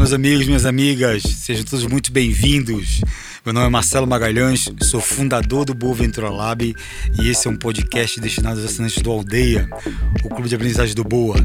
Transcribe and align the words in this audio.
meus 0.00 0.14
amigos, 0.14 0.46
minhas 0.46 0.64
amigas, 0.64 1.22
sejam 1.22 1.62
todos 1.62 1.84
muito 1.84 2.10
bem-vindos. 2.10 3.02
Meu 3.44 3.52
nome 3.52 3.66
é 3.66 3.68
Marcelo 3.68 4.06
Magalhães, 4.06 4.64
sou 4.82 4.98
fundador 4.98 5.66
do 5.66 5.74
Boa 5.74 5.94
Ventura 5.94 6.30
Lab 6.30 6.74
e 7.20 7.28
esse 7.28 7.46
é 7.46 7.50
um 7.50 7.56
podcast 7.56 8.18
destinado 8.18 8.58
aos 8.58 8.70
assinantes 8.70 9.02
do 9.02 9.10
Aldeia, 9.10 9.68
o 10.24 10.30
clube 10.30 10.48
de 10.48 10.54
aprendizagem 10.54 10.94
do 10.94 11.04
Boa. 11.04 11.36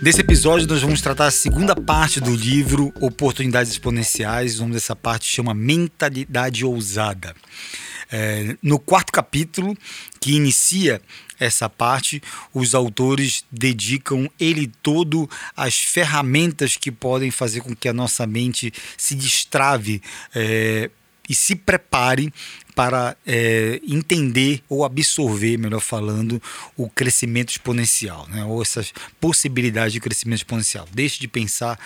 Nesse 0.00 0.20
episódio, 0.20 0.68
nós 0.68 0.80
vamos 0.80 1.00
tratar 1.00 1.26
a 1.26 1.32
segunda 1.32 1.74
parte 1.74 2.20
do 2.20 2.30
livro 2.32 2.92
Oportunidades 3.00 3.72
Exponenciais. 3.72 4.58
O 4.58 4.62
nome 4.62 4.74
dessa 4.74 4.94
parte 4.94 5.26
chama 5.26 5.52
Mentalidade 5.54 6.64
Ousada. 6.64 7.34
É, 8.10 8.56
no 8.62 8.78
quarto 8.78 9.12
capítulo, 9.12 9.76
que 10.20 10.34
inicia 10.34 11.02
essa 11.38 11.68
parte, 11.68 12.22
os 12.52 12.74
autores 12.74 13.44
dedicam 13.50 14.28
ele 14.38 14.70
todo 14.82 15.28
às 15.56 15.78
ferramentas 15.78 16.76
que 16.76 16.90
podem 16.90 17.30
fazer 17.30 17.60
com 17.60 17.74
que 17.74 17.88
a 17.88 17.92
nossa 17.92 18.26
mente 18.26 18.72
se 18.96 19.14
destrave 19.14 20.02
é, 20.34 20.90
e 21.28 21.34
se 21.34 21.54
prepare 21.54 22.32
para 22.78 23.16
é, 23.26 23.80
entender 23.88 24.62
ou 24.68 24.84
absorver, 24.84 25.58
melhor 25.58 25.80
falando, 25.80 26.40
o 26.76 26.88
crescimento 26.88 27.50
exponencial, 27.50 28.28
né? 28.28 28.44
ou 28.44 28.62
essas 28.62 28.94
possibilidades 29.20 29.94
de 29.94 29.98
crescimento 29.98 30.38
exponencial. 30.38 30.86
Deixe 30.92 31.18
de 31.18 31.26
pensar 31.26 31.76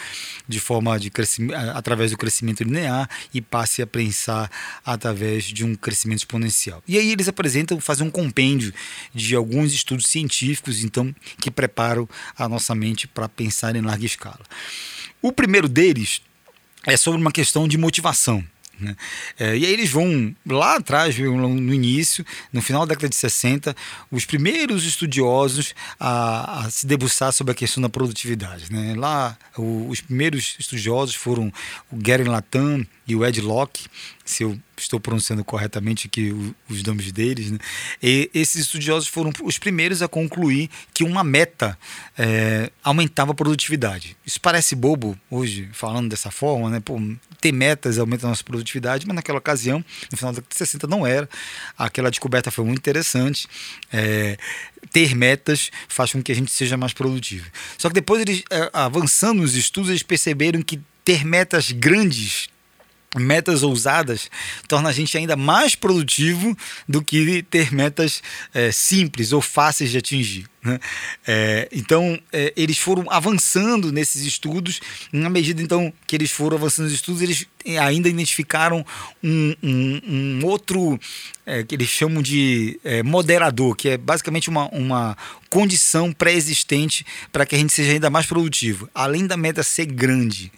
de 0.47 0.61
forma 0.61 1.01
de 1.01 1.09
crescimento, 1.09 1.55
através 1.55 2.11
do 2.11 2.19
crescimento 2.19 2.63
linear 2.63 3.09
e 3.33 3.41
passe 3.41 3.81
a 3.81 3.87
pensar 3.87 4.51
através 4.85 5.45
de 5.45 5.65
um 5.65 5.75
crescimento 5.75 6.19
exponencial. 6.19 6.83
E 6.87 6.99
aí 6.99 7.11
eles 7.11 7.27
apresentam, 7.27 7.81
fazem 7.81 8.07
um 8.07 8.11
compêndio 8.11 8.71
de 9.15 9.35
alguns 9.35 9.73
estudos 9.73 10.09
científicos, 10.09 10.85
então, 10.85 11.15
que 11.41 11.51
preparam 11.51 12.07
a 12.37 12.47
nossa 12.47 12.75
mente 12.75 13.09
para 13.09 13.31
pensar 13.31 13.75
em 13.75 13.81
larga 13.81 14.05
escala. 14.05 14.41
O 15.23 15.33
primeiro 15.33 15.71
deles 15.71 16.21
é 16.85 16.99
sobre 16.99 17.19
uma 17.19 17.33
questão 17.33 17.67
de 17.67 17.79
motivação. 17.79 18.45
Né? 18.83 18.97
É, 19.39 19.57
e 19.57 19.65
aí 19.65 19.73
eles 19.73 19.91
vão 19.91 20.35
lá 20.47 20.77
atrás, 20.77 21.17
no 21.19 21.73
início, 21.73 22.25
no 22.53 22.61
final 22.61 22.85
da 22.85 22.95
década 22.95 23.09
de 23.09 23.17
60, 23.17 23.75
os 24.11 24.25
primeiros 24.25 24.85
estudiosos 24.85 25.75
a, 25.99 26.65
a 26.65 26.71
se 26.71 26.87
debruçar 26.87 27.33
sobre 27.33 27.53
a 27.53 27.55
questão 27.55 27.83
da 27.83 27.89
produtividade. 27.89 28.73
Né? 28.73 28.95
Lá, 28.97 29.37
o, 29.57 29.89
os 29.89 30.01
primeiros 30.01 30.57
estudiosos 30.59 31.15
foram 31.15 31.53
o 31.91 31.97
Gary 31.97 32.25
Latam 32.25 32.87
e 33.07 33.15
o 33.15 33.25
Ed 33.25 33.41
Locke, 33.41 33.87
se 34.25 34.43
eu 34.43 34.59
estou 34.77 34.99
pronunciando 35.01 35.45
corretamente 35.45 36.07
aqui 36.07 36.33
os 36.69 36.83
nomes 36.83 37.13
deles, 37.13 37.51
né? 37.51 37.59
e 38.03 38.31
esses 38.33 38.63
estudiosos 38.63 39.09
foram 39.09 39.33
os 39.43 39.59
primeiros 39.59 40.03
a 40.03 40.09
concluir 40.09 40.71
que 40.93 41.05
uma 41.05 41.23
meta 41.23 41.79
é, 42.17 42.71
aumentava 42.83 43.33
a 43.33 43.35
produtividade. 43.35 44.17
Isso 44.25 44.41
parece 44.41 44.75
bobo 44.75 45.19
hoje, 45.31 45.69
falando 45.73 46.09
dessa 46.09 46.31
forma, 46.31 46.71
né? 46.71 46.81
Pô, 46.81 47.01
ter 47.41 47.53
metas 47.53 47.99
aumenta 47.99 48.27
a 48.27 48.31
nossa 48.31 48.45
produtividade, 48.45 48.72
mas 49.07 49.17
naquela 49.17 49.39
ocasião, 49.39 49.85
no 50.11 50.17
final 50.17 50.33
década 50.33 50.49
de 50.51 50.57
60, 50.57 50.87
não 50.87 51.07
era. 51.07 51.29
Aquela 51.77 52.11
descoberta 52.11 52.51
foi 52.51 52.65
muito 52.65 52.79
interessante. 52.79 53.47
É, 53.93 54.37
ter 54.91 55.15
metas 55.15 55.71
faz 55.89 56.13
com 56.13 56.23
que 56.23 56.33
a 56.33 56.35
gente 56.35 56.53
seja 56.53 56.77
mais 56.77 56.93
produtivo. 56.93 57.51
Só 57.79 57.89
que 57.89 57.95
depois, 57.95 58.21
eles, 58.21 58.43
é, 58.51 58.71
avançando 58.73 59.43
nos 59.43 59.55
estudos, 59.55 59.91
eles 59.91 60.03
perceberam 60.03 60.63
que 60.63 60.81
ter 61.05 61.25
metas 61.25 61.73
grandes 61.73 62.49
metas 63.19 63.63
ousadas 63.63 64.31
torna 64.67 64.89
a 64.89 64.93
gente 64.93 65.17
ainda 65.19 65.37
mais 65.37 65.75
produtivo 65.75 66.57
do 66.89 67.03
que 67.05 67.43
ter 67.43 67.71
metas 67.71 68.23
é, 68.55 68.73
simples 68.73 69.33
ou 69.33 69.43
fáceis 69.43 69.91
de 69.91 69.99
atingir. 69.99 70.47
Né? 70.63 70.79
É, 71.27 71.69
então, 71.73 72.19
é, 72.33 72.53
eles 72.57 72.79
foram 72.79 73.05
avançando 73.11 73.91
nesses 73.91 74.23
estudos, 74.25 74.81
na 75.13 75.29
medida 75.29 75.61
então 75.61 75.93
que 76.07 76.15
eles 76.15 76.31
foram 76.31 76.57
avançando 76.57 76.85
nos 76.85 76.95
estudos, 76.95 77.21
eles 77.21 77.47
ainda 77.81 78.09
identificaram 78.09 78.87
um, 79.23 79.57
um, 79.63 80.01
um 80.07 80.47
outro 80.47 80.99
é, 81.45 81.65
que 81.65 81.75
eles 81.75 81.89
chamam 81.89 82.23
de 82.23 82.79
é, 82.85 83.03
moderador, 83.03 83.75
que 83.75 83.89
é 83.89 83.97
basicamente 83.97 84.49
uma, 84.49 84.69
uma 84.69 85.17
condição 85.51 86.13
pré-existente 86.13 87.05
para 87.33 87.45
que 87.45 87.57
a 87.57 87.59
gente 87.59 87.73
seja 87.73 87.93
ainda 87.93 88.09
mais 88.09 88.27
produtivo. 88.27 88.89
Além 88.95 89.27
da 89.27 89.37
meta 89.37 89.65
ser 89.65 89.87
grande, 89.87 90.53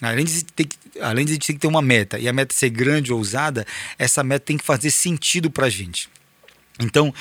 além 0.00 0.24
de, 0.24 0.44
ter, 0.44 0.68
além 1.02 1.26
de 1.26 1.32
a 1.32 1.34
gente 1.34 1.46
ter 1.46 1.52
que 1.52 1.58
ter 1.58 1.66
uma 1.66 1.82
meta 1.82 2.18
e 2.18 2.26
a 2.26 2.32
meta 2.32 2.54
ser 2.54 2.70
grande 2.70 3.12
ou 3.12 3.18
ousada, 3.18 3.66
essa 3.98 4.24
meta 4.24 4.46
tem 4.46 4.56
que 4.56 4.64
fazer 4.64 4.90
sentido 4.90 5.50
para 5.50 5.66
a 5.66 5.70
gente. 5.70 6.08
Então, 6.80 7.12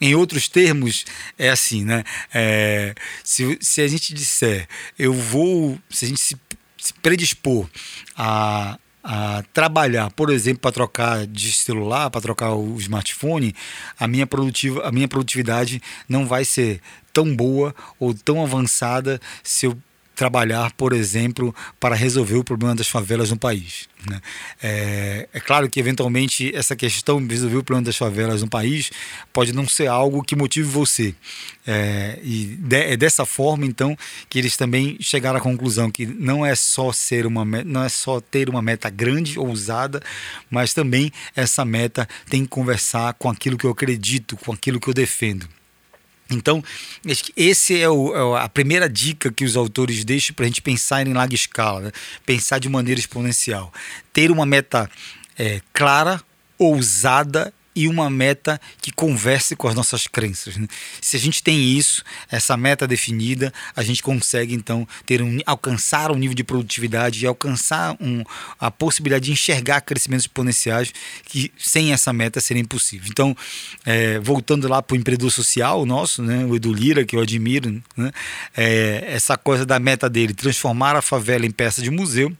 em 0.00 0.14
outros 0.14 0.48
termos, 0.48 1.04
é 1.38 1.50
assim, 1.50 1.84
né? 1.84 2.04
É, 2.32 2.94
se, 3.22 3.58
se 3.60 3.80
a 3.82 3.88
gente 3.88 4.14
disser, 4.14 4.66
eu 4.98 5.12
vou, 5.12 5.78
se 5.90 6.04
a 6.06 6.08
gente 6.08 6.20
se, 6.20 6.36
se 6.78 6.94
predispor 6.94 7.68
a, 8.16 8.78
a 9.02 9.42
trabalhar, 9.52 10.10
por 10.10 10.30
exemplo, 10.30 10.60
para 10.60 10.72
trocar 10.72 11.26
de 11.26 11.52
celular, 11.52 12.10
para 12.10 12.20
trocar 12.20 12.54
o 12.54 12.78
smartphone, 12.78 13.54
a 13.98 14.06
minha, 14.06 14.26
produtiva, 14.26 14.86
a 14.86 14.92
minha 14.92 15.08
produtividade 15.08 15.82
não 16.08 16.26
vai 16.26 16.44
ser 16.44 16.80
tão 17.12 17.34
boa 17.34 17.74
ou 17.98 18.14
tão 18.14 18.42
avançada 18.42 19.20
se 19.42 19.66
eu 19.66 19.76
trabalhar, 20.20 20.70
por 20.72 20.92
exemplo, 20.92 21.54
para 21.80 21.94
resolver 21.94 22.36
o 22.36 22.44
problema 22.44 22.74
das 22.74 22.86
favelas 22.86 23.30
no 23.30 23.38
país. 23.38 23.88
Né? 24.06 24.20
É, 24.62 25.28
é, 25.32 25.40
claro 25.40 25.66
que, 25.66 25.80
eventualmente, 25.80 26.54
essa 26.54 26.76
questão 26.76 27.26
de 27.26 27.32
resolver 27.32 27.56
o 27.56 27.64
problema 27.64 27.86
das 27.86 27.96
favelas 27.96 28.42
no 28.42 28.48
país 28.48 28.90
pode 29.32 29.50
não 29.50 29.66
ser 29.66 29.86
algo 29.86 30.22
que 30.22 30.36
motive 30.36 30.68
você. 30.68 31.14
É, 31.66 32.18
e 32.22 32.54
de, 32.58 32.76
é 32.76 32.96
dessa 32.98 33.24
forma, 33.24 33.64
então, 33.64 33.96
que 34.28 34.38
eles 34.38 34.58
também 34.58 34.98
chegaram 35.00 35.38
à 35.38 35.40
conclusão 35.40 35.90
que 35.90 36.04
não 36.04 36.44
é 36.44 36.54
só 36.54 36.92
ser 36.92 37.24
uma 37.24 37.42
não 37.64 37.82
é 37.82 37.88
só 37.88 38.20
ter 38.20 38.50
uma 38.50 38.60
meta 38.60 38.90
grande, 38.90 39.38
ousada, 39.38 40.02
mas 40.50 40.74
também 40.74 41.10
essa 41.34 41.64
meta 41.64 42.06
tem 42.28 42.42
que 42.42 42.48
conversar 42.48 43.14
com 43.14 43.30
aquilo 43.30 43.56
que 43.56 43.64
eu 43.64 43.70
acredito, 43.70 44.36
com 44.36 44.52
aquilo 44.52 44.78
que 44.78 44.88
eu 44.88 44.94
defendo. 44.94 45.48
Então, 46.30 46.62
esse 47.36 47.80
é, 47.80 47.88
o, 47.88 48.36
é 48.36 48.42
a 48.42 48.48
primeira 48.48 48.88
dica 48.88 49.32
que 49.32 49.44
os 49.44 49.56
autores 49.56 50.04
deixam 50.04 50.34
para 50.34 50.44
a 50.44 50.48
gente 50.48 50.62
pensar 50.62 51.06
em 51.06 51.12
larga 51.12 51.34
escala, 51.34 51.80
né? 51.80 51.92
pensar 52.24 52.58
de 52.58 52.68
maneira 52.68 53.00
exponencial. 53.00 53.72
Ter 54.12 54.30
uma 54.30 54.46
meta 54.46 54.90
é, 55.38 55.60
clara, 55.72 56.22
ousada 56.58 57.52
e 57.74 57.86
uma 57.86 58.10
meta 58.10 58.60
que 58.80 58.90
converse 58.90 59.54
com 59.54 59.68
as 59.68 59.74
nossas 59.74 60.06
crenças. 60.06 60.56
Né? 60.56 60.66
Se 61.00 61.16
a 61.16 61.20
gente 61.20 61.42
tem 61.42 61.76
isso, 61.76 62.02
essa 62.30 62.56
meta 62.56 62.86
definida, 62.86 63.52
a 63.76 63.82
gente 63.82 64.02
consegue 64.02 64.54
então 64.54 64.86
ter 65.06 65.22
um, 65.22 65.38
alcançar 65.46 66.10
um 66.10 66.16
nível 66.16 66.34
de 66.34 66.42
produtividade 66.42 67.24
e 67.24 67.26
alcançar 67.26 67.96
um, 68.00 68.24
a 68.58 68.70
possibilidade 68.70 69.26
de 69.26 69.32
enxergar 69.32 69.80
crescimentos 69.82 70.24
exponenciais 70.24 70.92
que 71.24 71.52
sem 71.56 71.92
essa 71.92 72.12
meta 72.12 72.40
seria 72.40 72.62
impossível. 72.62 73.08
Então, 73.10 73.36
é, 73.84 74.18
voltando 74.18 74.68
lá 74.68 74.82
para 74.82 74.94
o 74.94 74.98
empreendedor 74.98 75.30
social 75.30 75.86
nosso, 75.86 76.22
né, 76.22 76.44
o 76.44 76.56
Edu 76.56 76.72
Lira, 76.72 77.04
que 77.04 77.14
eu 77.14 77.20
admiro, 77.20 77.82
né, 77.96 78.10
é, 78.56 79.04
essa 79.06 79.36
coisa 79.36 79.64
da 79.64 79.78
meta 79.78 80.08
dele, 80.08 80.34
transformar 80.34 80.96
a 80.96 81.02
favela 81.02 81.46
em 81.46 81.50
peça 81.50 81.80
de 81.80 81.90
museu, 81.90 82.36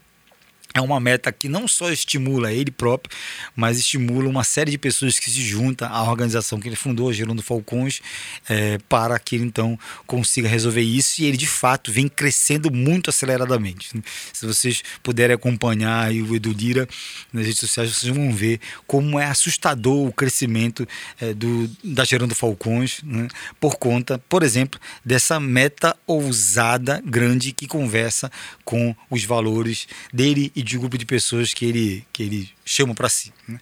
é 0.72 0.80
uma 0.80 1.00
meta 1.00 1.32
que 1.32 1.48
não 1.48 1.66
só 1.66 1.90
estimula 1.90 2.52
ele 2.52 2.70
próprio, 2.70 3.16
mas 3.56 3.78
estimula 3.78 4.28
uma 4.28 4.44
série 4.44 4.70
de 4.70 4.78
pessoas 4.78 5.18
que 5.18 5.28
se 5.30 5.42
juntam 5.42 5.88
à 5.92 6.02
organização 6.08 6.60
que 6.60 6.68
ele 6.68 6.76
fundou, 6.76 7.12
Gerando 7.12 7.42
Falcões, 7.42 8.00
é, 8.48 8.78
para 8.88 9.18
que 9.18 9.34
ele 9.34 9.44
então 9.44 9.78
consiga 10.06 10.48
resolver 10.48 10.82
isso 10.82 11.22
e 11.22 11.24
ele 11.24 11.36
de 11.36 11.46
fato 11.46 11.90
vem 11.90 12.08
crescendo 12.08 12.70
muito 12.70 13.10
aceleradamente. 13.10 13.90
Se 14.32 14.46
vocês 14.46 14.82
puderem 15.02 15.34
acompanhar 15.34 16.10
o 16.12 16.36
Edu 16.36 16.52
Lira 16.52 16.88
nas 17.32 17.46
redes 17.46 17.60
sociais, 17.60 17.90
vocês 17.90 18.14
vão 18.14 18.32
ver 18.32 18.60
como 18.86 19.18
é 19.18 19.26
assustador 19.26 20.06
o 20.06 20.12
crescimento 20.12 20.86
é, 21.20 21.34
do, 21.34 21.68
da 21.82 22.04
Gerando 22.04 22.34
Falcões, 22.34 23.00
né, 23.02 23.26
por 23.58 23.76
conta, 23.76 24.18
por 24.28 24.42
exemplo, 24.42 24.78
dessa 25.04 25.40
meta 25.40 25.96
ousada, 26.06 27.02
grande, 27.04 27.52
que 27.52 27.66
conversa 27.66 28.30
com 28.64 28.94
os 29.10 29.24
valores 29.24 29.88
dele 30.12 30.52
e 30.60 30.62
de 30.62 30.76
um 30.76 30.80
grupo 30.80 30.98
de 30.98 31.06
pessoas 31.06 31.54
que 31.54 31.64
ele, 31.64 32.06
que 32.12 32.22
ele 32.22 32.50
chama 32.64 32.94
para 32.94 33.08
si. 33.08 33.32
Né? 33.48 33.58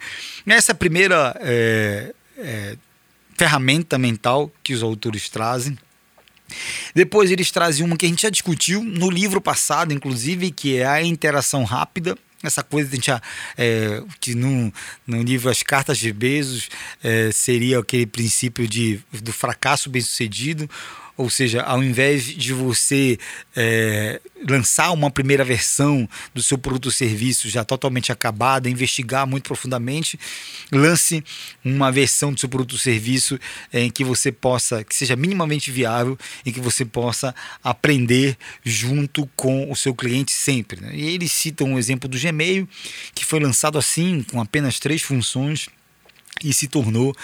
Essa 0.56 0.73
é 0.73 0.75
a 0.75 0.77
primeira 0.77 1.35
é, 1.41 2.12
é, 2.37 2.77
ferramenta 3.37 3.97
mental 3.97 4.53
que 4.62 4.75
os 4.75 4.83
autores 4.83 5.29
trazem. 5.29 5.79
Depois 6.95 7.31
eles 7.31 7.50
trazem 7.53 7.87
uma 7.87 7.97
que 7.97 8.05
a 8.05 8.09
gente 8.09 8.23
já 8.23 8.31
discutiu 8.31 8.83
no 8.83 9.11
livro 9.11 9.41
passado, 9.41 9.93
inclusive, 9.93 10.50
que 10.50 10.77
é 10.77 10.87
a 10.87 11.03
interação 11.03 11.62
rápida. 11.62 12.19
Essa 12.43 12.62
coisa 12.62 12.91
gente 12.91 13.06
já, 13.06 13.23
é, 13.56 14.03
que 14.21 14.35
no, 14.35 14.73
no 15.06 15.23
livro 15.23 15.50
As 15.50 15.62
Cartas 15.62 15.99
de 15.99 16.12
Bezos 16.12 16.69
é, 17.03 17.31
seria 17.33 17.79
aquele 17.79 18.06
princípio 18.06 18.67
de, 18.67 19.00
do 19.23 19.33
fracasso 19.33 19.89
bem 19.91 20.03
sucedido, 20.03 20.69
Ou 21.19 21.29
seja, 21.29 21.62
ao 21.62 21.82
invés 21.82 22.25
de 22.25 22.53
você 22.53 23.19
é, 23.56 24.20
lançar 24.49 24.93
uma 24.93 25.11
primeira 25.11 25.44
versão 25.44 26.09
do 26.32 26.41
seu 26.41 26.56
produto 26.56 26.87
ou 26.87 26.93
serviço 26.93 27.49
já 27.49 27.65
totalmente 27.65 28.12
acabada, 28.12 28.70
investigar 28.70 29.26
muito 29.26 29.43
profundamente, 29.43 30.17
lance 30.70 31.25
uma 31.65 31.91
versão 31.91 32.32
do 32.32 32.38
seu 32.38 32.49
produto 32.49 32.75
ou 32.75 32.79
serviço 32.79 33.37
em 33.73 33.91
que 33.91 34.05
você 34.05 34.31
possa, 34.31 34.85
que 34.85 34.94
seja 34.94 35.17
minimamente 35.17 35.73
viável, 35.73 36.17
em 36.47 36.53
que 36.53 36.61
você 36.61 36.85
possa 36.85 37.35
aprender 37.64 38.38
junto 38.64 39.29
com 39.35 39.69
o 39.73 39.75
seu 39.75 39.93
cliente 39.93 40.31
sempre. 40.31 40.81
Né? 40.81 40.93
E 40.94 41.09
eles 41.09 41.32
citam 41.32 41.73
um 41.73 41.79
exemplo 41.79 42.09
do 42.09 42.17
Gmail, 42.17 42.69
que 43.12 43.25
foi 43.25 43.41
lançado 43.41 43.76
assim, 43.76 44.23
com 44.31 44.41
apenas 44.41 44.79
três 44.79 45.03
funções 45.03 45.69
e 46.43 46.52
se 46.52 46.69
tornou 46.69 47.14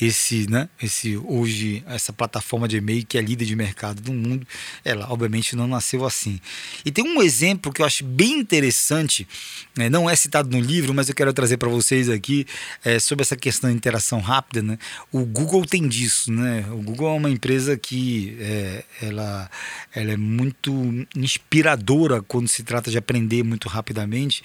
esse, 0.00 0.48
né, 0.50 0.68
esse 0.82 1.16
hoje 1.16 1.82
essa 1.86 2.12
plataforma 2.12 2.66
de 2.66 2.76
e-mail 2.76 3.04
que 3.06 3.18
é 3.18 3.20
líder 3.20 3.44
de 3.44 3.56
mercado 3.56 4.00
do 4.00 4.12
mundo. 4.12 4.46
Ela 4.84 5.10
obviamente 5.10 5.54
não 5.56 5.66
nasceu 5.66 6.04
assim. 6.04 6.40
E 6.84 6.90
tem 6.90 7.04
um 7.04 7.22
exemplo 7.22 7.72
que 7.72 7.82
eu 7.82 7.86
acho 7.86 8.04
bem 8.04 8.38
interessante, 8.38 9.26
né, 9.76 9.88
não 9.88 10.08
é 10.08 10.16
citado 10.16 10.50
no 10.50 10.60
livro, 10.60 10.94
mas 10.94 11.08
eu 11.08 11.14
quero 11.14 11.32
trazer 11.32 11.56
para 11.56 11.68
vocês 11.68 12.08
aqui 12.08 12.46
é, 12.84 12.98
sobre 12.98 13.22
essa 13.22 13.36
questão 13.36 13.70
de 13.70 13.76
interação 13.76 14.20
rápida. 14.20 14.62
Né? 14.62 14.78
O 15.10 15.24
Google 15.24 15.64
tem 15.66 15.86
disso, 15.88 16.32
né? 16.32 16.64
O 16.70 16.82
Google 16.82 17.08
é 17.08 17.16
uma 17.16 17.30
empresa 17.30 17.76
que 17.76 18.36
é, 18.40 18.84
ela, 19.00 19.50
ela 19.94 20.12
é 20.12 20.16
muito 20.16 20.72
inspiradora 21.16 22.22
quando 22.22 22.48
se 22.48 22.62
trata 22.62 22.90
de 22.90 22.98
aprender 22.98 23.42
muito 23.42 23.68
rapidamente. 23.68 24.42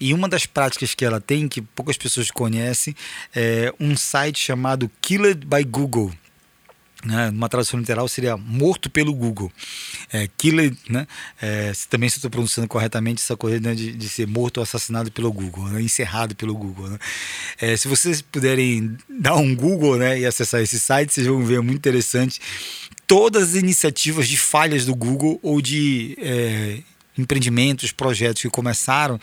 E 0.00 0.12
uma 0.14 0.28
das 0.28 0.46
práticas 0.46 0.94
que 0.94 1.04
ela 1.04 1.20
tem 1.20 1.48
que 1.48 1.62
poucas 1.62 1.96
pessoas 1.96 2.30
conhecem 2.30 2.94
é 3.34 3.67
um 3.78 3.96
site 3.96 4.38
chamado 4.38 4.90
Killed 5.00 5.46
by 5.46 5.64
Google. 5.64 6.12
Né, 7.04 7.30
uma 7.30 7.48
tradução 7.48 7.78
literal 7.78 8.08
seria 8.08 8.36
morto 8.36 8.90
pelo 8.90 9.14
Google. 9.14 9.52
É, 10.12 10.28
né? 10.88 11.06
É, 11.40 11.72
também 11.88 12.08
se 12.08 12.16
estou 12.16 12.28
pronunciando 12.28 12.66
corretamente 12.66 13.22
essa 13.22 13.36
coisa 13.36 13.60
né, 13.60 13.72
de, 13.72 13.92
de, 13.92 14.08
ser 14.08 14.26
morto 14.26 14.56
ou 14.56 14.64
assassinado 14.64 15.10
pelo 15.12 15.32
Google, 15.32 15.68
né, 15.68 15.80
encerrado 15.80 16.34
pelo 16.34 16.56
Google. 16.56 16.88
Né? 16.88 16.98
É, 17.60 17.76
se 17.76 17.86
vocês 17.86 18.20
puderem 18.20 18.96
dar 19.08 19.36
um 19.36 19.54
Google 19.54 19.96
né, 19.96 20.18
e 20.18 20.26
acessar 20.26 20.60
esse 20.60 20.80
site, 20.80 21.12
vocês 21.12 21.26
vão 21.26 21.44
ver 21.44 21.58
é 21.58 21.60
muito 21.60 21.78
interessante 21.78 22.40
todas 23.06 23.50
as 23.50 23.54
iniciativas 23.54 24.28
de 24.28 24.36
falhas 24.36 24.84
do 24.84 24.94
Google 24.94 25.38
ou 25.40 25.62
de 25.62 26.16
é, 26.20 26.78
empreendimentos, 27.16 27.92
projetos 27.92 28.42
que 28.42 28.50
começaram 28.50 29.20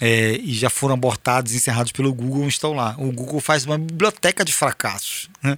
é, 0.00 0.38
e 0.42 0.52
já 0.52 0.68
foram 0.68 0.94
abortados, 0.94 1.54
encerrados 1.54 1.92
pelo 1.92 2.12
Google, 2.12 2.46
estão 2.48 2.74
lá. 2.74 2.94
O 2.98 3.10
Google 3.10 3.40
faz 3.40 3.64
uma 3.64 3.78
biblioteca 3.78 4.44
de 4.44 4.52
fracassos. 4.52 5.30
Né? 5.42 5.56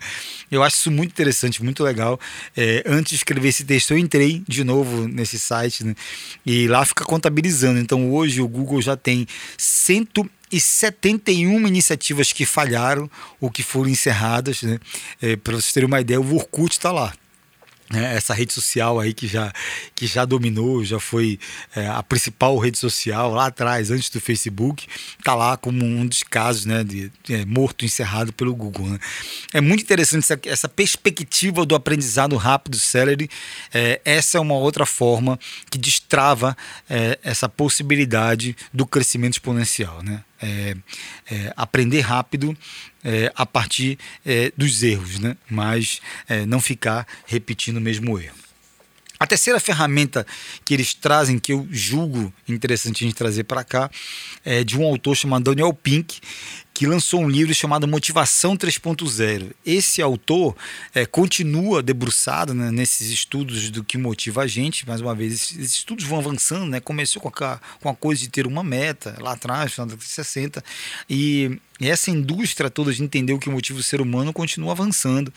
Eu 0.50 0.62
acho 0.62 0.76
isso 0.76 0.90
muito 0.90 1.11
interessante, 1.11 1.62
muito 1.62 1.82
legal. 1.82 2.19
É, 2.56 2.82
antes 2.87 3.11
de 3.11 3.17
escrever 3.17 3.49
esse 3.49 3.64
texto, 3.64 3.93
eu 3.93 3.99
entrei 3.99 4.43
de 4.46 4.64
novo 4.64 5.08
nesse 5.08 5.38
site 5.38 5.85
né? 5.85 5.94
e 6.46 6.69
lá 6.69 6.85
fica 6.85 7.05
contabilizando. 7.05 7.81
Então 7.81 8.12
hoje 8.12 8.40
o 8.40 8.49
Google 8.49 8.81
já 8.81 8.96
tem 8.96 9.26
171 9.56 11.67
iniciativas 11.67 12.32
que 12.32 12.46
falharam 12.46 13.11
ou 13.40 13.50
que 13.50 13.62
foram 13.62 13.90
encerradas. 13.90 14.62
Né? 14.62 14.79
É, 15.20 15.37
Para 15.37 15.55
vocês 15.55 15.73
terem 15.73 15.87
uma 15.87 16.00
ideia, 16.00 16.20
o 16.20 16.35
Orkut 16.35 16.73
está 16.73 16.93
lá. 16.93 17.12
É, 17.94 18.17
essa 18.17 18.35
rede 18.35 18.52
social 18.52 19.00
aí 19.00 19.14
que 19.14 19.26
já, 19.26 19.50
que 19.94 20.06
já 20.06 20.26
dominou, 20.26 20.85
já 20.85 21.00
foi 21.00 21.38
é, 21.75 21.87
a 21.87 22.02
principal 22.02 22.58
rede 22.58 22.76
social 22.76 23.32
lá 23.32 23.46
atrás, 23.46 23.90
antes 23.90 24.11
do 24.11 24.20
Facebook, 24.20 24.87
está 25.19 25.35
lá 25.35 25.56
como 25.56 25.82
um 25.85 26.06
dos 26.06 26.23
casos 26.23 26.67
né, 26.67 26.85
de 26.85 27.11
é, 27.31 27.46
morto 27.46 27.87
encerrado 27.87 28.31
pelo 28.32 28.55
Google. 28.55 28.88
Né? 28.88 28.99
É 29.55 29.61
muito 29.61 29.82
interessante 29.82 30.25
essa, 30.25 30.40
essa, 30.44 30.69
perspectiva 30.69 31.64
do 31.64 31.75
aprendizado 31.75 32.37
rápido 32.37 32.79
celery. 32.79 33.31
É, 33.73 34.00
essa 34.05 34.37
é 34.37 34.40
uma 34.40 34.55
outra 34.55 34.85
forma 34.85 35.38
que 35.70 35.79
destrava 35.79 36.55
é, 36.90 37.19
essa 37.23 37.49
possibilidade 37.49 38.55
do 38.73 38.87
crescimento 38.87 39.35
exponencial. 39.35 40.02
Né? 40.02 40.23
É, 40.40 40.76
é, 41.31 41.52
aprender 41.56 42.00
rápido 42.00 42.56
é, 43.02 43.32
a 43.35 43.44
partir 43.44 43.99
é, 44.25 44.52
dos 44.56 44.85
erros, 44.85 45.19
né? 45.19 45.37
mas 45.50 46.00
é, 46.29 46.46
não 46.46 46.61
ficar 46.61 47.06
repetindo 47.26 47.79
o 47.79 47.81
mesmo 47.81 48.19
erro. 48.20 48.37
A 49.20 49.26
terceira 49.26 49.58
ferramenta 49.58 50.25
que 50.64 50.73
eles 50.73 50.94
trazem, 50.94 51.40
que 51.40 51.52
eu 51.52 51.67
julgo 51.70 52.32
interessante 52.49 53.02
a 53.02 53.06
gente 53.06 53.17
trazer 53.17 53.44
para 53.44 53.64
cá, 53.64 53.90
é 54.44 54.62
de 54.62 54.79
um 54.79 54.85
autor 54.85 55.17
chamado 55.17 55.43
Daniel 55.43 55.75
Pink, 55.75 56.20
que 56.78 56.86
lançou 56.86 57.22
um 57.22 57.28
livro 57.28 57.52
chamado 57.52 57.88
Motivação 57.88 58.56
3.0. 58.56 59.50
Esse 59.66 60.00
autor 60.00 60.54
é, 60.94 61.04
continua 61.04 61.82
debruçado 61.82 62.54
né, 62.54 62.70
nesses 62.70 63.10
estudos 63.10 63.69
do 63.69 63.82
que 63.82 63.98
motiva 63.98 64.42
a 64.42 64.46
gente. 64.46 64.86
Mais 64.86 65.00
uma 65.00 65.12
vez, 65.12 65.32
esses 65.32 65.72
estudos 65.72 66.04
vão 66.04 66.20
avançando, 66.20 66.66
né? 66.66 66.78
Começou 66.78 67.20
com 67.20 67.44
a, 67.44 67.60
com 67.80 67.88
a 67.88 67.94
coisa 67.96 68.20
de 68.20 68.28
ter 68.28 68.46
uma 68.46 68.62
meta 68.62 69.16
lá 69.19 69.32
atrás, 69.32 69.76
no 69.76 69.88
final 69.88 69.98
60, 70.00 70.62
e 71.10 71.58
e 71.80 71.88
essa 71.88 72.10
indústria 72.10 72.69
toda 72.69 72.92
de 72.92 73.02
entender 73.02 73.32
o 73.32 73.38
que 73.38 73.48
motiva 73.48 73.78
o 73.78 73.82
ser 73.82 74.00
humano 74.00 74.32
continua 74.32 74.72
avançando. 74.72 75.32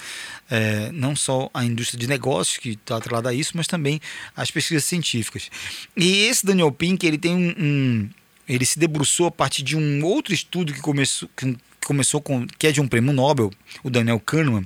É, 0.49 0.91
não 0.91 1.15
só 1.15 1.49
a 1.53 1.63
indústria 1.63 1.99
de 1.99 2.07
negócios, 2.07 2.57
que 2.57 2.69
está 2.69 2.97
atrelada 2.97 3.29
a 3.29 3.33
isso, 3.33 3.51
mas 3.55 3.67
também 3.67 4.01
as 4.35 4.49
pesquisas 4.49 4.83
científicas. 4.83 5.51
E 5.95 6.23
esse 6.23 6.43
Daniel 6.43 6.71
Pink, 6.71 7.05
ele 7.05 7.19
tem 7.19 7.35
um, 7.35 7.53
um 7.59 8.09
ele 8.47 8.65
se 8.65 8.79
debruçou 8.79 9.27
a 9.27 9.31
partir 9.31 9.63
de 9.63 9.77
um 9.77 10.03
outro 10.03 10.33
estudo 10.33 10.73
que 10.73 10.81
começou, 10.81 11.29
que 11.35 11.55
começou 11.85 12.21
com, 12.21 12.45
que 12.57 12.67
é 12.67 12.71
de 12.71 12.81
um 12.81 12.87
prêmio 12.87 13.13
Nobel, 13.13 13.51
o 13.83 13.89
Daniel 13.89 14.19
Kahneman. 14.19 14.65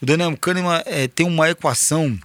O 0.00 0.06
Daniel 0.06 0.36
Kahneman 0.36 0.82
é, 0.86 1.06
tem 1.08 1.26
uma 1.26 1.48
equação 1.48 2.18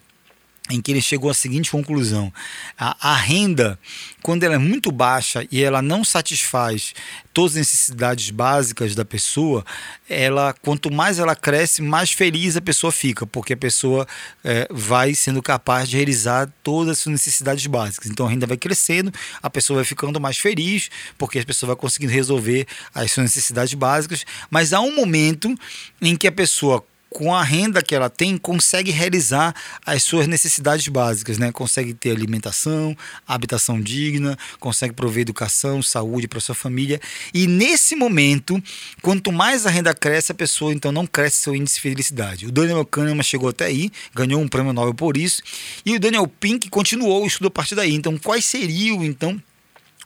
em 0.69 0.80
que 0.80 0.92
ele 0.92 1.01
chegou 1.01 1.30
à 1.30 1.33
seguinte 1.33 1.71
conclusão: 1.71 2.31
a, 2.77 3.12
a, 3.12 3.15
renda, 3.15 3.77
quando 4.21 4.44
ela 4.44 4.56
é 4.56 4.57
muito 4.57 4.92
baixa 4.92 5.45
e 5.51 5.62
ela 5.62 5.81
não 5.81 6.06
satisfaz 6.06 6.94
todas 7.33 7.54
as 7.54 7.57
necessidades 7.57 8.30
básicas 8.30 8.95
da 8.95 9.04
pessoa, 9.04 9.65
ela 10.10 10.54
quanto 10.62 10.92
mais 10.92 11.19
ela 11.19 11.36
cresce, 11.36 11.81
mais 11.81 12.12
feliz 12.12 12.56
a 12.56 12.62
pessoa 12.62 12.92
fica, 12.92 13.25
porque 13.25 13.54
a 13.54 13.57
pessoa 13.57 14.07
é, 14.44 14.68
vai 14.71 15.13
sendo 15.13 15.42
capaz 15.42 15.89
de 15.89 15.98
realizar 15.98 16.50
todas 16.63 16.94
as 16.94 17.00
suas 17.00 17.13
necessidades 17.13 17.65
básicas. 17.68 18.10
Então 18.10 18.25
a 18.25 18.30
renda 18.30 18.48
vai 18.48 18.56
crescendo, 18.56 19.12
a 19.42 19.50
pessoa 19.50 19.77
vai 19.77 19.86
ficando 19.86 20.21
mais 20.21 20.38
feliz, 20.38 20.89
porque 21.18 21.39
a 21.39 21.45
pessoa 21.45 21.69
vai 21.69 21.75
conseguindo 21.75 22.13
resolver 22.13 22.65
as 22.95 23.12
suas 23.12 23.25
necessidades 23.25 23.74
básicas. 23.74 24.25
Mas 24.50 24.71
há 24.71 24.80
um 24.80 24.95
momento 24.95 25.54
em 26.01 26.15
que 26.15 26.27
a 26.27 26.31
pessoa 26.31 26.86
com 27.13 27.33
a 27.33 27.44
renda 27.44 27.81
que 27.81 27.95
ela 27.95 28.10
tem, 28.10 28.38
consegue 28.38 28.92
realizar 28.92 29.56
as 29.86 30.04
suas 30.04 30.27
necessidades 30.27 30.88
básicas, 30.88 31.38
né? 31.38 31.51
Consegue 31.51 31.94
ter 31.94 32.12
alimentação, 32.12 32.98
habitação 33.27 33.80
digna, 33.80 34.38
consegue 34.60 34.94
prover 34.94 35.21
educação, 35.21 35.81
saúde 35.81 36.27
para 36.27 36.39
sua 36.39 36.56
família. 36.56 37.00
E 37.33 37.48
nesse 37.48 37.95
momento, 37.95 38.62
quanto 39.01 39.31
mais 39.31 39.65
a 39.65 39.69
renda 39.69 39.94
cresce, 39.94 40.31
a 40.31 40.36
pessoa 40.36 40.74
então 40.74 40.92
não 40.92 41.06
cresce 41.06 41.38
seu 41.38 41.56
índice 41.56 41.75
de 41.75 41.81
felicidade. 41.81 42.48
O 42.48 42.51
Daniel 42.51 42.86
Kahneman 42.86 43.24
chegou 43.24 43.50
até 43.50 43.65
aí, 43.65 43.92
ganhou 44.13 44.41
um 44.41 44.48
prêmio 44.48 44.74
Nobel 44.74 44.93
por 44.93 45.15
isso, 45.15 45.41
e 45.86 45.96
o 45.96 46.00
Daniel 46.00 46.27
Pink 46.27 46.70
continuou 46.70 47.24
o 47.24 47.27
estudo 47.27 47.48
a 47.48 47.51
partir 47.51 47.75
daí. 47.75 47.93
Então, 47.93 48.17
quais 48.17 48.43
seriam 48.43 49.03
então 49.03 49.39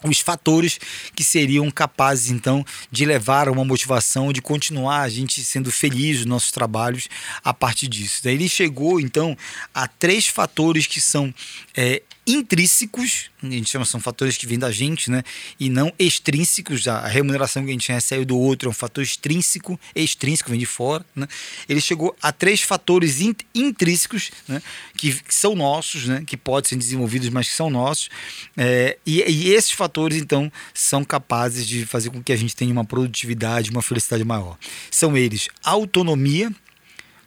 os 0.04 0.20
fatores 0.20 0.80
que 1.16 1.24
seriam 1.24 1.70
capazes 1.72 2.30
então 2.30 2.66
de 2.92 3.06
levar 3.06 3.48
a 3.48 3.52
uma 3.52 3.66
motivação 3.66 4.32
de 4.32 4.42
continuar 4.42 5.02
a 5.02 5.10
gente 5.10 5.44
sendo 5.44 5.72
feliz 5.72 6.20
nos 6.20 6.26
nossos 6.26 6.52
trabalhos 6.52 7.10
a 7.44 7.54
partir 7.54 7.88
disso. 7.88 8.22
Daí 8.24 8.36
ele 8.36 8.50
chegou 8.50 9.00
então 9.00 9.36
a 9.74 9.88
três 9.88 10.28
fatores 10.28 10.86
que 10.86 11.02
são 11.02 11.34
é, 11.76 12.02
intrínsecos, 12.28 13.32
a 13.42 13.48
gente 13.48 13.70
chama 13.70 13.86
são 13.86 14.02
fatores 14.02 14.36
que 14.36 14.46
vêm 14.46 14.60
da 14.60 14.70
gente, 14.70 15.10
né? 15.10 15.24
E 15.58 15.70
não 15.70 15.94
extrínsecos, 15.98 16.86
a 16.86 17.08
remuneração 17.08 17.64
que 17.64 17.70
a 17.70 17.72
gente 17.72 17.90
recebe 17.90 18.26
do 18.26 18.38
outro 18.38 18.68
é 18.68 18.70
um 18.70 18.74
fator 18.74 19.02
extrínseco, 19.02 19.80
extrínseco 19.96 20.50
vem 20.50 20.60
de 20.60 20.66
fora, 20.66 21.06
né? 21.16 21.26
Ele 21.70 21.80
chegou 21.80 22.14
a 22.22 22.34
três 22.34 22.62
fatores 22.62 23.22
intrínsecos, 23.56 24.32
né? 24.46 24.62
Que, 24.96 25.14
que, 25.14 25.34
são 25.34 25.56
nossos, 25.56 26.06
né? 26.06 26.24
Que 26.28 26.36
podem 26.36 26.68
ser 26.68 26.76
desenvolvidos, 26.76 27.30
mas 27.30 27.48
que 27.48 27.54
são 27.54 27.70
nossos. 27.70 28.10
É, 28.58 28.98
e, 29.06 29.22
e 29.22 29.54
esses 29.54 29.72
fatores, 29.72 30.22
então, 30.22 30.52
são 30.74 31.06
capazes 31.06 31.66
de 31.66 31.86
fazer 31.86 32.10
com 32.10 32.22
que 32.22 32.34
a 32.34 32.38
gente 32.38 32.56
tenha 32.56 32.74
uma 32.74 32.84
produtividade, 32.84 33.72
uma 33.72 33.82
felicidade 33.82 34.26
maior. 34.26 34.58
São 34.92 35.16
eles 35.16 35.48
autonomia. 35.64 36.52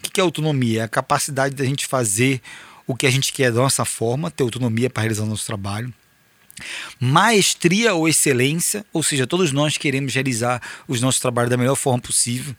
O 0.04 0.10
que 0.10 0.20
é 0.20 0.22
autonomia? 0.22 0.80
É 0.80 0.84
a 0.84 0.88
capacidade 0.88 1.54
da 1.54 1.64
gente 1.64 1.86
fazer 1.86 2.40
o 2.90 2.96
que 2.96 3.06
a 3.06 3.10
gente 3.10 3.32
quer 3.32 3.52
da 3.52 3.60
nossa 3.60 3.84
forma, 3.84 4.30
ter 4.32 4.42
autonomia 4.42 4.90
para 4.90 5.02
realizar 5.02 5.22
o 5.22 5.26
nosso 5.26 5.46
trabalho. 5.46 5.94
Maestria 6.98 7.94
ou 7.94 8.08
excelência, 8.08 8.84
ou 8.92 9.02
seja, 9.02 9.26
todos 9.26 9.52
nós 9.52 9.78
queremos 9.78 10.12
realizar 10.12 10.60
os 10.86 11.00
nossos 11.00 11.20
trabalhos 11.20 11.50
da 11.50 11.56
melhor 11.56 11.76
forma 11.76 12.00
possível. 12.00 12.54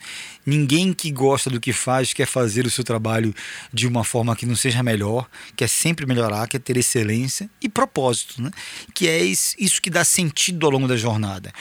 Ninguém 0.46 0.94
que 0.94 1.12
gosta 1.12 1.50
do 1.50 1.60
que 1.60 1.74
faz 1.74 2.14
quer 2.14 2.26
fazer 2.26 2.66
o 2.66 2.70
seu 2.70 2.84
trabalho 2.84 3.36
de 3.74 3.86
uma 3.86 4.04
forma 4.04 4.36
que 4.36 4.46
não 4.46 4.56
seja 4.56 4.82
melhor, 4.82 5.30
quer 5.56 5.68
sempre 5.68 6.06
melhorar, 6.06 6.48
quer 6.48 6.60
ter 6.60 6.78
excelência 6.78 7.50
e 7.62 7.70
propósito, 7.70 8.42
né? 8.42 8.50
que 8.96 9.08
é 9.08 9.22
isso 9.22 9.82
que 9.82 9.90
dá 9.90 10.04
sentido 10.04 10.66
ao 10.66 10.72
longo 10.72 10.88
da 10.88 10.98
jornada. 10.98 11.54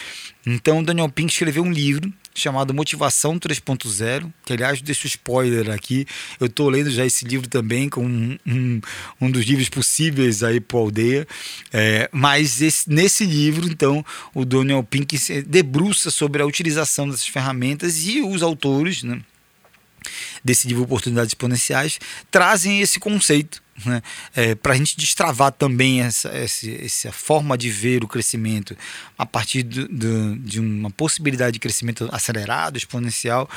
Então, 0.47 0.83
Daniel 0.83 1.09
Pink 1.09 1.33
escreveu 1.33 1.63
um 1.63 1.73
livro 1.73 2.13
chamado 2.35 2.73
Motivação 2.73 3.39
3.0, 3.39 4.33
que 4.45 4.53
aliás 4.53 4.81
deixo 4.81 5.07
spoiler 5.07 5.71
aqui, 5.71 6.07
eu 6.39 6.47
estou 6.47 6.69
lendo 6.69 6.91
já 6.91 7.05
esse 7.05 7.25
livro 7.25 7.49
também, 7.49 7.89
com 7.89 8.05
um, 8.07 8.39
um, 8.47 8.81
um 9.21 9.31
dos 9.31 9.45
livros 9.45 9.69
possíveis 9.69 10.43
aí 10.43 10.61
para 10.61 10.79
aldeia, 10.79 11.29
é, 11.73 12.09
mas 12.13 12.63
esse, 12.63 12.89
nesse 12.89 13.27
livro, 13.27 13.67
então, 13.67 14.05
o 14.35 14.45
Daniel 14.45 14.83
Pink 14.83 15.19
se 15.19 15.43
debruça 15.43 16.11
sobre 16.11 16.41
a 16.41 16.47
utilização 16.47 17.09
dessas 17.09 17.27
ferramentas 17.27 18.07
e 18.07 18.23
os 18.23 18.43
autores, 18.43 19.03
né, 19.03 19.21
desse 20.43 20.67
livro 20.67 20.85
Oportunidades 20.85 21.31
Exponenciais, 21.31 21.99
trazem 22.31 22.81
esse 22.81 22.99
conceito 22.99 23.63
né? 23.85 24.03
É, 24.35 24.55
para 24.55 24.73
a 24.73 24.77
gente 24.77 24.97
destravar 24.97 25.53
também 25.53 26.03
essa, 26.03 26.29
essa, 26.29 26.71
essa, 26.71 27.13
forma 27.13 27.57
de 27.57 27.71
ver 27.71 28.05
o 28.05 28.09
crescimento 28.09 28.77
a 29.17 29.27
partir 29.27 29.63
do, 29.63 29.89
do, 29.89 30.37
de 30.39 30.61
uma 30.61 30.91
possibilidade 30.91 31.55
de 31.55 31.59
crescimento 31.59 32.09
acelerado, 32.13 32.77
exponencial, 32.77 33.49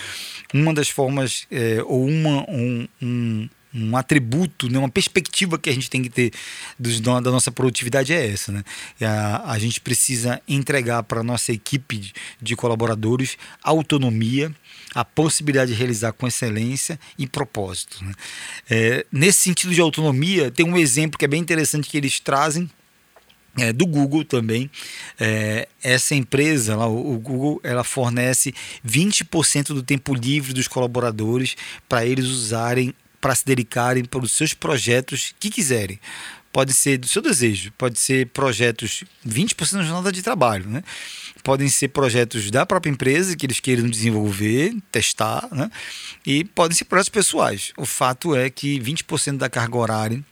uma 0.54 0.74
das 0.74 0.90
formas 0.90 1.46
é, 1.52 1.82
ou 1.86 2.08
uma, 2.08 2.50
um, 2.50 2.88
um 3.02 3.50
um 3.74 3.98
atributo, 3.98 4.70
né, 4.70 4.78
uma 4.78 4.90
perspectiva 4.90 5.58
que 5.58 5.70
a 5.70 5.74
gente 5.74 5.90
tem 5.90 6.04
que 6.04 6.10
ter 6.10 6.32
dos, 6.78 7.00
da 7.00 7.22
nossa 7.22 7.52
produtividade 7.52 8.14
é 8.14 8.32
essa. 8.32 8.52
Né? 8.52 8.64
A, 9.02 9.54
a 9.54 9.60
gente 9.60 9.82
precisa 9.82 10.40
entregar 10.48 11.02
para 11.04 11.22
a 11.22 11.24
nossa 11.24 11.52
equipe 11.52 11.98
de, 11.98 12.14
de 12.40 12.56
colaboradores 12.56 13.38
autonomia, 13.64 14.54
a 14.94 15.04
possibilidade 15.04 15.72
de 15.72 15.78
realizar 15.78 16.14
com 16.14 16.28
excelência 16.28 17.00
e 17.18 17.28
propósito. 17.28 18.04
Né? 18.04 18.14
É, 18.70 19.06
nesse 19.12 19.40
sentido 19.40 19.74
de 19.74 19.82
autonomia, 19.82 20.52
tem 20.52 20.66
um 20.66 20.78
exemplo 20.78 21.18
que 21.18 21.26
é 21.26 21.28
bem 21.28 21.42
interessante 21.42 21.90
que 21.90 21.98
eles 21.98 22.20
trazem. 22.20 22.70
É, 23.56 23.72
do 23.72 23.86
Google 23.86 24.26
também. 24.26 24.68
É, 25.20 25.68
essa 25.84 26.16
empresa, 26.16 26.76
lá, 26.76 26.88
o, 26.88 27.20
Google, 27.20 27.62
ela 27.64 27.84
fornece 27.84 28.52
20% 28.84 29.68
do 29.68 29.84
tempo 29.84 30.16
livre 30.16 30.54
dos 30.54 30.68
colaboradores 30.68 31.56
para 31.88 32.04
eles 32.04 32.26
usarem, 32.26 32.96
para 33.22 33.36
se 33.36 33.46
dedicarem 33.46 34.06
para 34.06 34.24
os 34.24 34.32
seus 34.32 34.56
projetos 34.56 35.36
que 35.40 35.52
quiserem 35.52 36.00
pode 36.54 36.72
ser 36.72 37.00
do 37.00 37.08
seu 37.08 37.22
desejo, 37.22 37.72
pode 37.76 38.00
ser 38.00 38.28
projetos 38.28 39.04
20% 39.28 39.74
da 39.74 39.84
jornada 39.84 40.12
de 40.12 40.22
trabalho, 40.22 40.70
né? 40.70 40.84
Podem 41.44 41.68
ser 41.68 41.90
projetos 41.90 42.50
da 42.50 42.66
própria 42.66 42.90
empresa 42.90 43.36
que 43.36 43.46
eles 43.46 43.60
queiram 43.60 43.88
desenvolver, 43.90 44.74
testar, 44.92 45.48
né? 45.52 45.70
e 46.26 46.44
podem 46.44 46.76
ser 46.76 46.86
projetos 46.86 47.10
pessoais. 47.10 47.74
O 47.78 47.86
fato 47.86 48.36
é 48.36 48.50
que 48.50 48.80
20% 48.80 49.38
da 49.38 49.50
carga 49.50 49.78
horária 49.78 50.24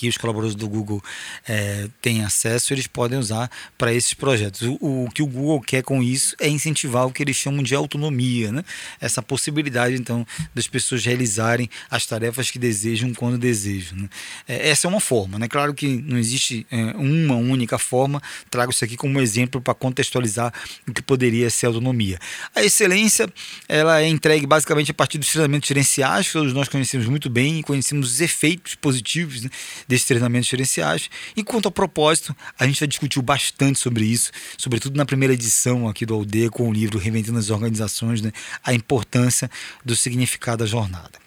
que 0.00 0.08
os 0.08 0.16
colaboradores 0.16 0.56
do 0.56 0.66
Google 0.66 1.04
é, 1.46 1.86
têm 2.00 2.24
acesso, 2.24 2.72
eles 2.72 2.86
podem 2.86 3.18
usar 3.18 3.50
para 3.76 3.92
esses 3.92 4.14
projetos. 4.14 4.62
O, 4.62 4.78
o, 4.80 5.10
que 5.10 5.22
o 5.22 5.26
Google 5.26 5.60
quer 5.60 5.82
com 5.82 6.02
isso 6.02 6.34
é 6.40 6.48
incentivar 6.48 7.06
o 7.06 7.12
que 7.12 7.22
eles 7.22 7.36
chamam 7.36 7.62
de 7.62 7.74
autonomia, 7.74 8.50
né? 8.50 8.64
essa 8.98 9.20
possibilidade 9.20 9.96
então 9.96 10.26
das 10.54 10.66
pessoas 10.66 11.04
realizarem 11.04 11.68
as 11.90 12.06
tarefas 12.06 12.50
que 12.50 12.58
desejam 12.58 13.12
quando 13.12 13.36
desejam. 13.36 13.98
Né? 13.98 14.08
É, 14.48 14.70
essa 14.70 14.86
é 14.86 14.88
uma 14.88 15.02
forma, 15.02 15.38
né? 15.38 15.46
claro 15.46 15.74
que 15.74 15.86
não 15.86 16.16
existe 16.16 16.66
é, 16.70 16.96
uma 16.96 17.36
única 17.36 17.76
forma, 17.76 18.22
trago 18.48 18.72
isso 18.72 18.82
aqui 18.82 18.96
como 18.96 19.20
exemplo 19.20 19.60
para 19.60 19.74
contextualizar 19.74 20.50
o 20.88 20.94
que 20.94 21.02
poderia 21.02 21.50
ser 21.50 21.66
autonomia. 21.66 22.18
A 22.56 22.64
excelência 22.64 23.30
ela 23.68 24.00
é 24.00 24.08
entregue 24.08 24.46
basicamente 24.46 24.92
a 24.92 24.94
partir 24.94 25.18
dos 25.18 25.28
treinamentos 25.28 25.68
gerenciais, 25.68 26.28
que 26.28 26.32
todos 26.32 26.54
nós 26.54 26.70
conhecemos 26.70 27.06
muito 27.06 27.28
bem 27.28 27.58
e 27.58 27.62
conhecemos 27.62 28.14
os 28.14 28.20
efeitos 28.22 28.74
positivos 28.76 29.42
né? 29.42 29.50
Desses 29.90 30.06
treinamentos 30.06 30.48
gerenciais. 30.48 31.10
E 31.36 31.42
quanto 31.42 31.66
ao 31.66 31.72
propósito, 31.72 32.34
a 32.56 32.64
gente 32.64 32.78
já 32.78 32.86
discutiu 32.86 33.20
bastante 33.20 33.80
sobre 33.80 34.04
isso, 34.04 34.30
sobretudo 34.56 34.96
na 34.96 35.04
primeira 35.04 35.34
edição 35.34 35.88
aqui 35.88 36.06
do 36.06 36.14
Aldeia 36.14 36.48
com 36.48 36.68
o 36.68 36.72
livro 36.72 36.96
Reinventando 36.96 37.40
as 37.40 37.50
Organizações, 37.50 38.22
né, 38.22 38.30
a 38.62 38.72
importância 38.72 39.50
do 39.84 39.96
significado 39.96 40.58
da 40.58 40.66
jornada. 40.66 41.18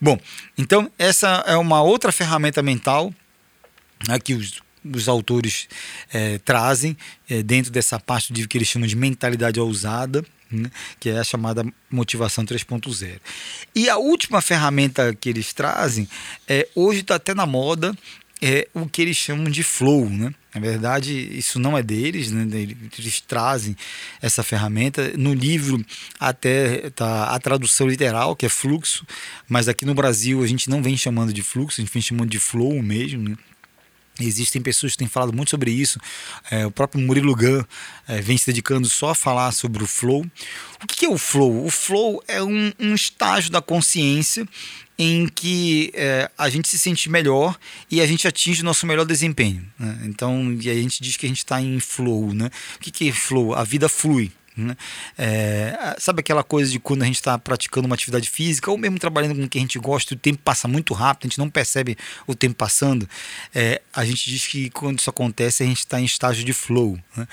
Bom, 0.00 0.18
então 0.56 0.90
essa 0.98 1.44
é 1.46 1.56
uma 1.56 1.80
outra 1.80 2.10
ferramenta 2.10 2.60
mental 2.60 3.14
né, 4.08 4.18
que 4.18 4.34
os, 4.34 4.60
os 4.84 5.08
autores 5.08 5.68
é, 6.12 6.38
trazem 6.38 6.96
é, 7.30 7.42
dentro 7.42 7.70
dessa 7.70 8.00
parte 8.00 8.32
livro 8.32 8.48
que 8.48 8.58
eles 8.58 8.68
chamam 8.68 8.88
de 8.88 8.96
mentalidade 8.96 9.60
ousada, 9.60 10.24
né, 10.50 10.70
que 10.98 11.10
é 11.10 11.18
a 11.18 11.24
chamada 11.24 11.64
motivação 11.90 12.44
3.0. 12.44 13.20
E 13.74 13.88
a 13.88 13.96
última 13.96 14.40
ferramenta 14.40 15.14
que 15.14 15.28
eles 15.28 15.52
trazem, 15.52 16.08
é, 16.46 16.68
hoje 16.74 17.00
está 17.00 17.16
até 17.16 17.34
na 17.34 17.46
moda, 17.46 17.96
é 18.40 18.68
o 18.72 18.86
que 18.86 19.02
eles 19.02 19.16
chamam 19.16 19.50
de 19.50 19.62
flow, 19.62 20.08
né? 20.08 20.32
Na 20.54 20.60
verdade, 20.60 21.12
isso 21.36 21.58
não 21.58 21.76
é 21.76 21.82
deles, 21.82 22.30
né? 22.30 22.46
eles 22.98 23.20
trazem 23.20 23.76
essa 24.22 24.42
ferramenta. 24.42 25.12
No 25.16 25.34
livro 25.34 25.84
até 26.18 26.90
tá 26.90 27.34
a 27.34 27.38
tradução 27.38 27.86
literal, 27.86 28.34
que 28.34 28.46
é 28.46 28.48
fluxo, 28.48 29.06
mas 29.48 29.68
aqui 29.68 29.84
no 29.84 29.94
Brasil 29.94 30.42
a 30.42 30.46
gente 30.46 30.70
não 30.70 30.82
vem 30.82 30.96
chamando 30.96 31.32
de 31.32 31.42
fluxo, 31.42 31.80
a 31.80 31.84
gente 31.84 31.92
vem 31.92 32.02
chamando 32.02 32.30
de 32.30 32.38
flow 32.38 32.82
mesmo, 32.82 33.28
né? 33.28 33.36
Existem 34.20 34.60
pessoas 34.60 34.92
que 34.92 34.98
têm 34.98 35.08
falado 35.08 35.32
muito 35.32 35.50
sobre 35.50 35.70
isso. 35.70 36.00
É, 36.50 36.66
o 36.66 36.70
próprio 36.70 37.00
Murilo 37.00 37.34
Gun 37.34 37.62
é, 38.06 38.20
vem 38.20 38.36
se 38.36 38.46
dedicando 38.46 38.88
só 38.88 39.10
a 39.10 39.14
falar 39.14 39.52
sobre 39.52 39.82
o 39.82 39.86
flow. 39.86 40.26
O 40.82 40.86
que 40.86 41.06
é 41.06 41.08
o 41.08 41.18
flow? 41.18 41.64
O 41.64 41.70
flow 41.70 42.22
é 42.26 42.42
um, 42.42 42.72
um 42.78 42.94
estágio 42.94 43.50
da 43.50 43.60
consciência 43.60 44.46
em 44.98 45.28
que 45.28 45.92
é, 45.94 46.28
a 46.36 46.50
gente 46.50 46.68
se 46.68 46.78
sente 46.78 47.08
melhor 47.08 47.56
e 47.88 48.00
a 48.00 48.06
gente 48.06 48.26
atinge 48.26 48.62
o 48.62 48.64
nosso 48.64 48.84
melhor 48.84 49.04
desempenho. 49.04 49.64
Né? 49.78 50.00
Então, 50.06 50.52
e 50.60 50.68
a 50.68 50.74
gente 50.74 51.00
diz 51.00 51.16
que 51.16 51.24
a 51.24 51.28
gente 51.28 51.38
está 51.38 51.60
em 51.62 51.78
flow. 51.78 52.34
Né? 52.34 52.50
O 52.76 52.78
que, 52.80 52.90
que 52.90 53.08
é 53.08 53.12
flow? 53.12 53.54
A 53.54 53.62
vida 53.62 53.88
flui. 53.88 54.32
Né? 54.58 54.76
É, 55.16 55.96
sabe 55.98 56.20
aquela 56.20 56.42
coisa 56.42 56.70
de 56.70 56.80
quando 56.80 57.02
a 57.02 57.06
gente 57.06 57.16
está 57.16 57.38
praticando 57.38 57.86
uma 57.86 57.94
atividade 57.94 58.28
física 58.28 58.70
ou 58.70 58.76
mesmo 58.76 58.98
trabalhando 58.98 59.36
com 59.36 59.44
o 59.44 59.48
que 59.48 59.56
a 59.56 59.60
gente 59.60 59.78
gosta, 59.78 60.14
o 60.14 60.16
tempo 60.16 60.40
passa 60.42 60.66
muito 60.66 60.92
rápido, 60.94 61.26
a 61.26 61.28
gente 61.28 61.38
não 61.38 61.48
percebe 61.48 61.96
o 62.26 62.34
tempo 62.34 62.56
passando. 62.56 63.08
É, 63.54 63.80
a 63.94 64.04
gente 64.04 64.28
diz 64.28 64.46
que 64.46 64.68
quando 64.70 64.98
isso 64.98 65.08
acontece, 65.08 65.62
a 65.62 65.66
gente 65.66 65.78
está 65.78 66.00
em 66.00 66.04
estágio 66.04 66.44
de 66.44 66.52
flow. 66.52 66.98
Né? 67.16 67.28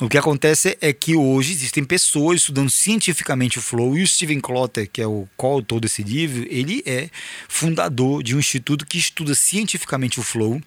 O 0.00 0.08
que 0.08 0.16
acontece 0.16 0.78
é 0.80 0.92
que 0.92 1.16
hoje 1.16 1.52
existem 1.52 1.84
pessoas 1.84 2.40
estudando 2.40 2.70
cientificamente 2.70 3.58
o 3.58 3.62
flow 3.62 3.96
e 3.98 4.02
o 4.02 4.06
Steven 4.06 4.40
Clotter, 4.40 4.88
que 4.90 5.02
é 5.02 5.06
o 5.06 5.28
coautor 5.36 5.80
desse 5.80 6.02
livro, 6.02 6.46
ele 6.48 6.82
é 6.86 7.10
fundador 7.48 8.22
de 8.22 8.36
um 8.36 8.38
instituto 8.38 8.86
que 8.86 8.98
estuda 8.98 9.34
cientificamente 9.34 10.20
o 10.20 10.22
flow 10.22 10.60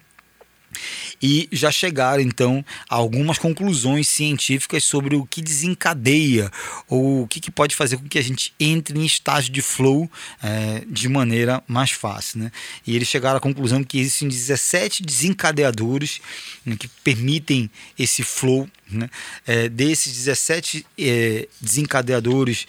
e 1.22 1.48
já 1.52 1.70
chegaram 1.70 2.22
então 2.22 2.64
a 2.88 2.94
algumas 2.96 3.38
conclusões 3.38 4.08
científicas 4.08 4.84
sobre 4.84 5.16
o 5.16 5.26
que 5.26 5.40
desencadeia 5.40 6.50
ou 6.88 7.22
o 7.22 7.28
que, 7.28 7.40
que 7.40 7.50
pode 7.50 7.74
fazer 7.74 7.96
com 7.96 8.08
que 8.08 8.18
a 8.18 8.22
gente 8.22 8.52
entre 8.58 8.98
em 8.98 9.04
estágio 9.04 9.52
de 9.52 9.62
flow 9.62 10.10
é, 10.42 10.82
de 10.88 11.08
maneira 11.08 11.62
mais 11.66 11.90
fácil. 11.90 12.40
Né? 12.40 12.52
E 12.86 12.94
eles 12.94 13.08
chegaram 13.08 13.36
à 13.36 13.40
conclusão 13.40 13.82
que 13.82 13.98
existem 13.98 14.28
17 14.28 15.02
desencadeadores 15.02 16.20
né, 16.64 16.76
que 16.76 16.88
permitem 16.88 17.70
esse 17.98 18.22
flow. 18.22 18.68
Né? 18.90 19.08
É, 19.46 19.68
desses 19.68 20.12
17 20.12 20.86
é, 20.98 21.48
desencadeadores, 21.60 22.66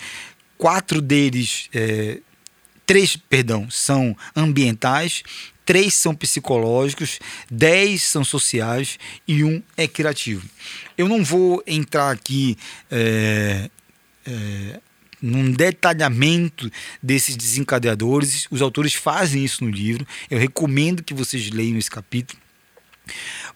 quatro 0.57 1.01
deles 1.01 1.69
é, 1.73 2.19
três, 2.87 3.17
perdão, 3.17 3.69
são 3.69 4.17
ambientais, 4.33 5.21
três 5.67 5.93
são 5.95 6.15
psicológicos, 6.15 7.19
dez 7.51 8.01
são 8.01 8.23
sociais 8.23 8.97
e 9.27 9.43
um 9.43 9.61
é 9.75 9.85
criativo. 9.85 10.47
Eu 10.97 11.09
não 11.09 11.21
vou 11.25 11.61
entrar 11.67 12.09
aqui 12.09 12.57
é, 12.89 13.69
é, 14.25 14.79
num 15.21 15.51
detalhamento 15.51 16.71
desses 17.03 17.35
desencadeadores, 17.35 18.47
os 18.49 18.61
autores 18.61 18.93
fazem 18.93 19.43
isso 19.43 19.65
no 19.65 19.69
livro, 19.69 20.07
eu 20.31 20.39
recomendo 20.39 21.03
que 21.03 21.13
vocês 21.13 21.49
leiam 21.49 21.77
esse 21.77 21.91
capítulo. 21.91 22.39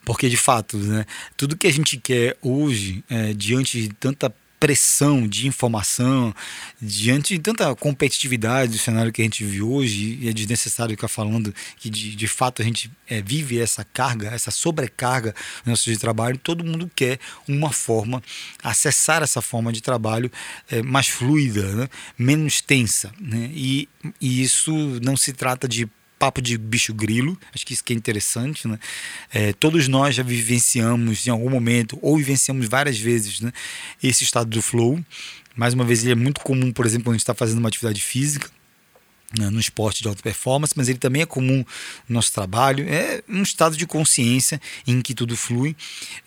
Porque, 0.04 0.28
de 0.28 0.38
fato, 0.38 0.78
né, 0.78 1.06
tudo 1.38 1.56
que 1.56 1.68
a 1.68 1.72
gente 1.72 1.96
quer 1.96 2.38
hoje, 2.42 3.04
é, 3.10 3.34
diante 3.34 3.82
de 3.82 3.90
tanta 3.90 4.34
pressão 4.62 5.28
de 5.28 5.48
informação, 5.48 6.36
diante 6.80 7.34
de 7.34 7.40
tanta 7.40 7.76
competitividade 7.76 8.74
do 8.74 8.78
cenário 8.78 9.12
que 9.12 9.20
a 9.20 9.26
gente 9.26 9.44
vive 9.44 9.64
hoje, 9.64 10.20
e 10.22 10.30
é 10.30 10.32
desnecessário 10.32 10.96
ficar 10.96 11.08
falando 11.08 11.52
que 11.78 11.90
de, 11.90 12.16
de 12.16 12.28
fato 12.28 12.62
a 12.62 12.66
gente 12.66 12.92
é, 13.10 13.24
vive 13.24 13.60
essa 13.60 13.84
carga, 13.84 14.28
essa 14.28 14.52
sobrecarga 14.52 15.34
no 15.66 15.72
nosso 15.72 15.90
de 15.90 15.98
trabalho, 15.98 16.38
todo 16.38 16.64
mundo 16.64 16.90
quer 16.96 17.20
uma 17.48 17.72
forma, 17.72 18.22
acessar 18.64 19.24
essa 19.24 19.42
forma 19.42 19.74
de 19.74 19.82
trabalho 19.82 20.32
é, 20.70 20.84
mais 20.84 21.08
fluida, 21.08 21.64
né? 21.76 21.90
menos 22.16 22.62
tensa. 22.62 23.12
Né? 23.20 23.50
E, 23.56 23.90
e 24.22 24.44
isso 24.44 24.72
não 25.02 25.18
se 25.18 25.34
trata 25.34 25.68
de 25.68 25.90
papo 26.22 26.40
de 26.40 26.56
bicho 26.56 26.94
grilo, 26.94 27.36
acho 27.52 27.66
que 27.66 27.74
isso 27.74 27.84
que 27.84 27.94
é 27.94 27.96
interessante, 27.96 28.68
né? 28.68 28.78
É, 29.34 29.54
todos 29.54 29.88
nós 29.88 30.14
já 30.14 30.22
vivenciamos 30.22 31.26
em 31.26 31.32
algum 31.32 31.50
momento, 31.50 31.98
ou 32.00 32.16
vivenciamos 32.16 32.68
várias 32.68 33.00
vezes, 33.00 33.42
né? 33.42 33.52
Esse 34.04 34.24
estado 34.24 34.48
do 34.48 34.62
flow. 34.62 35.04
Mais 35.56 35.74
uma 35.74 35.84
vez, 35.84 36.04
ele 36.04 36.12
é 36.12 36.16
muito 36.16 36.40
comum, 36.42 36.72
por 36.72 36.86
exemplo, 36.86 37.06
quando 37.06 37.16
a 37.16 37.18
gente 37.18 37.24
está 37.24 37.34
fazendo 37.34 37.58
uma 37.58 37.70
atividade 37.70 38.00
física. 38.04 38.52
Né, 39.38 39.50
no 39.50 39.60
esporte 39.60 40.02
de 40.02 40.08
alta 40.08 40.22
performance, 40.22 40.74
mas 40.76 40.90
ele 40.90 40.98
também 40.98 41.22
é 41.22 41.26
comum 41.26 41.64
no 42.08 42.16
nosso 42.16 42.32
trabalho. 42.34 42.86
É 42.88 43.22
um 43.30 43.42
estado 43.42 43.78
de 43.78 43.86
consciência 43.86 44.60
em 44.86 45.02
que 45.02 45.14
tudo 45.14 45.36
flui. 45.38 45.76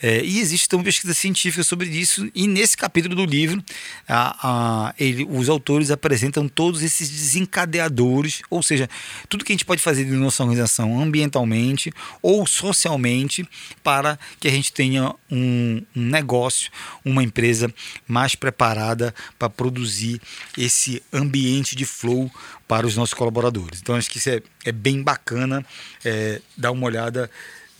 É, 0.03 0.25
e 0.25 0.39
existe 0.39 0.67
então 0.67 0.83
pesquisa 0.83 1.15
científica 1.15 1.63
sobre 1.63 1.89
isso. 1.89 2.31
E 2.35 2.47
nesse 2.47 2.77
capítulo 2.77 3.15
do 3.15 3.25
livro, 3.25 3.63
a, 4.09 4.89
a, 4.89 4.95
ele, 4.99 5.27
os 5.29 5.49
autores 5.49 5.91
apresentam 5.91 6.49
todos 6.49 6.83
esses 6.83 7.09
desencadeadores, 7.11 8.43
ou 8.49 8.63
seja, 8.63 8.89
tudo 9.29 9.45
que 9.45 9.53
a 9.53 9.55
gente 9.55 9.65
pode 9.65 9.83
fazer 9.83 10.05
de 10.05 10.13
nossa 10.13 10.43
organização 10.43 11.01
ambientalmente 11.01 11.93
ou 12.23 12.47
socialmente 12.47 13.47
para 13.83 14.19
que 14.41 14.49
a 14.49 14.51
gente 14.51 14.73
tenha 14.73 15.15
um, 15.31 15.83
um 15.95 16.03
negócio, 16.03 16.71
uma 17.05 17.23
empresa 17.23 17.73
mais 18.07 18.35
preparada 18.35 19.15
para 19.39 19.51
produzir 19.51 20.21
esse 20.57 21.03
ambiente 21.13 21.77
de 21.77 21.85
flow 21.85 22.31
para 22.67 22.87
os 22.87 22.97
nossos 22.97 23.15
colaboradores. 23.15 23.81
Então 23.81 23.95
acho 23.95 24.11
que 24.11 24.19
isso 24.19 24.31
é, 24.31 24.43
é 24.65 24.73
bem 24.73 25.03
bacana 25.03 25.65
é, 26.05 26.41
dar 26.57 26.71
uma 26.71 26.87
olhada 26.87 27.31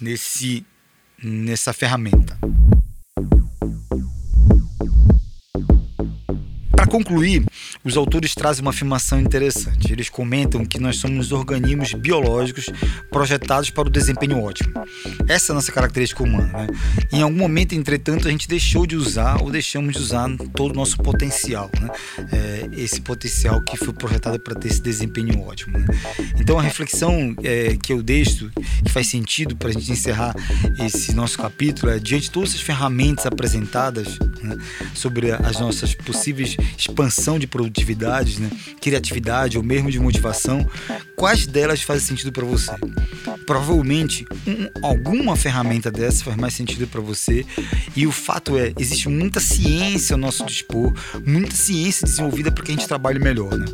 nesse, 0.01 0.65
nessa 1.23 1.73
ferramenta. 1.73 2.39
Concluir, 6.95 7.45
os 7.83 7.97
autores 7.97 8.37
trazem 8.37 8.63
uma 8.63 8.71
afirmação 8.71 9.19
interessante. 9.19 9.93
Eles 9.93 10.09
comentam 10.09 10.65
que 10.65 10.79
nós 10.79 10.99
somos 10.99 11.33
organismos 11.33 11.93
biológicos 11.93 12.67
projetados 13.11 13.69
para 13.69 13.89
o 13.89 13.91
desempenho 13.91 14.41
ótimo. 14.41 14.73
Essa 15.27 15.51
é 15.51 15.53
a 15.53 15.55
nossa 15.57 15.73
característica 15.73 16.23
humana. 16.23 16.53
Né? 16.53 16.67
Em 17.13 17.21
algum 17.21 17.37
momento, 17.37 17.75
entretanto, 17.75 18.29
a 18.29 18.31
gente 18.31 18.47
deixou 18.47 18.87
de 18.87 18.95
usar 18.95 19.43
ou 19.43 19.51
deixamos 19.51 19.95
de 19.95 20.01
usar 20.01 20.29
todo 20.55 20.71
o 20.71 20.75
nosso 20.75 20.97
potencial. 20.99 21.69
Né? 21.81 21.91
É, 22.33 22.69
esse 22.81 23.01
potencial 23.01 23.61
que 23.63 23.77
foi 23.77 23.93
projetado 23.93 24.39
para 24.39 24.55
ter 24.55 24.69
esse 24.69 24.81
desempenho 24.81 25.41
ótimo. 25.41 25.77
Né? 25.77 25.87
Então, 26.39 26.61
a 26.61 26.63
reflexão 26.63 27.35
é, 27.43 27.77
que 27.83 27.93
eu 27.93 28.05
deixo, 28.05 28.53
que 28.85 28.91
faz 28.93 29.09
sentido 29.09 29.57
para 29.57 29.71
a 29.71 29.73
gente 29.73 29.91
encerrar 29.91 30.33
esse 30.79 31.13
nosso 31.13 31.37
capítulo, 31.39 31.91
é 31.91 31.99
diante 31.99 32.25
de 32.25 32.31
todas 32.31 32.55
as 32.55 32.61
ferramentas 32.61 33.27
apresentadas 33.27 34.17
né, 34.41 34.57
sobre 34.95 35.33
as 35.33 35.59
nossas 35.59 35.93
possíveis 35.93 36.57
expansão 36.89 37.39
de 37.39 37.47
produtividade, 37.47 38.41
né, 38.41 38.51
criatividade 38.81 39.57
ou 39.57 39.65
mesmo 39.65 39.91
de 39.91 39.99
motivação, 39.99 40.69
quais 41.17 41.47
delas 41.47 41.83
fazem 41.83 42.07
sentido 42.07 42.33
para 42.33 42.45
você? 42.45 42.73
Provavelmente 43.47 44.25
um, 44.47 44.87
alguma 44.87 45.37
ferramenta 45.37 45.91
dessa 45.91 46.25
faz 46.25 46.37
mais 46.37 46.55
sentido 46.55 46.87
para 46.87 47.01
você 47.01 47.45
e 47.95 48.07
o 48.07 48.13
fato 48.13 48.57
é 48.59 48.73
existe 48.79 49.09
muita 49.09 49.41
ciência 49.41 50.15
ao 50.15 50.21
nosso 50.21 50.45
dispor, 50.45 50.93
muita 51.25 51.55
ciência 51.55 52.07
desenvolvida 52.07 52.51
para 52.51 52.65
que 52.65 52.73
a 52.73 52.75
gente 52.75 52.89
trabalhe 52.89 53.19
melhor, 53.19 53.57
né? 53.57 53.67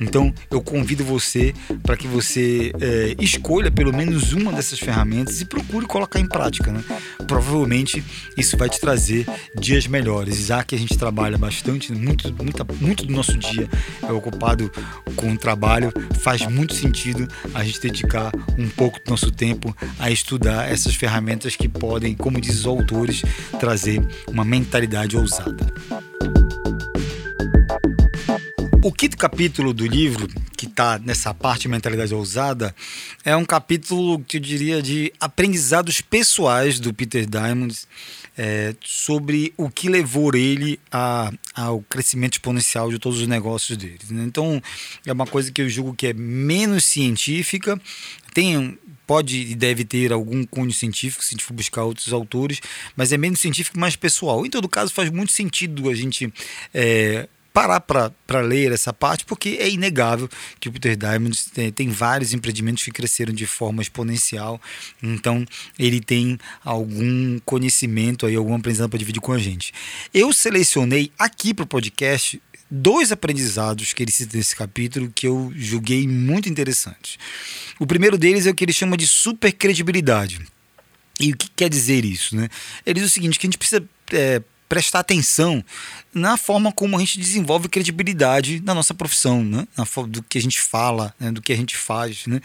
Então 0.00 0.32
eu 0.50 0.60
convido 0.60 1.04
você 1.04 1.54
para 1.82 1.96
que 1.96 2.06
você 2.06 2.72
é, 2.80 3.16
escolha 3.18 3.70
pelo 3.70 3.92
menos 3.92 4.32
uma 4.32 4.52
dessas 4.52 4.78
ferramentas 4.78 5.40
e 5.40 5.44
procure 5.44 5.86
colocar 5.86 6.20
em 6.20 6.26
prática. 6.26 6.70
Né? 6.70 6.82
Provavelmente 7.26 8.02
isso 8.36 8.56
vai 8.56 8.68
te 8.68 8.80
trazer 8.80 9.26
dias 9.58 9.86
melhores, 9.86 10.46
já 10.46 10.62
que 10.62 10.74
a 10.74 10.78
gente 10.78 10.96
trabalha 10.96 11.38
bastante, 11.38 11.92
muito, 11.92 12.32
muita, 12.42 12.66
muito 12.80 13.06
do 13.06 13.12
nosso 13.12 13.36
dia 13.36 13.68
é 14.02 14.12
ocupado 14.12 14.70
com 15.14 15.32
o 15.32 15.38
trabalho, 15.38 15.92
faz 16.20 16.46
muito 16.46 16.74
sentido 16.74 17.26
a 17.54 17.64
gente 17.64 17.80
dedicar 17.80 18.32
um 18.58 18.68
pouco 18.68 18.98
do 19.04 19.10
nosso 19.10 19.30
tempo 19.30 19.76
a 19.98 20.10
estudar 20.10 20.70
essas 20.70 20.94
ferramentas 20.94 21.56
que 21.56 21.68
podem, 21.68 22.14
como 22.14 22.40
dizem 22.40 22.60
os 22.60 22.66
autores, 22.66 23.22
trazer 23.58 24.06
uma 24.28 24.44
mentalidade 24.44 25.16
ousada. 25.16 25.66
O 28.86 28.92
quinto 28.92 29.16
capítulo 29.16 29.74
do 29.74 29.84
livro, 29.84 30.28
que 30.56 30.66
está 30.66 30.96
nessa 30.96 31.34
parte 31.34 31.66
mentalidade 31.66 32.14
ousada, 32.14 32.72
é 33.24 33.34
um 33.34 33.44
capítulo 33.44 34.20
que 34.20 34.36
eu 34.36 34.40
diria 34.40 34.80
de 34.80 35.12
aprendizados 35.18 36.00
pessoais 36.00 36.78
do 36.78 36.94
Peter 36.94 37.26
Diamond 37.26 37.76
é, 38.38 38.76
sobre 38.80 39.52
o 39.56 39.68
que 39.68 39.88
levou 39.88 40.32
ele 40.36 40.78
a, 40.88 41.32
ao 41.52 41.82
crescimento 41.82 42.34
exponencial 42.34 42.88
de 42.88 43.00
todos 43.00 43.20
os 43.20 43.26
negócios 43.26 43.76
dele. 43.76 43.98
Né? 44.08 44.22
Então, 44.22 44.62
é 45.04 45.12
uma 45.12 45.26
coisa 45.26 45.50
que 45.50 45.62
eu 45.62 45.68
julgo 45.68 45.92
que 45.92 46.06
é 46.06 46.12
menos 46.12 46.84
científica, 46.84 47.76
tem 48.32 48.78
pode 49.04 49.36
e 49.36 49.54
deve 49.56 49.84
ter 49.84 50.12
algum 50.12 50.44
cunho 50.44 50.72
científico 50.72 51.24
se 51.24 51.30
a 51.30 51.32
gente 51.32 51.44
for 51.44 51.54
buscar 51.54 51.84
outros 51.84 52.12
autores, 52.12 52.60
mas 52.96 53.12
é 53.12 53.16
menos 53.16 53.40
científico, 53.40 53.78
mais 53.78 53.96
pessoal. 53.96 54.46
Em 54.46 54.50
todo 54.50 54.68
caso, 54.68 54.92
faz 54.92 55.10
muito 55.10 55.32
sentido 55.32 55.88
a 55.88 55.94
gente 55.94 56.32
é, 56.74 57.28
parar 57.56 57.80
para 57.80 58.40
ler 58.42 58.70
essa 58.70 58.92
parte, 58.92 59.24
porque 59.24 59.56
é 59.58 59.66
inegável 59.66 60.28
que 60.60 60.68
o 60.68 60.72
Peter 60.72 60.94
Diamond 60.94 61.34
tem, 61.54 61.72
tem, 61.72 61.88
vários 61.88 62.34
empreendimentos 62.34 62.84
que 62.84 62.90
cresceram 62.90 63.32
de 63.32 63.46
forma 63.46 63.80
exponencial, 63.80 64.60
então 65.02 65.42
ele 65.78 65.98
tem 65.98 66.38
algum 66.62 67.38
conhecimento 67.46 68.26
aí, 68.26 68.36
algum 68.36 68.54
aprendizado 68.54 68.90
para 68.90 68.98
dividir 68.98 69.22
com 69.22 69.32
a 69.32 69.38
gente. 69.38 69.72
Eu 70.12 70.34
selecionei 70.34 71.10
aqui 71.18 71.54
para 71.54 71.62
o 71.62 71.66
podcast 71.66 72.42
dois 72.70 73.10
aprendizados 73.10 73.94
que 73.94 74.02
ele 74.02 74.12
cita 74.12 74.36
nesse 74.36 74.54
capítulo 74.54 75.10
que 75.14 75.26
eu 75.26 75.50
julguei 75.56 76.06
muito 76.06 76.50
interessantes. 76.50 77.18
O 77.80 77.86
primeiro 77.86 78.18
deles 78.18 78.46
é 78.46 78.50
o 78.50 78.54
que 78.54 78.66
ele 78.66 78.72
chama 78.74 78.98
de 78.98 79.06
supercredibilidade. 79.06 80.40
E 81.18 81.32
o 81.32 81.36
que 81.38 81.48
quer 81.56 81.70
dizer 81.70 82.04
isso? 82.04 82.36
Né? 82.36 82.50
Ele 82.84 83.00
diz 83.00 83.08
o 83.08 83.12
seguinte: 83.12 83.38
que 83.38 83.46
a 83.46 83.48
gente 83.48 83.56
precisa 83.56 83.82
é, 84.12 84.42
prestar 84.68 85.00
atenção 85.00 85.64
na 86.16 86.38
forma 86.38 86.72
como 86.72 86.96
a 86.96 87.00
gente 87.00 87.20
desenvolve 87.20 87.68
credibilidade 87.68 88.62
na 88.64 88.74
nossa 88.74 88.94
profissão, 88.94 89.44
né? 89.44 89.68
na 89.76 89.84
forma 89.84 90.10
do 90.10 90.22
que 90.22 90.38
a 90.38 90.40
gente 90.40 90.58
fala, 90.58 91.14
né? 91.20 91.30
do 91.30 91.42
que 91.42 91.52
a 91.52 91.56
gente 91.56 91.76
faz. 91.76 92.26
Né? 92.26 92.40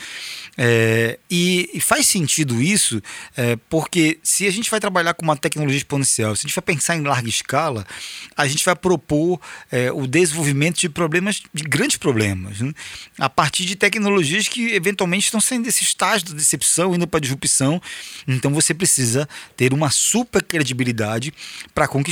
É, 0.58 1.18
e, 1.30 1.70
e, 1.74 1.80
faz 1.80 2.06
sentido 2.06 2.62
isso 2.62 3.02
é, 3.36 3.56
porque 3.70 4.20
se 4.22 4.46
a 4.46 4.52
gente 4.52 4.70
vai 4.70 4.80
trabalhar 4.82 5.14
com 5.14 5.24
uma 5.24 5.38
tecnologia 5.38 5.78
exponencial, 5.78 6.36
se 6.36 6.46
a 6.46 6.48
gente 6.50 6.56
vai 6.56 6.62
pensar 6.64 6.98
em 6.98 7.02
larga 7.02 7.30
escala, 7.30 7.88
a 8.36 8.46
gente 8.46 8.64
vai 8.66 8.76
propor 8.76 9.40
é, 9.72 9.90
o 9.90 10.06
desenvolvimento 10.06 10.82
de 10.82 10.90
problemas, 10.90 11.42
de 11.54 11.64
grandes 11.64 11.96
problemas, 11.96 12.60
né? 12.60 12.74
a 13.18 13.30
partir 13.30 13.64
de 13.64 13.78
tecnologias 13.78 14.50
que 14.50 14.74
eventualmente 14.74 15.26
estão 15.26 15.40
saindo 15.40 15.64
desse 15.64 15.84
estágio 15.84 16.28
da 16.28 16.34
decepção, 16.34 16.94
indo 16.94 17.08
para 17.08 17.20
a 17.20 17.22
disrupção. 17.22 17.82
Então 18.28 18.54
você 18.54 18.74
precisa 18.74 19.30
ter 19.56 19.74
uma 19.74 19.90
super 19.90 20.44
credibilidade 20.44 21.34
para 21.74 21.88
conquistar 21.88 22.11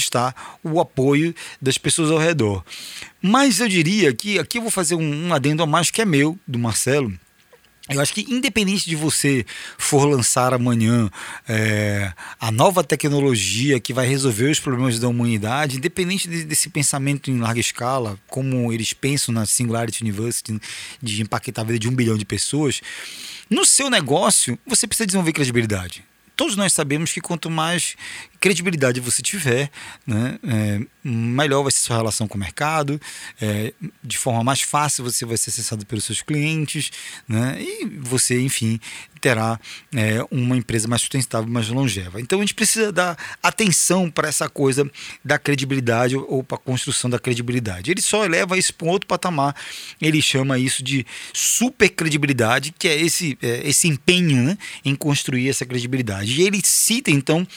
o 0.64 0.80
apoio 0.80 1.34
das 1.62 1.78
pessoas 1.78 2.12
ao 2.12 2.18
redor. 2.18 2.64
Mas 3.22 3.60
eu 3.60 3.68
diria 3.68 4.14
que 4.14 4.40
aqui 4.40 4.58
eu 4.58 4.62
vou 4.62 4.72
fazer 4.72 4.96
um, 4.96 5.28
um 5.28 5.34
adendo 5.34 5.64
a 5.64 5.66
mais 5.66 5.92
que 5.92 6.02
é 6.02 6.06
meu, 6.06 6.38
do 6.48 6.58
Marcelo. 6.58 7.14
Eu 7.90 8.00
acho 8.00 8.14
que, 8.14 8.22
independente 8.32 8.88
de 8.88 8.96
você 8.96 9.44
for 9.76 10.06
lançar 10.06 10.54
amanhã 10.54 11.10
é, 11.48 12.14
a 12.40 12.52
nova 12.52 12.84
tecnologia 12.84 13.80
que 13.80 13.92
vai 13.92 14.08
resolver 14.08 14.52
os 14.52 14.60
problemas 14.60 15.00
da 15.00 15.08
humanidade, 15.08 15.78
independente 15.78 16.30
de, 16.30 16.44
desse 16.44 16.70
pensamento 16.70 17.32
em 17.32 17.40
larga 17.40 17.60
escala, 17.60 18.20
como 18.28 18.72
eles 18.72 18.94
pensam 18.94 19.34
na 19.34 19.44
Singularity 19.48 20.04
University, 20.04 20.62
de 21.02 21.24
impactar 21.24 21.62
a 21.62 21.66
vida 21.66 21.80
de 21.80 21.90
um 21.90 21.96
bilhão 21.96 22.16
de 22.16 22.26
pessoas, 22.26 22.80
no 23.50 23.66
seu 23.66 23.90
negócio 23.90 24.58
você 24.68 24.86
precisa 24.86 25.08
desenvolver 25.08 25.34
credibilidade 25.34 26.04
todos 26.40 26.56
nós 26.56 26.72
sabemos 26.72 27.12
que 27.12 27.20
quanto 27.20 27.50
mais 27.50 27.98
credibilidade 28.40 29.02
você 29.02 29.22
tiver, 29.22 29.70
né, 30.08 30.40
é, 30.48 30.80
melhor 31.04 31.64
vai 31.64 31.72
ser 31.74 31.80
sua 31.80 31.98
relação 31.98 32.30
com 32.30 32.38
o 32.38 32.40
mercado, 32.40 32.98
é, 33.42 33.74
de 34.02 34.18
forma 34.18 34.42
mais 34.42 34.62
fácil 34.62 35.04
você 35.04 35.26
vai 35.26 35.36
ser 35.36 35.50
acessado 35.50 35.86
pelos 35.86 36.06
seus 36.06 36.22
clientes, 36.22 36.92
né, 37.28 37.58
e 37.60 37.86
você, 38.00 38.40
enfim, 38.40 38.80
terá 39.20 39.60
é, 39.94 40.26
uma 40.32 40.58
empresa 40.58 40.88
mais 40.88 41.02
sustentável, 41.02 41.50
mais 41.50 41.70
longeva. 41.70 42.20
Então 42.20 42.40
a 42.40 42.42
gente 42.42 42.54
precisa 42.54 42.92
dar 42.92 43.18
atenção 43.42 44.10
para 44.10 44.28
essa 44.28 44.50
coisa 44.50 44.90
da 45.24 45.38
credibilidade 45.38 46.16
ou 46.16 46.44
para 46.44 46.58
a 46.58 46.62
construção 46.62 47.10
da 47.10 47.20
credibilidade. 47.20 47.92
Ele 47.92 48.02
só 48.02 48.26
eleva 48.26 48.58
isso 48.58 48.74
para 48.74 48.88
um 48.88 48.92
outro 48.92 49.08
patamar, 49.08 49.56
ele 50.02 50.22
chama 50.22 50.58
isso 50.58 50.84
de 50.84 51.06
super 51.34 51.90
credibilidade, 51.90 52.74
que 52.78 52.88
é 52.88 53.00
esse, 53.00 53.38
é, 53.42 53.68
esse 53.68 53.88
empenho 53.88 54.44
né, 54.44 54.58
em 54.84 54.96
construir 54.96 55.50
essa 55.50 55.66
credibilidade. 55.66 56.40
E 56.40 56.44
ele 56.46 56.62
cita 56.64 57.12
então 57.12 57.48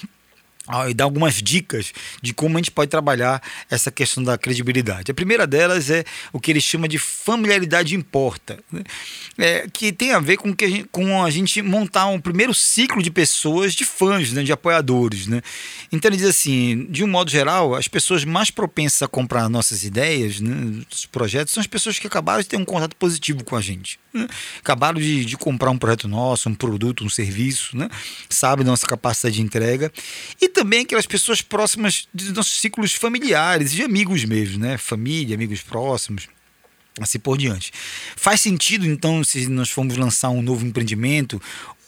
e 0.88 0.94
dar 0.94 1.04
algumas 1.04 1.42
dicas 1.42 1.92
de 2.20 2.32
como 2.32 2.56
a 2.56 2.60
gente 2.60 2.70
pode 2.70 2.90
trabalhar 2.90 3.42
essa 3.70 3.90
questão 3.90 4.22
da 4.22 4.38
credibilidade. 4.38 5.10
A 5.10 5.14
primeira 5.14 5.46
delas 5.46 5.90
é 5.90 6.04
o 6.32 6.38
que 6.38 6.50
ele 6.50 6.60
chama 6.60 6.86
de 6.86 6.98
familiaridade 6.98 7.96
importa, 7.96 8.58
né? 8.70 8.82
é, 9.38 9.66
que 9.72 9.92
tem 9.92 10.12
a 10.12 10.20
ver 10.20 10.36
com, 10.36 10.54
que 10.54 10.64
a 10.64 10.68
gente, 10.68 10.88
com 10.90 11.22
a 11.22 11.30
gente 11.30 11.60
montar 11.62 12.06
um 12.06 12.20
primeiro 12.20 12.54
ciclo 12.54 13.02
de 13.02 13.10
pessoas, 13.10 13.74
de 13.74 13.84
fãs, 13.84 14.32
né, 14.32 14.42
de 14.42 14.52
apoiadores. 14.52 15.26
Né? 15.26 15.42
Então 15.90 16.08
ele 16.08 16.16
diz 16.16 16.26
assim, 16.26 16.86
de 16.88 17.02
um 17.02 17.08
modo 17.08 17.30
geral, 17.30 17.74
as 17.74 17.88
pessoas 17.88 18.24
mais 18.24 18.50
propensas 18.50 19.02
a 19.02 19.08
comprar 19.08 19.48
nossas 19.48 19.82
ideias, 19.84 20.40
né, 20.40 20.84
os 20.90 21.06
projetos, 21.06 21.52
são 21.52 21.60
as 21.60 21.66
pessoas 21.66 21.98
que 21.98 22.06
acabaram 22.06 22.40
de 22.40 22.48
ter 22.48 22.56
um 22.56 22.64
contato 22.64 22.94
positivo 22.96 23.42
com 23.44 23.56
a 23.56 23.60
gente. 23.60 23.98
Né? 24.14 24.28
Acabaram 24.60 25.00
de, 25.00 25.24
de 25.24 25.36
comprar 25.36 25.70
um 25.70 25.78
projeto 25.78 26.06
nosso, 26.06 26.48
um 26.48 26.54
produto, 26.54 27.04
um 27.04 27.10
serviço, 27.10 27.76
né? 27.76 27.88
sabem 28.28 28.64
da 28.64 28.70
nossa 28.70 28.86
capacidade 28.86 29.36
de 29.36 29.42
entrega 29.42 29.92
e 30.40 30.51
também 30.52 30.80
aquelas 30.82 31.06
pessoas 31.06 31.42
próximas 31.42 32.06
dos 32.12 32.32
nossos 32.32 32.60
ciclos 32.60 32.94
familiares 32.94 33.72
e 33.72 33.76
de 33.76 33.82
amigos 33.82 34.24
mesmo, 34.24 34.58
né? 34.58 34.78
Família, 34.78 35.34
amigos 35.34 35.60
próximos. 35.62 36.28
assim 37.00 37.18
por 37.18 37.38
diante. 37.38 37.72
Faz 38.16 38.40
sentido, 38.40 38.86
então, 38.86 39.24
se 39.24 39.46
nós 39.48 39.70
formos 39.70 39.96
lançar 39.96 40.28
um 40.30 40.42
novo 40.42 40.66
empreendimento 40.66 41.40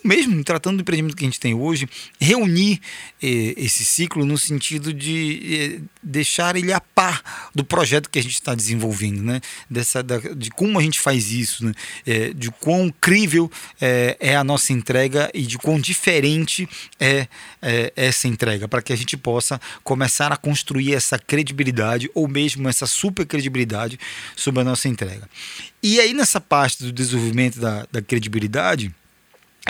mesmo 0.04 0.44
tratando 0.44 0.76
do 0.76 0.80
empreendimento 0.82 1.16
que 1.16 1.24
a 1.24 1.26
gente 1.26 1.40
tem 1.40 1.54
hoje, 1.54 1.88
reunir 2.20 2.78
eh, 3.22 3.54
esse 3.56 3.84
ciclo 3.84 4.26
no 4.26 4.36
sentido 4.36 4.92
de 4.92 5.80
eh, 5.80 5.80
deixar 6.02 6.56
ele 6.56 6.72
a 6.72 6.80
par 6.80 7.50
do 7.54 7.64
projeto 7.64 8.10
que 8.10 8.18
a 8.18 8.22
gente 8.22 8.34
está 8.34 8.54
desenvolvendo, 8.54 9.22
né? 9.22 9.40
Dessa, 9.68 10.02
da, 10.02 10.18
de 10.18 10.50
como 10.50 10.78
a 10.78 10.82
gente 10.82 11.00
faz 11.00 11.32
isso, 11.32 11.64
né? 11.64 11.72
Eh, 12.06 12.32
de 12.34 12.50
quão 12.50 12.92
crível 13.00 13.50
eh, 13.80 14.16
é 14.20 14.36
a 14.36 14.44
nossa 14.44 14.74
entrega 14.74 15.30
e 15.32 15.42
de 15.42 15.56
quão 15.56 15.80
diferente 15.80 16.68
é, 17.00 17.26
é 17.62 17.92
essa 17.96 18.28
entrega, 18.28 18.68
para 18.68 18.82
que 18.82 18.92
a 18.92 18.96
gente 18.96 19.16
possa 19.16 19.58
começar 19.82 20.30
a 20.30 20.36
construir 20.36 20.94
essa 20.94 21.18
credibilidade 21.18 22.10
ou 22.14 22.28
mesmo 22.28 22.68
essa 22.68 22.86
super 22.86 23.24
credibilidade 23.24 23.98
sobre 24.36 24.60
a 24.60 24.64
nossa 24.64 24.86
entrega. 24.86 25.28
E 25.82 25.98
aí, 26.00 26.12
nessa 26.12 26.40
parte 26.40 26.82
do 26.82 26.92
desenvolvimento 26.92 27.58
da, 27.58 27.86
da 27.90 28.02
credibilidade, 28.02 28.94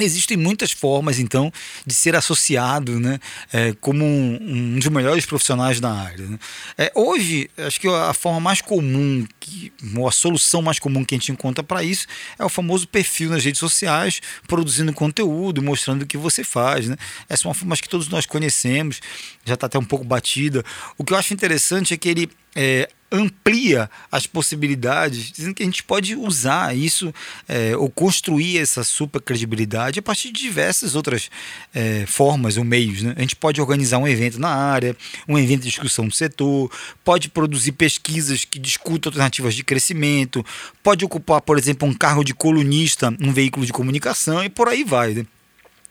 Existem 0.00 0.37
muitas 0.37 0.72
formas, 0.72 1.20
então, 1.20 1.52
de 1.87 1.94
ser 1.94 2.16
associado 2.16 2.98
né, 2.98 3.20
é, 3.52 3.72
como 3.80 4.04
um, 4.04 4.38
um, 4.40 4.78
dos 4.78 4.88
melhores 4.88 5.24
profissionais 5.24 5.78
da 5.78 5.92
área. 5.92 6.26
Né? 6.26 6.38
É, 6.76 6.92
hoje, 6.96 7.48
acho 7.57 7.80
que 7.80 7.87
a 7.87 8.12
forma 8.12 8.40
mais 8.40 8.61
comum, 8.61 9.24
que, 9.38 9.72
ou 9.96 10.09
a 10.09 10.11
solução 10.11 10.61
mais 10.61 10.80
comum 10.80 11.04
que 11.04 11.14
a 11.14 11.18
gente 11.18 11.30
encontra 11.30 11.62
para 11.62 11.85
isso 11.85 12.09
é 12.37 12.44
o 12.44 12.48
famoso 12.48 12.88
perfil 12.88 13.30
nas 13.30 13.44
redes 13.44 13.61
sociais, 13.61 14.20
produzindo 14.48 14.92
conteúdo, 14.92 15.62
mostrando 15.62 16.02
o 16.02 16.07
que 16.07 16.16
você 16.16 16.42
faz. 16.42 16.88
Né? 16.88 16.96
Essa 17.28 17.46
é 17.46 17.48
uma 17.48 17.54
forma 17.54 17.76
que 17.76 17.88
todos 17.88 18.09
nós 18.09 18.26
conhecemos, 18.26 19.00
já 19.44 19.54
está 19.54 19.66
até 19.66 19.78
um 19.78 19.85
pouco 19.85 20.04
batida. 20.04 20.64
O 20.98 21.04
que 21.04 21.12
eu 21.12 21.16
acho 21.16 21.33
interessante 21.33 21.94
é 21.94 21.96
que 21.96 22.09
ele 22.09 22.28
é, 22.57 22.88
amplia 23.14 23.88
as 24.11 24.27
possibilidades, 24.27 25.31
dizendo 25.31 25.55
que 25.55 25.62
a 25.62 25.66
gente 25.66 25.83
pode 25.83 26.16
usar 26.16 26.77
isso 26.77 27.14
é, 27.48 27.77
ou 27.77 27.88
construir 27.88 28.59
essa 28.59 28.83
super 28.83 29.20
credibilidade 29.20 29.98
a 29.98 30.03
partir 30.03 30.33
de 30.33 30.40
diversas 30.40 30.94
outras 30.94 31.31
é, 31.74 32.05
formas 32.07 32.57
ou 32.57 32.64
meios. 32.64 33.03
Né? 33.03 33.14
A 33.16 33.20
gente 33.20 33.37
pode 33.37 33.61
organizar 33.61 33.98
um 33.98 34.09
evento 34.09 34.38
na 34.38 34.48
área, 34.48 34.96
um 35.29 35.38
evento 35.38 35.62
de 35.62 35.68
discussão 35.68 36.07
do 36.09 36.14
setor, 36.14 36.70
pode 37.05 37.29
produzir 37.29 37.72
pesquisas 37.72 38.44
que 38.44 38.59
discutam 38.59 39.11
alternativas 39.11 39.55
de 39.55 39.62
crescimento, 39.62 40.44
pode 40.83 41.05
ocupar, 41.05 41.40
por 41.40 41.59
exemplo, 41.59 41.88
um 41.88 41.94
cargo 41.94 42.24
de 42.24 42.35
colunista 42.35 43.11
num 43.11 43.33
veículo 43.33 43.64
de 43.64 43.72
comunicação 43.72 44.44
e 44.44 44.48
por 44.48 44.68
aí 44.68 44.85
vai. 44.85 45.14
Né? 45.14 45.27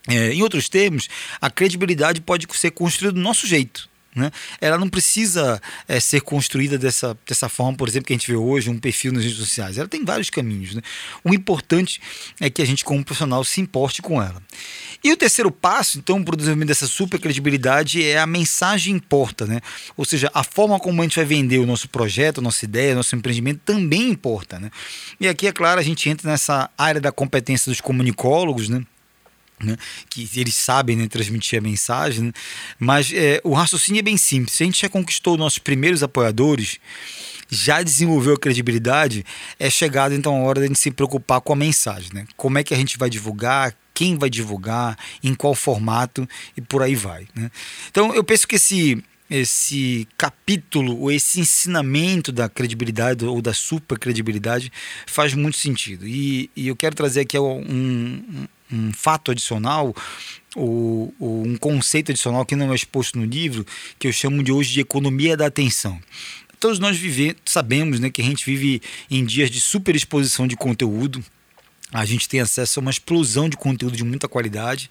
É, 0.07 0.33
em 0.33 0.41
outros 0.41 0.67
termos, 0.67 1.07
a 1.39 1.49
credibilidade 1.49 2.19
pode 2.19 2.45
ser 2.57 2.71
construída 2.71 3.13
do 3.13 3.21
nosso 3.21 3.47
jeito. 3.47 3.92
Né? 4.15 4.31
Ela 4.61 4.77
não 4.77 4.87
precisa 4.89 5.61
é, 5.87 5.99
ser 5.99 6.21
construída 6.21 6.77
dessa, 6.77 7.17
dessa 7.27 7.49
forma, 7.49 7.75
por 7.75 7.87
exemplo, 7.87 8.07
que 8.07 8.13
a 8.13 8.15
gente 8.15 8.29
vê 8.29 8.37
hoje, 8.37 8.69
um 8.69 8.77
perfil 8.77 9.11
nas 9.11 9.23
redes 9.23 9.39
sociais. 9.39 9.77
Ela 9.77 9.87
tem 9.87 10.05
vários 10.05 10.29
caminhos. 10.29 10.75
Né? 10.75 10.81
O 11.23 11.33
importante 11.33 12.01
é 12.39 12.49
que 12.49 12.61
a 12.61 12.65
gente, 12.65 12.83
como 12.83 13.03
profissional, 13.03 13.43
se 13.43 13.59
importe 13.61 14.01
com 14.01 14.21
ela. 14.21 14.41
E 15.03 15.11
o 15.11 15.17
terceiro 15.17 15.51
passo, 15.51 15.97
então, 15.97 16.23
para 16.23 16.33
o 16.33 16.37
desenvolvimento 16.37 16.69
dessa 16.69 16.87
super 16.87 17.19
credibilidade 17.19 18.03
é 18.03 18.19
a 18.19 18.27
mensagem 18.27 18.95
importa. 18.95 19.45
Né? 19.45 19.59
Ou 19.97 20.05
seja, 20.05 20.29
a 20.33 20.43
forma 20.43 20.79
como 20.79 21.01
a 21.01 21.05
gente 21.05 21.15
vai 21.15 21.25
vender 21.25 21.59
o 21.59 21.65
nosso 21.65 21.89
projeto, 21.89 22.39
a 22.39 22.41
nossa 22.41 22.63
ideia, 22.65 22.93
o 22.93 22.97
nosso 22.97 23.15
empreendimento 23.15 23.61
também 23.65 24.09
importa. 24.09 24.59
Né? 24.59 24.69
E 25.19 25.27
aqui, 25.27 25.47
é 25.47 25.51
claro, 25.51 25.79
a 25.79 25.83
gente 25.83 26.09
entra 26.09 26.29
nessa 26.29 26.69
área 26.77 27.01
da 27.01 27.11
competência 27.11 27.71
dos 27.71 27.81
comunicólogos, 27.81 28.69
né? 28.69 28.83
Né? 29.61 29.77
que 30.09 30.27
eles 30.35 30.55
sabem 30.55 30.97
né, 30.97 31.07
transmitir 31.07 31.57
a 31.57 31.61
mensagem, 31.61 32.25
né? 32.25 32.31
mas 32.77 33.13
é, 33.13 33.39
o 33.45 33.53
raciocínio 33.53 33.99
é 33.99 34.01
bem 34.01 34.17
simples. 34.17 34.57
Se 34.57 34.63
a 34.63 34.65
gente 34.65 34.81
já 34.81 34.89
conquistou 34.89 35.37
nossos 35.37 35.59
primeiros 35.59 36.03
apoiadores, 36.03 36.79
já 37.49 37.81
desenvolveu 37.81 38.33
a 38.33 38.39
credibilidade, 38.39 39.25
é 39.59 39.69
chegada 39.69 40.13
então 40.13 40.35
a 40.35 40.43
hora 40.43 40.59
de 40.59 40.65
a 40.65 40.67
gente 40.67 40.79
se 40.79 40.91
preocupar 40.91 41.39
com 41.39 41.53
a 41.53 41.55
mensagem. 41.55 42.09
Né? 42.13 42.25
Como 42.35 42.57
é 42.57 42.63
que 42.63 42.73
a 42.73 42.77
gente 42.77 42.97
vai 42.97 43.09
divulgar, 43.09 43.75
quem 43.93 44.17
vai 44.17 44.29
divulgar, 44.29 44.97
em 45.23 45.33
qual 45.33 45.53
formato 45.53 46.27
e 46.57 46.61
por 46.61 46.81
aí 46.81 46.95
vai. 46.95 47.27
Né? 47.35 47.51
Então 47.89 48.13
eu 48.13 48.23
penso 48.23 48.47
que 48.47 48.55
esse 48.55 49.01
esse 49.29 50.07
capítulo 50.15 50.99
ou 50.99 51.11
esse 51.11 51.39
ensinamento 51.39 52.31
da 52.31 52.47
credibilidade 52.47 53.25
ou 53.25 53.41
da 53.41 53.53
super 53.53 53.97
credibilidade 53.97 54.71
faz 55.07 55.33
muito 55.33 55.57
sentido. 55.57 56.07
E, 56.07 56.51
e 56.55 56.67
eu 56.67 56.75
quero 56.75 56.95
trazer 56.95 57.21
aqui 57.21 57.39
um, 57.39 57.61
um 57.61 58.47
fato 58.93 59.31
adicional, 59.31 59.95
ou, 60.55 61.13
ou, 61.19 61.43
um 61.43 61.57
conceito 61.57 62.11
adicional 62.11 62.45
que 62.45 62.55
não 62.55 62.71
é 62.71 62.75
exposto 62.75 63.17
no 63.17 63.25
livro, 63.25 63.65
que 63.97 64.07
eu 64.07 64.11
chamo 64.11 64.43
de 64.43 64.51
hoje 64.51 64.73
de 64.73 64.79
economia 64.79 65.35
da 65.35 65.47
atenção. 65.47 65.99
Todos 66.59 66.79
nós 66.79 66.97
vivemos, 66.97 67.37
sabemos 67.45 67.99
né, 67.99 68.09
que 68.09 68.21
a 68.21 68.25
gente 68.25 68.45
vive 68.45 68.81
em 69.09 69.25
dias 69.25 69.51
de 69.51 69.59
superexposição 69.59 70.47
de 70.47 70.55
conteúdo, 70.55 71.23
a 71.91 72.05
gente 72.05 72.27
tem 72.27 72.39
acesso 72.39 72.79
a 72.79 72.81
uma 72.81 72.89
explosão 72.89 73.47
de 73.47 73.55
conteúdo 73.55 73.95
de 73.95 74.03
muita 74.03 74.27
qualidade. 74.27 74.89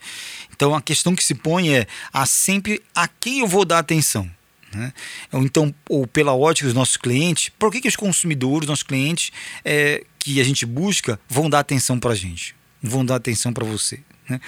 Então 0.54 0.72
a 0.72 0.80
questão 0.80 1.16
que 1.16 1.24
se 1.24 1.34
põe 1.34 1.74
é 1.74 1.86
a 2.12 2.24
sempre 2.26 2.80
a 2.94 3.08
quem 3.08 3.40
eu 3.40 3.48
vou 3.48 3.64
dar 3.64 3.80
atenção. 3.80 4.30
Né? 4.72 4.92
Ou 5.32 5.42
então, 5.42 5.74
ou 5.88 6.06
pela 6.06 6.34
ótica 6.34 6.66
dos 6.66 6.74
nossos 6.74 6.96
clientes, 6.96 7.50
por 7.58 7.72
que, 7.72 7.80
que 7.80 7.88
os 7.88 7.96
consumidores, 7.96 8.68
nossos 8.68 8.84
clientes 8.84 9.32
é, 9.64 10.04
que 10.18 10.40
a 10.40 10.44
gente 10.44 10.64
busca, 10.64 11.18
vão 11.28 11.50
dar 11.50 11.58
atenção 11.58 11.98
para 11.98 12.12
a 12.12 12.14
gente? 12.14 12.54
Vão 12.82 13.04
dar 13.04 13.16
atenção 13.16 13.52
para 13.52 13.64
você. 13.64 14.00
Né? 14.28 14.40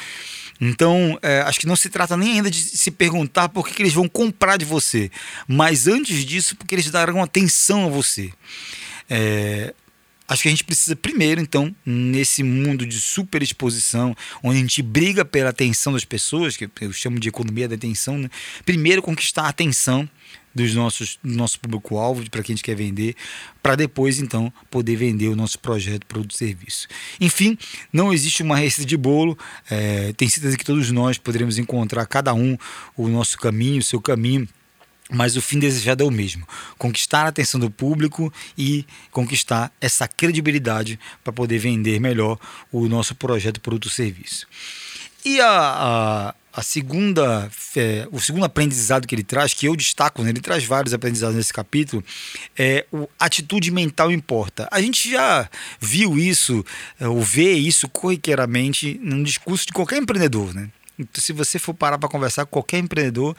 Então, 0.60 1.18
é, 1.22 1.40
acho 1.42 1.60
que 1.60 1.66
não 1.66 1.76
se 1.76 1.88
trata 1.88 2.16
nem 2.16 2.34
ainda 2.34 2.50
de 2.50 2.60
se 2.60 2.90
perguntar 2.90 3.48
por 3.48 3.66
que, 3.66 3.74
que, 3.74 3.82
eles 3.82 3.92
vão 3.92 4.08
comprar 4.08 4.56
de 4.56 4.64
você, 4.64 5.10
mas 5.46 5.86
antes 5.86 6.24
disso, 6.24 6.56
porque 6.56 6.74
eles 6.74 6.90
darão 6.90 7.22
atenção 7.22 7.86
a 7.86 7.88
você. 7.88 8.32
É, 9.10 9.74
acho 10.28 10.42
que 10.42 10.48
a 10.48 10.50
gente 10.50 10.64
precisa 10.64 10.94
primeiro, 10.96 11.40
então, 11.40 11.74
nesse 11.84 12.42
mundo 12.42 12.86
de 12.86 13.00
superexposição, 13.00 14.16
onde 14.42 14.58
a 14.58 14.60
gente 14.60 14.80
briga 14.80 15.24
pela 15.24 15.50
atenção 15.50 15.92
das 15.92 16.04
pessoas, 16.04 16.56
que 16.56 16.68
eu 16.80 16.92
chamo 16.92 17.18
de 17.18 17.28
economia 17.28 17.68
da 17.68 17.74
atenção, 17.74 18.18
né? 18.18 18.30
primeiro 18.64 19.02
conquistar 19.02 19.42
a 19.42 19.48
atenção 19.48 20.08
dos 20.54 20.74
nossos, 20.74 21.18
do 21.22 21.34
nosso 21.34 21.58
público-alvo, 21.58 22.28
para 22.30 22.42
quem 22.42 22.52
a 22.52 22.56
gente 22.56 22.64
quer 22.64 22.76
vender, 22.76 23.16
para 23.62 23.74
depois, 23.74 24.18
então, 24.18 24.52
poder 24.70 24.96
vender 24.96 25.28
o 25.28 25.36
nosso 25.36 25.58
projeto, 25.58 26.06
produto, 26.06 26.34
serviço. 26.34 26.86
Enfim, 27.20 27.58
não 27.92 28.12
existe 28.12 28.42
uma 28.42 28.56
receita 28.56 28.88
de 28.88 28.96
bolo, 28.96 29.36
é, 29.70 30.12
tem 30.12 30.28
certeza 30.28 30.56
que 30.56 30.64
todos 30.64 30.90
nós 30.90 31.18
poderemos 31.18 31.58
encontrar, 31.58 32.06
cada 32.06 32.32
um, 32.34 32.56
o 32.96 33.08
nosso 33.08 33.38
caminho, 33.38 33.80
o 33.80 33.82
seu 33.82 34.00
caminho, 34.00 34.48
mas 35.10 35.36
o 35.36 35.42
fim 35.42 35.58
desejado 35.58 36.02
é 36.02 36.06
o 36.06 36.10
mesmo: 36.10 36.46
conquistar 36.78 37.24
a 37.24 37.28
atenção 37.28 37.60
do 37.60 37.70
público 37.70 38.32
e 38.56 38.86
conquistar 39.10 39.72
essa 39.80 40.08
credibilidade 40.08 40.98
para 41.22 41.32
poder 41.32 41.58
vender 41.58 42.00
melhor 42.00 42.38
o 42.72 42.88
nosso 42.88 43.14
projeto, 43.14 43.60
produto, 43.60 43.90
serviço. 43.90 44.46
E 45.24 45.40
a, 45.40 45.48
a 45.48 46.34
a 46.56 46.62
segunda, 46.62 47.50
é, 47.76 48.06
o 48.12 48.20
segundo 48.20 48.44
aprendizado 48.44 49.08
que 49.08 49.14
ele 49.14 49.24
traz, 49.24 49.52
que 49.52 49.66
eu 49.66 49.74
destaco, 49.74 50.22
né, 50.22 50.30
ele 50.30 50.40
traz 50.40 50.64
vários 50.64 50.94
aprendizados 50.94 51.36
nesse 51.36 51.52
capítulo, 51.52 52.04
é 52.56 52.86
o 52.92 53.08
atitude 53.18 53.72
mental 53.72 54.12
importa. 54.12 54.68
A 54.70 54.80
gente 54.80 55.10
já 55.10 55.50
viu 55.80 56.16
isso, 56.16 56.64
é, 57.00 57.08
ou 57.08 57.20
vê 57.20 57.54
isso 57.54 57.88
corriqueiramente 57.88 59.00
num 59.02 59.22
discurso 59.24 59.66
de 59.66 59.72
qualquer 59.72 60.00
empreendedor, 60.00 60.54
né? 60.54 60.70
Então, 60.96 61.20
se 61.20 61.32
você 61.32 61.58
for 61.58 61.74
parar 61.74 61.98
para 61.98 62.08
conversar 62.08 62.46
com 62.46 62.52
qualquer 62.52 62.78
empreendedor, 62.78 63.36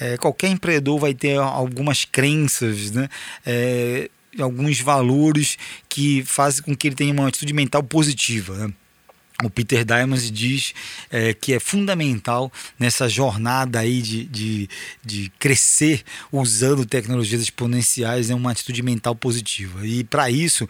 é, 0.00 0.16
qualquer 0.16 0.48
empreendedor 0.48 0.98
vai 0.98 1.14
ter 1.14 1.38
algumas 1.38 2.04
crenças, 2.04 2.90
né? 2.90 3.08
É, 3.46 4.10
alguns 4.40 4.80
valores 4.80 5.56
que 5.88 6.24
fazem 6.26 6.64
com 6.64 6.76
que 6.76 6.88
ele 6.88 6.96
tenha 6.96 7.12
uma 7.12 7.28
atitude 7.28 7.52
mental 7.52 7.82
positiva. 7.84 8.54
Né? 8.56 8.74
O 9.44 9.50
Peter 9.50 9.84
Diamond 9.84 10.30
diz 10.30 10.72
é, 11.10 11.34
que 11.34 11.52
é 11.52 11.60
fundamental 11.60 12.50
nessa 12.78 13.06
jornada 13.06 13.80
aí 13.80 14.00
de, 14.00 14.24
de, 14.24 14.68
de 15.04 15.32
crescer 15.38 16.02
usando 16.32 16.86
tecnologias 16.86 17.42
exponenciais 17.42 18.30
é 18.30 18.34
uma 18.34 18.50
atitude 18.50 18.82
mental 18.82 19.14
positiva. 19.14 19.86
E 19.86 20.04
para 20.04 20.30
isso 20.30 20.66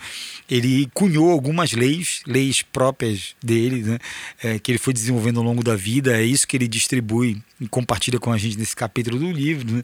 ele 0.50 0.88
cunhou 0.92 1.30
algumas 1.30 1.72
leis, 1.72 2.22
leis 2.26 2.60
próprias 2.60 3.36
dele, 3.40 3.82
né, 3.82 3.98
é, 4.42 4.58
que 4.58 4.72
ele 4.72 4.78
foi 4.78 4.92
desenvolvendo 4.92 5.38
ao 5.38 5.44
longo 5.44 5.62
da 5.62 5.76
vida. 5.76 6.20
É 6.20 6.24
isso 6.24 6.46
que 6.46 6.56
ele 6.56 6.66
distribui 6.66 7.40
e 7.60 7.68
compartilha 7.68 8.18
com 8.18 8.32
a 8.32 8.38
gente 8.38 8.58
nesse 8.58 8.74
capítulo 8.74 9.16
do 9.16 9.30
livro. 9.30 9.76
Né? 9.76 9.82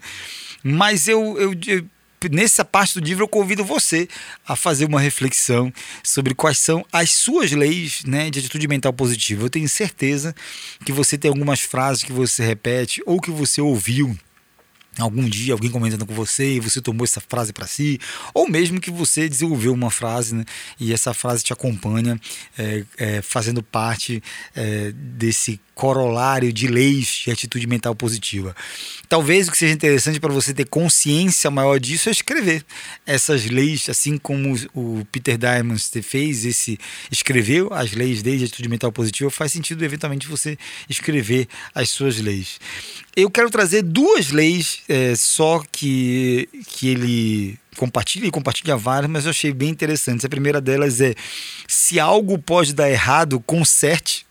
Mas 0.65 1.07
eu, 1.07 1.39
eu, 1.39 1.55
eu 1.69 1.85
nessa 2.29 2.65
parte 2.65 2.99
do 2.99 3.05
livro 3.05 3.25
eu 3.25 3.29
convido 3.29 3.65
você 3.65 4.09
a 4.47 4.57
fazer 4.57 4.85
uma 4.85 5.01
reflexão 5.01 5.73
sobre 6.03 6.35
quais 6.35 6.59
são 6.59 6.85
as 6.93 7.11
suas 7.11 7.53
leis 7.53 8.03
né, 8.05 8.31
de 8.31 8.39
atitude 8.39 8.69
mental 8.69 8.93
positiva. 8.93 9.45
Eu 9.45 9.51
tenho 9.51 9.69
certeza 9.69 10.35
que 10.85 10.93
você 10.93 11.17
tem 11.17 11.29
algumas 11.29 11.61
frases 11.61 12.03
que 12.03 12.13
você 12.13 12.45
repete 12.45 13.03
ou 13.07 13.21
que 13.21 13.31
você 13.31 13.61
ouviu 13.61 14.17
algum 14.99 15.29
dia 15.29 15.55
alguém 15.55 15.71
comentando 15.71 16.05
com 16.05 16.15
você 16.15 16.57
e 16.57 16.61
você 16.61 16.81
tomou 16.81 17.05
essa 17.05 17.21
frase 17.21 17.53
para 17.53 17.67
si, 17.67 17.99
ou 18.35 18.49
mesmo 18.49 18.81
que 18.81 18.91
você 18.91 19.29
desenvolveu 19.29 19.73
uma 19.73 19.91
frase 19.91 20.35
né, 20.35 20.45
e 20.79 20.93
essa 20.93 21.15
frase 21.15 21.43
te 21.43 21.53
acompanha, 21.53 22.21
é, 22.59 22.85
é, 22.99 23.23
fazendo 23.23 23.63
parte 23.63 24.23
é, 24.55 24.93
desse 24.93 25.61
corolário 25.75 26.53
de 26.53 26.67
leis 26.67 27.23
de 27.25 27.31
atitude 27.31 27.67
mental 27.67 27.95
positiva. 27.95 28.55
Talvez 29.09 29.49
o 29.49 29.51
que 29.51 29.57
seja 29.57 29.73
interessante 29.73 30.21
para 30.21 30.33
você 30.33 30.53
ter 30.53 30.67
consciência 30.67 31.51
maior 31.51 31.81
disso 31.81 32.09
é 32.09 32.13
escrever 32.13 32.65
essas 33.07 33.47
leis, 33.47 33.89
assim 33.89 34.19
como 34.19 34.55
o 34.75 35.05
Peter 35.11 35.39
Diamond 35.39 35.83
fez, 36.03 36.45
esse 36.45 36.79
escreveu 37.11 37.73
as 37.73 37.93
leis 37.93 38.23
de 38.23 38.45
atitude 38.45 38.69
mental 38.69 38.93
positiva, 38.93 39.31
faz 39.31 39.53
sentido 39.53 39.83
eventualmente 39.85 40.29
você 40.29 40.59
escrever 40.89 41.49
as 41.75 41.89
suas 41.91 42.19
leis. 42.19 42.61
Eu 43.17 43.31
quero 43.31 43.51
trazer 43.51 43.83
duas 43.83 44.31
leis 44.31 44.82
é, 44.89 45.15
só 45.17 45.63
que, 45.71 46.49
que 46.69 46.89
ele 46.89 47.59
compartilha 47.77 48.27
e 48.27 48.31
compartilha 48.31 48.77
várias, 48.77 49.11
mas 49.11 49.25
eu 49.25 49.31
achei 49.31 49.53
bem 49.53 49.71
interessante. 49.71 50.27
A 50.27 50.29
primeira 50.29 50.61
delas 50.61 51.01
é: 51.01 51.15
se 51.67 51.99
algo 52.01 52.39
pode 52.39 52.75
dar 52.75 52.91
errado, 52.91 53.41
conserte. 53.41 54.27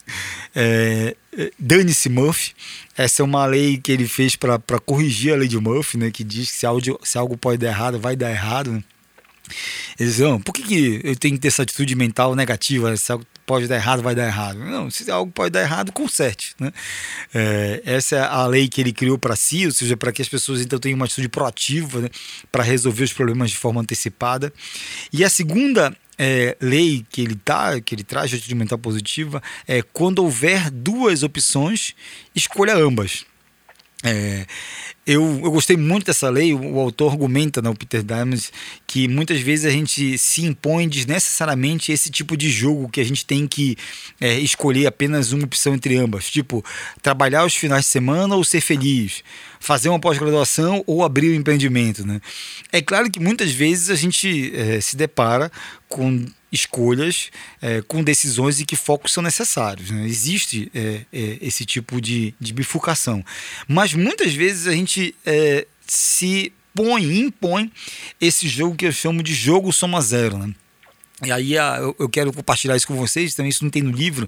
É, 0.54 1.16
é, 1.38 1.52
Dane-se 1.58 2.10
Murphy. 2.10 2.54
Essa 2.98 3.22
é 3.22 3.26
uma 3.26 3.46
lei 3.46 3.78
que 3.78 3.92
ele 3.92 4.08
fez 4.08 4.36
para 4.36 4.60
corrigir 4.86 5.34
a 5.34 5.38
lei 5.38 5.48
de 5.48 5.58
Murphy, 5.58 5.98
né, 5.98 6.12
que 6.12 6.24
diz 6.24 6.52
que 6.52 6.58
se 6.58 6.66
algo, 6.66 7.00
se 7.04 7.18
algo 7.18 7.38
pode 7.38 7.58
dar 7.58 7.68
errado, 7.68 8.00
vai 8.00 8.16
dar 8.16 8.30
errado. 8.30 8.72
Né? 8.72 8.84
Eles 10.00 10.16
dizem, 10.16 10.40
por 10.40 10.54
que, 10.54 10.64
que 10.64 11.02
eu 11.04 11.16
tenho 11.16 11.36
que 11.36 11.42
ter 11.42 11.48
essa 11.48 11.64
atitude 11.64 11.96
mental 11.96 12.36
negativa? 12.36 12.96
Se 12.98 13.12
algo 13.12 13.26
pode 13.46 13.68
dar 13.68 13.76
errado, 13.76 14.02
vai 14.02 14.16
dar 14.16 14.26
errado. 14.26 14.60
Não, 14.60 14.90
se 14.90 15.10
algo 15.12 15.32
pode 15.32 15.52
dar 15.52 15.62
errado, 15.62 15.92
conserte. 15.92 16.56
Né? 16.60 16.72
É, 17.34 17.82
essa 17.86 18.16
é 18.16 18.20
a 18.22 18.46
lei 18.48 18.68
que 18.68 18.80
ele 18.80 18.94
criou 18.94 19.18
para 19.18 19.36
si, 19.36 19.66
ou 19.66 19.72
seja, 19.72 19.98
para 19.98 20.12
que 20.12 20.22
as 20.22 20.30
pessoas 20.30 20.62
então 20.62 20.80
tenham 20.80 20.96
uma 20.96 21.06
atitude 21.06 21.28
proativa 21.28 22.02
né, 22.02 22.10
para 22.52 22.64
resolver 22.64 23.04
os 23.04 23.14
problemas 23.14 23.52
de 23.52 23.58
forma 23.58 23.82
antecipada. 23.82 24.54
E 25.12 25.24
a 25.24 25.30
segunda 25.30 25.96
é, 26.18 26.56
lei 26.62 27.06
que 27.10 27.22
ele 27.22 27.36
tá, 27.36 27.82
que 27.82 27.96
ele 27.96 28.04
traz 28.04 28.30
de 28.30 28.36
atitude 28.36 28.56
mental 28.56 28.78
positiva 28.78 29.42
é 29.68 29.82
quando 29.82 30.20
houver 30.20 30.70
duas 30.70 31.24
opções, 31.24 31.96
escolha 32.36 32.76
ambas. 32.76 33.26
É, 34.04 34.46
eu, 35.06 35.42
eu 35.44 35.52
gostei 35.52 35.76
muito 35.76 36.06
dessa 36.06 36.30
lei. 36.30 36.54
O, 36.54 36.76
o 36.76 36.80
autor 36.80 37.12
argumenta, 37.12 37.62
né, 37.62 37.70
o 37.70 37.76
Peter 37.76 38.04
Diamond, 38.04 38.50
que 38.86 39.08
muitas 39.08 39.40
vezes 39.42 39.66
a 39.66 39.70
gente 39.70 40.18
se 40.18 40.46
impõe 40.46 40.88
desnecessariamente 40.88 41.92
esse 41.92 42.10
tipo 42.10 42.38
de 42.38 42.50
jogo 42.50 42.90
que 42.90 43.02
a 43.02 43.04
gente 43.04 43.26
tem 43.26 43.48
que 43.48 43.78
é, 44.20 44.40
escolher 44.40 44.88
apenas 44.88 45.32
uma 45.32 45.46
opção 45.46 45.74
entre 45.74 45.98
ambas. 45.98 46.30
Tipo, 46.30 46.64
trabalhar 47.02 47.46
os 47.46 47.56
finais 47.56 47.86
de 47.86 47.92
semana 47.92 48.36
ou 48.36 48.44
ser 48.44 48.62
feliz, 48.62 49.24
fazer 49.60 49.90
uma 49.90 50.00
pós-graduação 50.00 50.84
ou 50.86 51.04
abrir 51.04 51.32
um 51.32 51.36
empreendimento. 51.36 52.06
Né? 52.06 52.22
É 52.72 52.82
claro 52.82 53.10
que 53.10 53.20
muitas 53.20 53.52
vezes 53.52 53.90
a 53.90 53.96
gente 53.96 54.52
é, 54.56 54.80
se 54.82 54.96
depara 54.96 55.52
com 55.88 56.26
escolhas, 56.52 57.30
é, 57.62 57.82
com 57.82 58.04
decisões 58.04 58.60
e 58.60 58.66
que 58.66 58.76
focos 58.76 59.14
são 59.14 59.24
necessários. 59.24 59.90
Né? 59.90 60.06
Existe 60.06 60.70
é, 60.76 61.06
é, 61.12 61.38
esse 61.42 61.66
tipo 61.66 62.02
de, 62.02 62.34
de 62.40 62.54
bifurcação. 62.54 63.24
Mas 63.68 63.94
muitas 63.94 64.34
vezes 64.34 64.68
a 64.68 64.74
gente 64.74 65.16
é, 65.26 65.66
se 65.88 66.52
põe, 66.74 67.20
impõe 67.20 67.72
esse 68.20 68.48
jogo 68.48 68.76
que 68.76 68.86
eu 68.86 68.92
chamo 68.92 69.24
de 69.24 69.34
jogo 69.34 69.72
soma 69.72 70.02
zero. 70.02 70.38
Né? 70.38 70.54
E 71.24 71.32
aí 71.32 71.54
eu 71.54 72.10
quero 72.10 72.34
compartilhar 72.34 72.76
isso 72.76 72.88
com 72.88 72.96
vocês, 72.96 73.36
também 73.36 73.50
isso 73.50 73.64
não 73.64 73.70
tem 73.70 73.84
no 73.84 73.92
livro, 73.92 74.28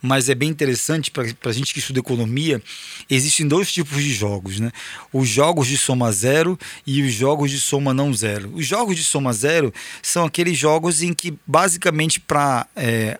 mas 0.00 0.30
é 0.30 0.34
bem 0.34 0.48
interessante 0.48 1.10
para 1.10 1.24
a 1.44 1.52
gente 1.52 1.74
que 1.74 1.80
estuda 1.80 1.98
economia. 1.98 2.62
Existem 3.10 3.46
dois 3.46 3.70
tipos 3.70 4.02
de 4.02 4.12
jogos, 4.14 4.58
né? 4.58 4.72
Os 5.12 5.28
jogos 5.28 5.68
de 5.68 5.76
soma 5.76 6.10
zero 6.10 6.58
e 6.86 7.02
os 7.02 7.12
jogos 7.12 7.50
de 7.50 7.60
soma 7.60 7.92
não 7.92 8.14
zero. 8.14 8.50
Os 8.54 8.66
jogos 8.66 8.96
de 8.96 9.04
soma 9.04 9.32
zero 9.34 9.72
são 10.02 10.24
aqueles 10.24 10.56
jogos 10.56 11.02
em 11.02 11.12
que 11.12 11.34
basicamente 11.46 12.18
para 12.18 12.66
é, 12.74 13.18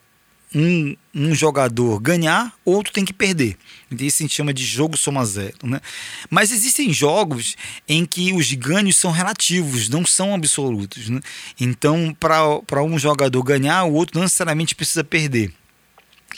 um, 0.54 0.96
um 1.14 1.34
jogador 1.34 1.98
ganhar, 2.00 2.52
outro 2.64 2.92
tem 2.92 3.04
que 3.04 3.12
perder. 3.12 3.56
Então, 3.90 4.06
isso 4.06 4.22
a 4.22 4.24
gente 4.24 4.34
chama 4.34 4.54
de 4.54 4.64
jogo 4.64 4.96
soma 4.96 5.24
zero. 5.24 5.56
Né? 5.64 5.80
Mas 6.28 6.52
existem 6.52 6.92
jogos 6.92 7.56
em 7.88 8.06
que 8.06 8.32
os 8.32 8.52
ganhos 8.52 8.96
são 8.96 9.10
relativos, 9.10 9.88
não 9.88 10.06
são 10.06 10.34
absolutos. 10.34 11.08
Né? 11.08 11.20
Então, 11.60 12.16
para 12.18 12.82
um 12.82 12.98
jogador 12.98 13.42
ganhar, 13.42 13.84
o 13.84 13.92
outro 13.92 14.16
não 14.16 14.22
necessariamente 14.22 14.74
precisa 14.74 15.02
perder. 15.02 15.52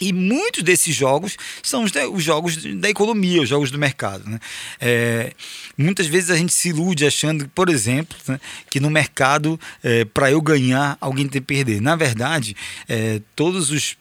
E 0.01 0.13
muitos 0.13 0.63
desses 0.63 0.95
jogos 0.95 1.37
são 1.63 1.85
os, 1.85 1.93
os, 2.13 2.25
jogos 2.25 2.57
da 2.57 2.89
economia, 2.89 3.43
os 3.43 3.49
jogos 3.49 3.71
do 3.71 3.79
mercado. 3.79 4.29
Né? 4.29 4.41
É, 4.81 5.33
muitas 5.77 6.07
vezes 6.07 6.31
a 6.31 6.37
gente 6.37 6.55
se 6.55 6.71
ilude 6.71 7.05
achando, 7.05 7.47
por 7.51 7.69
exemplo, 7.69 8.17
né, 8.27 8.41
que 8.71 8.81
no 8.81 8.89
mercado, 8.89 9.61
é, 9.83 10.05
para 10.07 10.31
eu 10.31 10.41
ganhar, 10.41 10.97
alguém 10.99 11.29
tem 11.29 11.43
que 11.43 11.47
perder. 11.47 11.81
Na 11.83 11.95
verdade, 11.95 12.57
é, 12.89 13.21
todos 13.37 13.71
os 13.71 13.97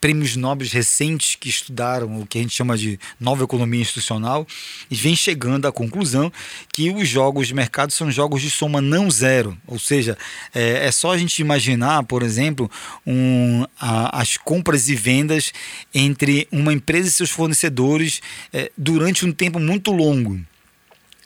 prêmios 0.00 0.36
nobres 0.36 0.72
recentes 0.72 1.36
que 1.36 1.48
estudaram 1.48 2.20
o 2.20 2.26
que 2.26 2.38
a 2.38 2.40
gente 2.42 2.54
chama 2.54 2.76
de 2.76 2.98
nova 3.18 3.44
economia 3.44 3.80
institucional 3.80 4.46
e 4.90 4.94
vem 4.94 5.16
chegando 5.16 5.66
à 5.66 5.72
conclusão 5.72 6.32
que 6.72 6.90
os 6.90 7.08
jogos 7.08 7.48
de 7.48 7.54
mercado 7.54 7.92
são 7.92 8.10
jogos 8.10 8.42
de 8.42 8.50
soma 8.50 8.80
não 8.80 9.10
zero, 9.10 9.56
ou 9.66 9.78
seja, 9.78 10.16
é, 10.54 10.86
é 10.86 10.92
só 10.92 11.12
a 11.12 11.18
gente 11.18 11.40
imaginar, 11.40 12.04
por 12.04 12.22
exemplo, 12.22 12.70
um, 13.06 13.64
a, 13.78 14.20
as 14.20 14.36
compras 14.36 14.88
e 14.88 14.94
vendas 14.94 15.52
entre 15.94 16.46
uma 16.52 16.72
empresa 16.72 17.08
e 17.08 17.12
seus 17.12 17.30
fornecedores 17.30 18.20
é, 18.52 18.70
durante 18.76 19.24
um 19.24 19.32
tempo 19.32 19.58
muito 19.58 19.90
longo. 19.90 20.40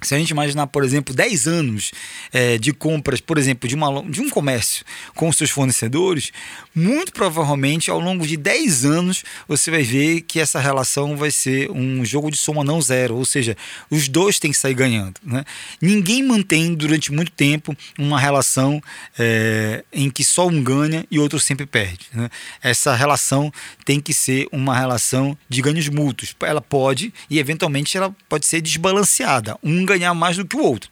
Se 0.03 0.15
a 0.15 0.19
gente 0.19 0.31
imaginar, 0.31 0.67
por 0.69 0.85
exemplo, 0.85 1.15
10 1.15 1.47
anos 1.47 1.91
é, 2.33 2.57
de 2.57 2.73
compras, 2.73 3.21
por 3.21 3.37
exemplo, 3.37 3.69
de, 3.69 3.75
uma, 3.75 4.03
de 4.03 4.21
um 4.21 4.31
comércio 4.31 4.85
com 5.15 5.33
seus 5.33 5.51
fornecedores, 5.51 6.33
muito 6.75 7.13
provavelmente 7.13 7.91
ao 7.91 7.99
longo 7.99 8.27
de 8.27 8.37
10 8.37 8.85
anos 8.85 9.25
você 9.49 9.71
vai 9.71 9.83
ver 9.83 10.23
que 10.23 10.39
essa 10.39 10.61
relação 10.61 11.17
vai 11.17 11.31
ser 11.31 11.71
um 11.71 12.05
jogo 12.05 12.31
de 12.31 12.37
soma 12.37 12.63
não 12.63 12.81
zero, 12.81 13.17
ou 13.17 13.25
seja, 13.25 13.57
os 13.91 14.09
dois 14.09 14.39
têm 14.39 14.53
que 14.53 14.57
sair 14.57 14.75
ganhando. 14.75 15.15
Né? 15.23 15.45
Ninguém 15.81 16.23
mantém 16.23 16.75
durante 16.75 17.13
muito 17.13 17.33
tempo 17.33 17.77
uma 17.99 18.21
relação 18.21 18.81
é, 19.19 19.85
em 19.93 20.09
que 20.11 20.23
só 20.23 20.47
um 20.47 20.63
ganha 20.63 21.05
e 21.11 21.19
outro 21.19 21.41
sempre 21.41 21.67
perde. 21.67 22.07
Né? 22.13 22.31
Essa 22.63 22.95
relação 22.95 23.53
tem 23.85 24.01
que 24.01 24.15
ser 24.15 24.49
uma 24.53 24.79
relação 24.79 25.37
de 25.49 25.61
ganhos 25.61 25.89
mútuos. 25.89 26.35
Ela 26.41 26.61
pode 26.61 27.13
e 27.29 27.39
eventualmente 27.39 27.97
ela 27.97 28.15
pode 28.29 28.47
ser 28.47 28.61
desbalanceada. 28.61 29.57
Um 29.63 29.85
ganhar 29.89 30.15
mais 30.15 30.37
do 30.37 30.47
que 30.47 30.57
o 30.57 30.63
outro. 30.63 30.91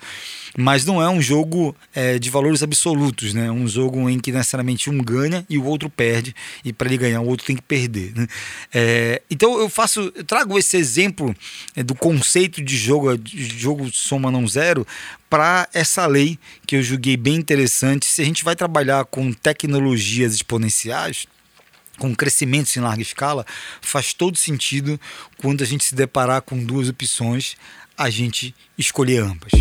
Mas 0.58 0.86
não 0.86 1.02
é 1.02 1.08
um 1.08 1.20
jogo 1.20 1.76
é, 1.94 2.18
de 2.18 2.30
valores 2.30 2.62
absolutos, 2.62 3.34
né? 3.34 3.50
Um 3.50 3.68
jogo 3.68 4.08
em 4.08 4.18
que 4.18 4.32
necessariamente 4.32 4.88
um 4.88 4.96
ganha 4.96 5.44
e 5.50 5.58
o 5.58 5.64
outro 5.64 5.90
perde, 5.90 6.34
e 6.64 6.72
para 6.72 6.88
ele 6.88 6.96
ganhar, 6.96 7.20
o 7.20 7.26
outro 7.26 7.46
tem 7.46 7.56
que 7.56 7.62
perder. 7.62 8.14
Né? 8.14 8.26
É, 8.72 9.22
então 9.30 9.58
eu 9.58 9.68
faço, 9.68 10.10
eu 10.14 10.24
trago 10.24 10.58
esse 10.58 10.76
exemplo 10.78 11.36
é, 11.74 11.82
do 11.82 11.94
conceito 11.94 12.62
de 12.62 12.74
jogo, 12.74 13.18
de 13.18 13.58
jogo 13.58 13.90
soma 13.92 14.30
não 14.30 14.48
zero, 14.48 14.86
para 15.28 15.68
essa 15.74 16.06
lei 16.06 16.38
que 16.66 16.76
eu 16.76 16.82
julguei 16.82 17.18
bem 17.18 17.34
interessante. 17.34 18.06
Se 18.06 18.22
a 18.22 18.24
gente 18.24 18.42
vai 18.42 18.56
trabalhar 18.56 19.04
com 19.04 19.32
tecnologias 19.34 20.34
exponenciais, 20.34 21.26
com 21.98 22.14
crescimentos 22.14 22.76
em 22.76 22.80
larga 22.80 23.02
escala, 23.02 23.44
faz 23.80 24.12
todo 24.12 24.36
sentido 24.36 25.00
quando 25.38 25.62
a 25.62 25.66
gente 25.66 25.84
se 25.84 25.94
deparar 25.94 26.42
com 26.42 26.62
duas 26.62 26.88
opções, 26.88 27.56
a 27.96 28.10
gente 28.10 28.54
escolher 28.76 29.22
ambas. 29.22 29.52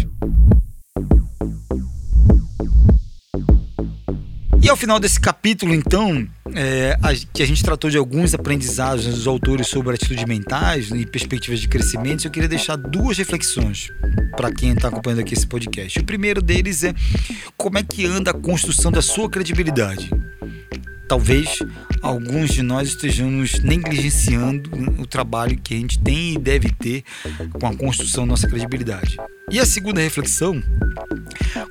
E 4.66 4.70
ao 4.70 4.76
final 4.76 5.00
desse 5.00 5.20
capítulo, 5.20 5.76
então, 5.76 6.28
é, 6.56 6.98
a, 7.04 7.14
que 7.32 7.44
a 7.44 7.46
gente 7.46 7.64
tratou 7.64 7.88
de 7.88 7.98
alguns 7.98 8.34
aprendizados 8.34 9.06
dos 9.06 9.28
autores 9.28 9.68
sobre 9.68 9.94
atitudes 9.94 10.26
mentais 10.26 10.90
e 10.90 11.06
perspectivas 11.06 11.60
de 11.60 11.68
crescimento, 11.68 12.26
eu 12.26 12.32
queria 12.32 12.50
deixar 12.50 12.76
duas 12.76 13.16
reflexões 13.20 13.90
para 14.36 14.52
quem 14.52 14.72
está 14.72 14.88
acompanhando 14.88 15.20
aqui 15.20 15.36
esse 15.36 15.46
podcast. 15.46 16.00
O 16.00 16.04
primeiro 16.04 16.42
deles 16.42 16.84
é 16.84 16.96
como 17.56 17.78
é 17.78 17.84
que 17.84 18.08
anda 18.08 18.32
a 18.32 18.34
construção 18.34 18.92
da 18.92 19.04
sua 19.04 19.30
credibilidade. 19.30 20.10
Talvez 21.08 21.60
alguns 22.02 22.52
de 22.52 22.62
nós 22.62 22.90
estejamos 22.90 23.60
negligenciando 23.60 24.72
o 25.00 25.06
trabalho 25.06 25.58
que 25.58 25.74
a 25.74 25.78
gente 25.78 26.00
tem 26.00 26.34
e 26.34 26.38
deve 26.38 26.70
ter 26.70 27.04
com 27.60 27.68
a 27.68 27.76
construção 27.76 28.24
da 28.24 28.32
nossa 28.32 28.48
credibilidade. 28.48 29.18
E 29.52 29.60
a 29.60 29.66
segunda 29.66 30.02
reflexão: 30.02 30.62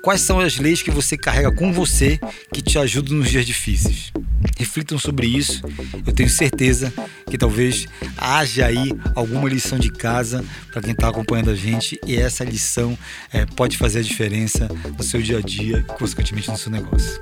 quais 0.03 0.21
são 0.21 0.39
as 0.39 0.59
leis 0.59 0.83
que 0.83 0.91
você 0.91 1.17
carrega 1.17 1.51
com 1.53 1.73
você 1.73 2.21
que 2.53 2.63
te 2.63 2.79
ajudam 2.79 3.17
nos 3.19 3.31
dias 3.31 3.45
difíceis? 3.45 4.13
Reflitam 4.57 4.99
sobre 4.99 5.27
isso. 5.27 5.63
Eu 6.07 6.13
tenho 6.13 6.29
certeza 6.29 6.93
que 7.29 7.37
talvez 7.37 7.87
haja 8.17 8.67
aí 8.67 8.93
alguma 9.17 9.49
lição 9.49 9.79
de 9.79 9.91
casa 9.91 10.45
para 10.71 10.81
quem 10.81 10.93
está 10.93 11.09
acompanhando 11.09 11.51
a 11.51 11.57
gente 11.57 11.99
e 12.07 12.17
essa 12.17 12.45
lição 12.45 12.97
é, 13.33 13.45
pode 13.45 13.77
fazer 13.77 13.99
a 13.99 14.03
diferença 14.03 14.69
no 14.97 15.03
seu 15.03 15.21
dia 15.21 15.39
a 15.39 15.41
dia 15.41 15.79
e, 15.79 15.83
consequentemente, 15.83 16.51
no 16.51 16.57
seu 16.57 16.71
negócio. 16.71 17.19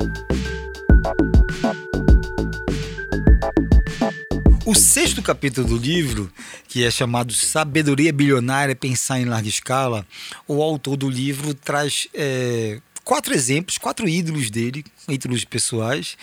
O 4.73 4.75
sexto 4.75 5.21
capítulo 5.21 5.69
do 5.69 5.77
livro, 5.77 6.33
que 6.67 6.83
é 6.83 6.91
chamado 6.91 7.31
Sabedoria 7.35 8.11
Bilionária 8.11 8.75
Pensar 8.75 9.21
em 9.21 9.27
Larga 9.27 9.47
Escala, 9.47 10.07
o 10.49 10.63
autor 10.63 10.97
do 10.97 11.11
livro 11.11 11.53
traz 11.53 12.09
é, 12.15 12.81
quatro 13.05 13.35
exemplos, 13.35 13.77
quatro 13.77 14.09
ídolos 14.09 14.49
dele, 14.49 14.83
ídolos 15.09 15.45
pessoais, 15.45 16.17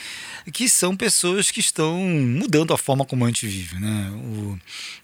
que 0.53 0.69
são 0.69 0.95
pessoas 0.95 1.51
que 1.51 1.59
estão 1.59 1.97
mudando 1.99 2.73
a 2.73 2.77
forma 2.77 3.05
como 3.05 3.25
a 3.25 3.27
gente 3.27 3.47
vive. 3.47 3.79
Né? 3.79 4.11
O, 4.11 4.57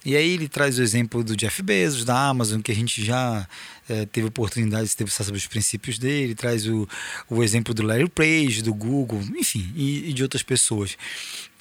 e 0.06 0.16
aí 0.16 0.32
ele 0.32 0.48
traz 0.48 0.78
o 0.80 0.82
exemplo 0.82 1.24
do 1.24 1.36
Jeff 1.36 1.62
Bezos, 1.62 2.06
da 2.06 2.28
Amazon, 2.28 2.62
que 2.62 2.72
a 2.72 2.76
gente 2.76 3.04
já 3.04 3.48
é, 3.88 4.06
teve 4.06 4.28
oportunidade 4.28 4.90
de 4.90 4.96
conversar 4.96 5.24
sobre 5.24 5.40
os 5.40 5.48
princípios 5.48 6.00
dele, 6.00 6.36
traz 6.36 6.68
o, 6.68 6.88
o 7.30 7.44
exemplo 7.44 7.74
do 7.74 7.84
Larry 7.84 8.10
Page, 8.10 8.62
do 8.62 8.74
Google, 8.74 9.22
enfim, 9.36 9.72
e, 9.76 10.10
e 10.10 10.14
de 10.14 10.24
outras 10.24 10.44
pessoas. 10.44 10.98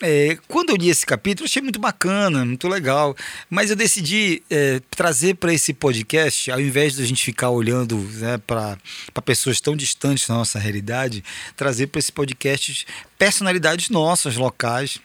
É, 0.03 0.37
quando 0.48 0.70
eu 0.70 0.77
li 0.77 0.88
esse 0.88 1.07
capítulo, 1.07 1.46
achei 1.46 1.62
muito 1.62 1.79
bacana, 1.79 2.44
muito 2.44 2.66
legal, 2.66 3.16
mas 3.48 3.70
eu 3.70 3.77
decidi 3.77 4.42
é, 4.50 4.81
trazer 4.90 5.35
para 5.37 5.55
esse 5.55 5.72
podcast, 5.72 6.50
ao 6.50 6.61
invés 6.61 6.96
de 6.96 7.03
a 7.03 7.07
gente 7.07 7.22
ficar 7.22 7.50
olhando 7.50 7.96
né, 7.96 8.38
para 8.38 8.77
pessoas 9.24 9.61
tão 9.61 9.77
distantes 9.77 10.27
da 10.27 10.35
nossa 10.35 10.59
realidade, 10.59 11.22
trazer 11.57 11.87
para 11.87 12.00
esse 12.05 12.12
podcast 12.12 12.87
personalidades 13.19 13.88
nossas, 13.88 14.37
locais, 14.37 14.99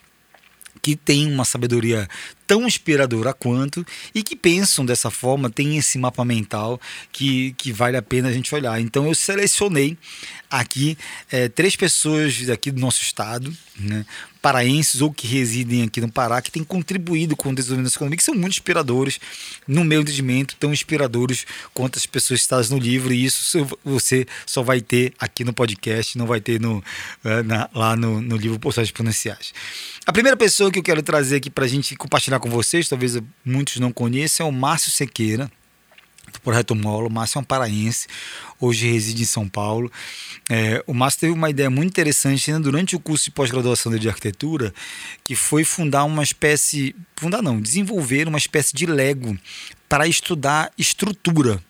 que 0.81 0.95
têm 0.95 1.31
uma 1.31 1.45
sabedoria 1.45 2.07
tão 2.49 2.65
inspiradora 2.65 3.31
quanto 3.31 3.85
e 4.13 4.23
que 4.23 4.35
pensam 4.35 4.83
dessa 4.83 5.11
forma, 5.11 5.51
tem 5.51 5.77
esse 5.77 5.99
mapa 5.99 6.25
mental 6.25 6.81
que, 7.11 7.53
que 7.53 7.71
vale 7.71 7.95
a 7.95 8.01
pena 8.01 8.27
a 8.27 8.33
gente 8.33 8.55
olhar. 8.55 8.81
Então 8.81 9.05
eu 9.05 9.13
selecionei 9.13 9.95
aqui 10.49 10.97
é, 11.31 11.47
três 11.47 11.75
pessoas 11.75 12.41
daqui 12.47 12.71
do 12.71 12.81
nosso 12.81 13.03
estado, 13.03 13.55
né, 13.77 14.03
paraenses 14.41 14.99
ou 14.99 15.13
que 15.13 15.27
residem 15.27 15.83
aqui 15.83 16.01
no 16.01 16.11
Pará, 16.11 16.41
que 16.41 16.49
têm 16.49 16.63
contribuído 16.63 17.35
com 17.35 17.49
o 17.49 17.55
desenvolvimento 17.55 17.93
econômico, 17.93 18.17
que 18.17 18.25
são 18.25 18.33
muito 18.33 18.53
inspiradores, 18.53 19.19
no 19.67 19.83
meu 19.83 20.01
entendimento, 20.01 20.55
tão 20.55 20.73
inspiradores 20.73 21.45
quanto 21.73 21.99
as 21.99 22.05
pessoas 22.05 22.41
citadas 22.41 22.69
no 22.69 22.79
livro, 22.79 23.13
e 23.13 23.25
isso 23.25 23.67
você 23.83 24.25
só 24.45 24.63
vai 24.63 24.81
ter 24.81 25.13
aqui 25.19 25.43
no 25.43 25.53
podcast, 25.53 26.17
não 26.17 26.25
vai 26.25 26.41
ter 26.41 26.59
no, 26.59 26.83
é, 27.23 27.43
na, 27.43 27.69
lá 27.75 27.95
no, 27.95 28.21
no 28.21 28.35
livro 28.37 28.57
Postagens 28.57 28.89
Exponenciais. 28.89 29.53
A 30.05 30.11
primeira 30.11 30.35
pessoa 30.35 30.71
que 30.71 30.79
eu 30.79 30.83
quero 30.83 31.03
trazer 31.03 31.35
aqui 31.35 31.49
para 31.49 31.65
a 31.65 31.67
gente 31.67 31.95
compartilhar 31.95 32.38
com 32.39 32.49
vocês, 32.49 32.87
talvez 32.87 33.17
muitos 33.43 33.77
não 33.77 33.91
conheçam, 33.91 34.45
é 34.45 34.49
o 34.49 34.51
Márcio 34.51 34.91
Sequeira, 34.91 35.51
do 36.31 36.39
Projeto 36.41 36.75
Molo. 36.75 37.07
O 37.07 37.11
Márcio 37.11 37.39
é 37.39 37.41
um 37.41 37.43
paraense, 37.43 38.07
hoje 38.59 38.89
reside 38.91 39.23
em 39.23 39.25
São 39.25 39.47
Paulo. 39.47 39.91
É, 40.49 40.83
o 40.87 40.93
Márcio 40.93 41.21
teve 41.21 41.33
uma 41.33 41.49
ideia 41.49 41.69
muito 41.69 41.89
interessante 41.89 42.51
durante 42.59 42.95
o 42.95 42.99
curso 42.99 43.25
de 43.25 43.31
pós-graduação 43.31 43.95
de 43.95 44.07
arquitetura, 44.07 44.73
que 45.23 45.35
foi 45.35 45.63
fundar 45.63 46.03
uma 46.05 46.23
espécie, 46.23 46.95
fundar 47.15 47.41
não, 47.41 47.59
desenvolver 47.59 48.27
uma 48.27 48.37
espécie 48.37 48.75
de 48.75 48.85
Lego 48.85 49.37
para 49.87 50.07
estudar 50.07 50.71
estrutura 50.77 51.61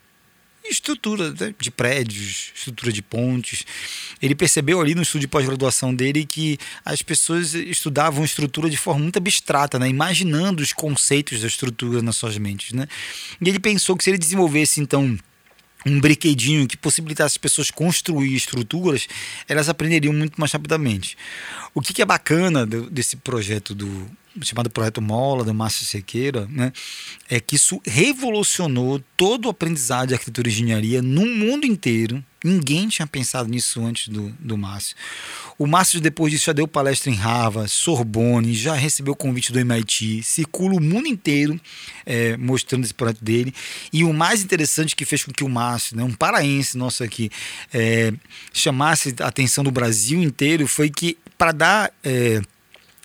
estrutura 0.70 1.32
né, 1.32 1.54
de 1.58 1.72
prédios, 1.72 2.52
estrutura 2.56 2.92
de 2.92 3.02
pontes. 3.02 3.66
Ele 4.22 4.36
percebeu 4.36 4.80
ali 4.80 4.96
no 4.96 5.02
estudo 5.02 5.22
de 5.22 5.28
pós-graduação 5.28 5.94
dele 5.94 6.26
que 6.26 6.58
as 6.86 7.02
pessoas 7.02 7.54
estudavam 7.54 8.24
estrutura 8.24 8.70
de 8.70 8.78
forma 8.78 9.02
muito 9.02 9.18
abstrata, 9.18 9.80
né? 9.80 9.88
imaginando 9.88 10.62
os 10.62 10.74
conceitos 10.74 11.42
da 11.42 11.48
estrutura 11.48 12.02
nas 12.02 12.16
suas 12.16 12.38
mentes. 12.38 12.72
Né? 12.74 12.88
E 13.42 13.50
ele 13.50 13.60
pensou 13.60 13.98
que 13.98 14.04
se 14.04 14.10
ele 14.10 14.18
desenvolvesse, 14.18 14.80
então, 14.80 15.18
um 15.86 16.00
brinquedinho 16.00 16.68
que 16.68 16.78
possibilitasse 16.78 17.34
as 17.34 17.38
pessoas 17.38 17.72
construir 17.72 18.36
estruturas, 18.36 19.08
elas 19.48 19.70
aprenderiam 19.70 20.14
muito 20.14 20.40
mais 20.40 20.52
rapidamente. 20.52 21.18
O 21.74 21.82
que, 21.82 21.94
que 21.94 22.02
é 22.02 22.06
bacana 22.06 22.66
desse 22.66 23.16
projeto 23.16 23.74
do 23.74 24.10
chamado 24.42 24.70
Projeto 24.70 25.02
Mola, 25.02 25.44
do 25.44 25.54
Márcio 25.54 25.86
Sequeira, 25.86 26.48
né, 26.50 26.72
é 27.30 27.39
que 27.39 27.56
isso 27.56 27.82
revolucionou 27.86 29.02
todo 29.18 29.46
o 29.46 29.50
aprendizado 29.50 30.10
de 30.10 30.13
arquitetura 30.13 30.48
e 30.48 30.52
engenharia 30.52 31.02
no 31.02 31.26
mundo 31.26 31.65
inteiro. 31.65 32.24
Ninguém 32.44 32.88
tinha 32.88 33.06
pensado 33.06 33.50
nisso 33.50 33.86
antes 33.86 34.08
do, 34.08 34.30
do 34.39 34.58
Márcio. 34.58 34.96
O 35.58 35.68
Márcio, 35.68 36.00
depois 36.00 36.32
disso, 36.32 36.46
já 36.46 36.54
deu 36.54 36.65
palestra 36.65 37.12
em 37.12 37.13
Harvard, 37.13 37.70
Sorbonne, 37.70 38.54
já 38.54 38.74
recebeu 38.76 39.13
convite 39.13 39.52
do 39.52 39.60
MIT, 39.60 40.24
circula 40.24 40.76
o 40.76 40.82
mundo 40.82 41.08
inteiro 41.08 41.60
é, 42.06 42.38
mostrando 42.38 42.86
esse 42.86 42.94
projeto 42.94 43.22
dele. 43.22 43.54
E 43.92 44.06
o 44.06 44.13
mais 44.13 44.42
interessante 44.42 44.96
que 44.96 45.04
fez 45.04 45.26
com 45.26 45.34
que 45.34 45.44
o 45.44 45.50
Márcio, 45.50 45.98
né, 45.98 46.04
um 46.04 46.13
paraense 46.13 46.78
nosso 46.78 47.04
aqui, 47.04 47.30
é, 47.74 48.13
chamasse 48.54 49.13
a 49.20 49.28
atenção 49.28 49.62
do 49.62 49.72
Brasil 49.72 50.24
inteiro 50.24 50.65
foi 50.65 50.89
que, 50.89 51.18
para 51.38 51.52
dar. 51.52 51.92
É, 52.04 52.42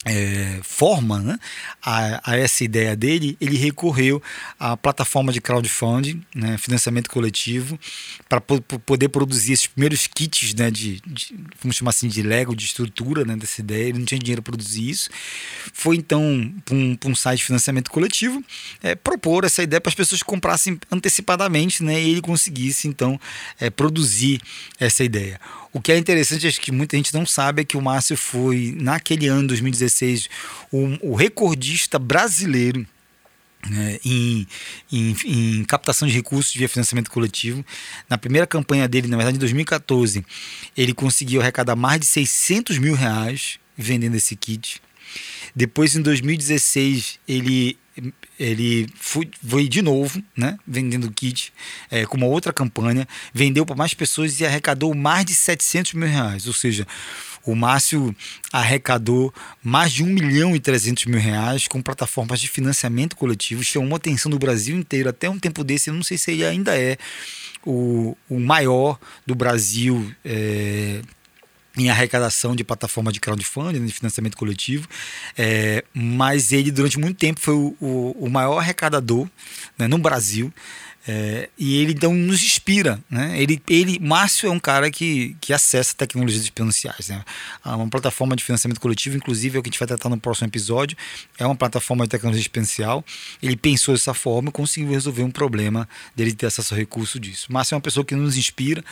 é, 0.04 0.60
forma 0.62 1.20
né, 1.20 1.38
a, 1.82 2.32
a, 2.32 2.36
essa 2.36 2.62
ideia 2.62 2.94
dele, 2.94 3.36
ele 3.40 3.56
recorreu 3.56 4.22
à 4.58 4.76
plataforma 4.76 5.32
de 5.32 5.40
crowdfunding, 5.40 6.22
né, 6.34 6.58
financiamento 6.58 7.08
coletivo, 7.10 7.78
para 8.28 8.40
poder 8.40 9.08
produzir 9.08 9.52
esses 9.52 9.66
primeiros 9.66 10.06
kits 10.06 10.54
né, 10.54 10.70
de, 10.70 11.00
de, 11.06 11.34
vamos 11.60 11.76
chamar 11.76 11.90
assim, 11.90 12.08
de 12.08 12.22
Lego, 12.22 12.54
de 12.54 12.64
estrutura 12.64 13.24
né, 13.24 13.36
dessa 13.36 13.60
ideia. 13.60 13.88
Ele 13.88 13.98
não 13.98 14.06
tinha 14.06 14.18
dinheiro 14.18 14.42
para 14.42 14.52
produzir 14.52 14.90
isso. 14.90 15.08
Foi 15.72 15.96
então 15.96 16.52
para 16.64 16.74
um, 16.74 16.98
um, 17.06 17.14
site 17.14 17.38
de 17.38 17.46
financiamento 17.46 17.90
coletivo 17.90 18.44
é, 18.82 18.94
propor 18.94 19.44
essa 19.44 19.62
ideia 19.62 19.80
para 19.80 19.90
as 19.90 19.94
pessoas 19.94 20.22
comprassem 20.22 20.78
antecipadamente 20.90 21.82
né, 21.82 22.00
e 22.00 22.10
ele 22.10 22.20
conseguisse 22.20 22.86
então 22.88 23.18
é, 23.58 23.70
produzir 23.70 24.40
essa 24.78 25.02
ideia. 25.02 25.40
O 25.74 25.80
que 25.80 25.90
é 25.90 25.98
interessante, 25.98 26.46
acho 26.46 26.60
que 26.60 26.70
muita 26.70 26.96
gente 26.96 27.12
não 27.12 27.26
sabe, 27.26 27.62
é 27.62 27.64
que 27.64 27.76
o 27.76 27.82
Márcio 27.82 28.16
foi, 28.16 28.72
naquele 28.80 29.26
ano, 29.26 29.48
2016, 29.48 30.30
o, 30.70 31.10
o 31.10 31.14
recordista 31.16 31.98
brasileiro 31.98 32.86
né, 33.68 33.98
em, 34.04 34.46
em, 34.92 35.16
em, 35.24 35.64
captação 35.64 36.06
de 36.06 36.14
recursos 36.14 36.54
via 36.54 36.68
financiamento 36.68 37.10
coletivo. 37.10 37.66
Na 38.08 38.16
primeira 38.16 38.46
campanha 38.46 38.86
dele, 38.86 39.08
na 39.08 39.16
verdade, 39.16 39.36
em 39.36 39.40
2014, 39.40 40.24
ele 40.76 40.94
conseguiu 40.94 41.40
arrecadar 41.40 41.74
mais 41.74 41.98
de 41.98 42.06
600 42.06 42.78
mil 42.78 42.94
reais 42.94 43.58
vendendo 43.76 44.14
esse 44.14 44.36
kit. 44.36 44.80
Depois, 45.56 45.96
em 45.96 46.02
2016, 46.02 47.18
ele 47.26 47.76
ele 48.38 48.88
foi, 48.96 49.28
foi 49.46 49.68
de 49.68 49.80
novo, 49.80 50.22
né, 50.36 50.58
vendendo 50.66 51.10
kit 51.10 51.52
é, 51.90 52.04
com 52.06 52.16
uma 52.16 52.26
outra 52.26 52.52
campanha, 52.52 53.06
vendeu 53.32 53.64
para 53.64 53.76
mais 53.76 53.94
pessoas 53.94 54.38
e 54.40 54.46
arrecadou 54.46 54.94
mais 54.94 55.24
de 55.24 55.34
700 55.34 55.94
mil 55.94 56.08
reais. 56.08 56.46
Ou 56.46 56.52
seja, 56.52 56.86
o 57.44 57.54
Márcio 57.54 58.14
arrecadou 58.52 59.32
mais 59.62 59.92
de 59.92 60.02
1 60.02 60.06
milhão 60.06 60.56
e 60.56 60.60
300 60.60 61.04
mil 61.06 61.20
reais 61.20 61.68
com 61.68 61.82
plataformas 61.82 62.40
de 62.40 62.48
financiamento 62.48 63.16
coletivo, 63.16 63.62
chamou 63.62 63.94
a 63.94 63.96
atenção 63.96 64.30
do 64.30 64.38
Brasil 64.38 64.76
inteiro. 64.76 65.08
Até 65.08 65.28
um 65.28 65.38
tempo 65.38 65.62
desse, 65.62 65.90
eu 65.90 65.94
não 65.94 66.02
sei 66.02 66.16
se 66.16 66.32
ele 66.32 66.44
ainda 66.44 66.76
é 66.76 66.96
o, 67.64 68.16
o 68.28 68.40
maior 68.40 68.98
do 69.26 69.34
Brasil. 69.34 70.12
É, 70.24 71.00
em 71.76 71.90
arrecadação 71.90 72.54
de 72.54 72.62
plataforma 72.62 73.12
de 73.12 73.20
crowdfunding, 73.20 73.80
né, 73.80 73.86
de 73.86 73.92
financiamento 73.92 74.36
coletivo, 74.36 74.88
é, 75.36 75.84
mas 75.92 76.52
ele 76.52 76.70
durante 76.70 76.98
muito 76.98 77.18
tempo 77.18 77.40
foi 77.40 77.54
o, 77.54 77.76
o, 77.80 78.16
o 78.26 78.30
maior 78.30 78.58
arrecadador 78.58 79.28
né, 79.76 79.88
no 79.88 79.98
Brasil 79.98 80.52
é, 81.06 81.50
e 81.58 81.76
ele 81.76 81.92
então 81.92 82.14
nos 82.14 82.42
inspira, 82.42 82.98
né? 83.10 83.38
Ele, 83.40 83.60
ele, 83.68 83.98
Márcio 83.98 84.48
é 84.48 84.50
um 84.50 84.58
cara 84.58 84.90
que, 84.90 85.36
que 85.38 85.52
acessa 85.52 85.94
tecnologias 85.94 86.44
exponenciais, 86.44 87.08
né? 87.08 87.22
Uma 87.62 87.88
plataforma 87.88 88.34
de 88.34 88.42
financiamento 88.42 88.80
coletivo, 88.80 89.16
inclusive 89.16 89.56
é 89.56 89.60
o 89.60 89.62
que 89.62 89.68
a 89.68 89.70
gente 89.70 89.78
vai 89.78 89.86
tratar 89.86 90.08
no 90.08 90.18
próximo 90.18 90.48
episódio, 90.48 90.96
é 91.38 91.44
uma 91.44 91.54
plataforma 91.54 92.04
de 92.04 92.10
tecnologia 92.10 92.40
exponencial. 92.40 93.04
Ele 93.42 93.54
pensou 93.54 93.94
dessa 93.94 94.14
forma 94.14 94.48
e 94.48 94.52
conseguiu 94.52 94.92
resolver 94.92 95.22
um 95.22 95.30
problema 95.30 95.86
dele 96.16 96.32
ter 96.32 96.46
acesso 96.46 96.72
ao 96.72 96.78
recurso 96.78 97.20
disso. 97.20 97.52
Márcio 97.52 97.74
é 97.74 97.76
uma 97.76 97.82
pessoa 97.82 98.04
que 98.04 98.14
nos 98.14 98.38
inspira. 98.38 98.82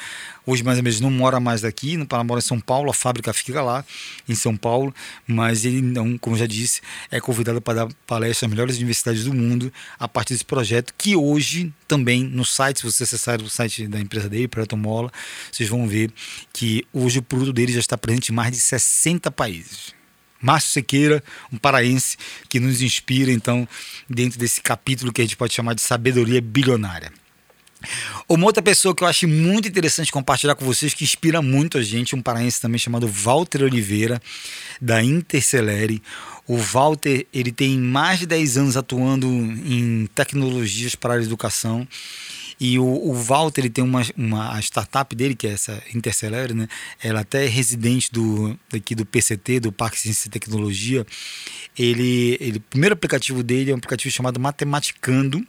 Hoje 0.45 0.63
mais 0.63 0.77
ou 0.77 0.85
menos 0.85 1.01
não 1.01 1.11
mora 1.11 1.41
mais 1.41 1.63
daqui, 1.63 1.97
no 1.97 2.07
Paraná 2.07 2.25
mora 2.25 2.41
em 2.41 2.43
São 2.43 2.61
Paulo, 2.61 2.91
a 2.91 2.95
fábrica 2.95 3.33
fica 3.33 3.63
lá 3.63 3.85
em 4.29 4.35
São 4.35 4.55
Paulo, 4.55 4.95
mas 5.27 5.65
ele 5.65 5.81
não, 5.81 6.19
como 6.19 6.37
já 6.37 6.47
disse, 6.47 6.83
é 7.11 7.21
convidado 7.21 7.61
para 7.63 7.87
dar 7.87 7.95
palestra 8.07 8.47
nas 8.47 8.55
melhores 8.55 8.77
universidades 8.77 9.25
do 9.25 9.33
mundo 9.33 9.73
a 9.99 10.07
partir 10.07 10.35
desse 10.35 10.45
projeto 10.45 10.93
que 10.99 11.17
hoje 11.17 11.73
também 11.93 12.25
no 12.25 12.43
site, 12.43 12.79
se 12.79 12.85
você 12.85 13.03
acessar 13.03 13.43
o 13.43 13.51
site 13.51 13.87
da 13.87 14.01
empresa 14.01 14.27
dele, 14.27 14.49
Projeto 14.49 14.79
Mola, 14.79 15.13
vocês 15.51 15.69
vão 15.69 15.87
ver 15.87 16.11
que 16.51 16.87
hoje 16.91 17.19
o 17.19 17.23
produto 17.23 17.53
dele 17.53 17.71
já 17.71 17.81
está 17.81 17.99
presente 17.99 18.33
em 18.33 18.35
mais 18.35 18.51
de 18.53 18.61
60 18.61 19.31
países. 19.31 19.95
Márcio 20.41 20.73
Sequeira, 20.73 21.23
um 21.53 21.59
paraense 21.59 22.17
que 22.49 22.59
nos 22.59 22.81
inspira, 22.81 23.31
então, 23.31 23.69
dentro 24.09 24.39
desse 24.39 24.63
capítulo 24.63 25.13
que 25.13 25.21
a 25.21 25.25
gente 25.25 25.37
pode 25.37 25.53
chamar 25.53 25.75
de 25.75 25.83
sabedoria 25.83 26.41
bilionária. 26.41 27.13
Uma 28.27 28.47
outra 28.47 28.63
pessoa 28.63 28.95
que 28.95 29.05
eu 29.05 29.09
acho 29.09 29.29
muito 29.29 29.69
interessante 29.69 30.11
compartilhar 30.11 30.55
com 30.55 30.65
vocês, 30.65 30.95
que 30.95 31.05
inspira 31.05 31.43
muito 31.43 31.77
a 31.77 31.83
gente, 31.83 32.17
um 32.17 32.23
paraense 32.23 32.59
também 32.59 32.79
chamado 32.79 33.07
Walter 33.07 33.65
Oliveira, 33.65 34.19
da 34.81 35.03
Intercelere. 35.03 36.03
O 36.47 36.57
Walter 36.57 37.27
ele 37.33 37.53
tem 37.53 37.79
mais 37.79 38.19
de 38.19 38.27
10 38.27 38.57
anos 38.57 38.77
atuando 38.77 39.27
em 39.27 40.07
tecnologias 40.15 40.95
para 40.95 41.15
a 41.15 41.23
educação 41.23 41.87
E 42.59 42.79
o, 42.79 42.85
o 42.85 43.15
Walter 43.15 43.63
ele 43.63 43.71
tem 43.71 43.83
uma, 43.85 44.03
uma 44.17 44.57
a 44.57 44.61
startup 44.61 45.15
dele, 45.15 45.35
que 45.35 45.47
é 45.47 45.53
essa 45.53 45.83
Intercelera, 45.95 46.53
né? 46.53 46.69
Ela 47.03 47.21
até 47.21 47.45
é 47.45 47.49
residente 47.49 48.11
do, 48.13 48.59
aqui 48.73 48.95
do 48.95 49.07
PCT, 49.07 49.61
do 49.61 49.73
Parque 49.73 49.99
Ciência 49.99 50.29
e 50.29 50.31
Tecnologia. 50.31 51.07
Ele, 51.79 52.37
ele, 52.41 52.59
o 52.59 52.61
primeiro 52.61 52.93
aplicativo 52.95 53.43
dele 53.43 53.71
é 53.71 53.75
um 53.75 53.79
aplicativo 53.79 54.13
chamado 54.13 54.39
Matematicando 54.39 55.45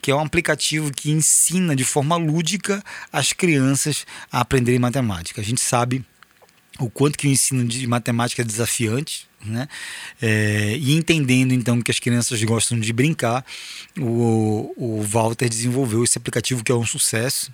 que 0.00 0.10
é 0.10 0.14
um 0.14 0.20
aplicativo 0.20 0.92
que 0.92 1.10
ensina 1.10 1.74
de 1.74 1.84
forma 1.84 2.16
lúdica 2.16 2.82
as 3.12 3.32
crianças 3.32 4.06
a 4.30 4.40
aprenderem 4.40 4.78
matemática. 4.78 5.40
A 5.40 5.44
gente 5.44 5.60
sabe 5.60 6.04
o 6.78 6.88
quanto 6.88 7.18
que 7.18 7.26
o 7.26 7.30
ensino 7.30 7.64
de 7.66 7.86
matemática 7.86 8.42
é 8.42 8.44
desafiante, 8.44 9.28
né? 9.44 9.68
É, 10.20 10.76
e 10.76 10.94
entendendo 10.94 11.52
então 11.52 11.80
que 11.80 11.90
as 11.90 11.98
crianças 11.98 12.42
gostam 12.42 12.78
de 12.78 12.92
brincar, 12.92 13.44
o, 13.98 14.74
o 14.76 15.02
Walter 15.02 15.48
desenvolveu 15.48 16.02
esse 16.02 16.18
aplicativo 16.18 16.64
que 16.64 16.72
é 16.72 16.74
um 16.74 16.86
sucesso. 16.86 17.52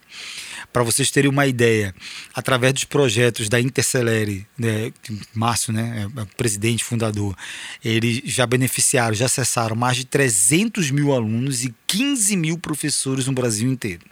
Para 0.72 0.82
vocês 0.82 1.10
terem 1.10 1.30
uma 1.30 1.46
ideia, 1.46 1.94
através 2.34 2.72
dos 2.72 2.84
projetos 2.84 3.48
da 3.48 3.60
Intercelere, 3.60 4.46
né, 4.58 4.92
Márcio, 5.32 5.72
né, 5.72 6.10
é 6.16 6.22
o 6.22 6.26
presidente, 6.26 6.82
fundador, 6.82 7.36
eles 7.84 8.22
já 8.24 8.46
beneficiaram, 8.46 9.14
já 9.14 9.26
acessaram 9.26 9.76
mais 9.76 9.96
de 9.96 10.04
300 10.04 10.90
mil 10.90 11.12
alunos 11.12 11.64
e 11.64 11.74
15 11.86 12.36
mil 12.36 12.58
professores 12.58 13.26
no 13.26 13.32
Brasil 13.32 13.70
inteiro. 13.70 14.04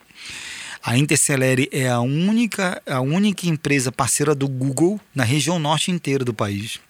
A 0.85 0.99
Intercelere 0.99 1.69
é 1.71 1.89
a 1.89 2.01
única, 2.01 2.83
a 2.85 3.01
única 3.01 3.47
empresa 3.47 3.93
parceira 3.93 4.35
do 4.35 4.49
Google 4.49 5.01
na 5.15 5.23
região 5.23 5.57
norte 5.57 5.93
inteira 5.93 6.25
do 6.25 6.35
país. 6.35 6.81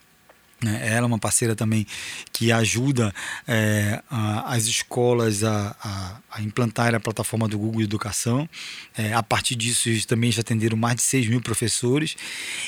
Né? 0.62 0.80
Ela 0.84 1.04
é 1.04 1.08
uma 1.08 1.18
parceira 1.18 1.56
também 1.56 1.86
que 2.32 2.52
ajuda 2.52 3.12
é, 3.46 4.00
a, 4.08 4.54
as 4.54 4.64
escolas 4.64 5.42
a, 5.42 5.76
a, 5.82 6.16
a, 6.30 6.42
implantar 6.42 6.94
a 6.94 7.00
plataforma 7.00 7.48
do 7.48 7.58
Google 7.58 7.82
Educação. 7.82 8.48
É, 8.96 9.12
a 9.12 9.22
partir 9.22 9.56
disso, 9.56 9.88
eles 9.88 10.06
também 10.06 10.30
já 10.30 10.40
atenderam 10.40 10.76
mais 10.76 10.96
de 10.96 11.02
6 11.02 11.28
mil 11.28 11.40
professores. 11.40 12.16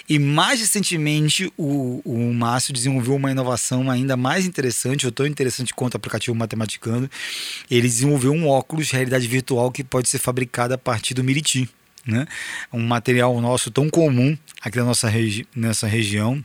E 0.09 0.19
mais 0.19 0.61
recentemente, 0.61 1.53
o, 1.57 2.03
o 2.05 2.35
Márcio 2.35 2.73
desenvolveu 2.73 3.15
uma 3.15 3.31
inovação 3.31 3.91
ainda 3.91 4.17
mais 4.17 4.45
interessante, 4.45 5.07
ou 5.07 5.13
tão 5.13 5.27
interessante 5.27 5.73
quanto 5.73 5.95
o 5.95 5.97
aplicativo 5.97 6.35
Matematicando. 6.35 7.09
Ele 7.71 7.87
desenvolveu 7.87 8.33
um 8.33 8.49
óculos 8.49 8.89
de 8.89 8.93
realidade 8.93 9.29
virtual 9.29 9.71
que 9.71 9.85
pode 9.85 10.09
ser 10.09 10.19
fabricado 10.19 10.75
a 10.75 10.79
partir 10.79 11.15
do 11.15 11.23
Miriti. 11.23 11.69
Né? 12.07 12.27
Um 12.73 12.87
material 12.87 13.41
nosso 13.41 13.71
tão 13.71 13.89
comum 13.89 14.37
aqui 14.61 14.77
na 14.79 14.85
nossa, 14.85 15.09
regi 15.09 15.47
nessa 15.55 15.87
região 15.87 16.45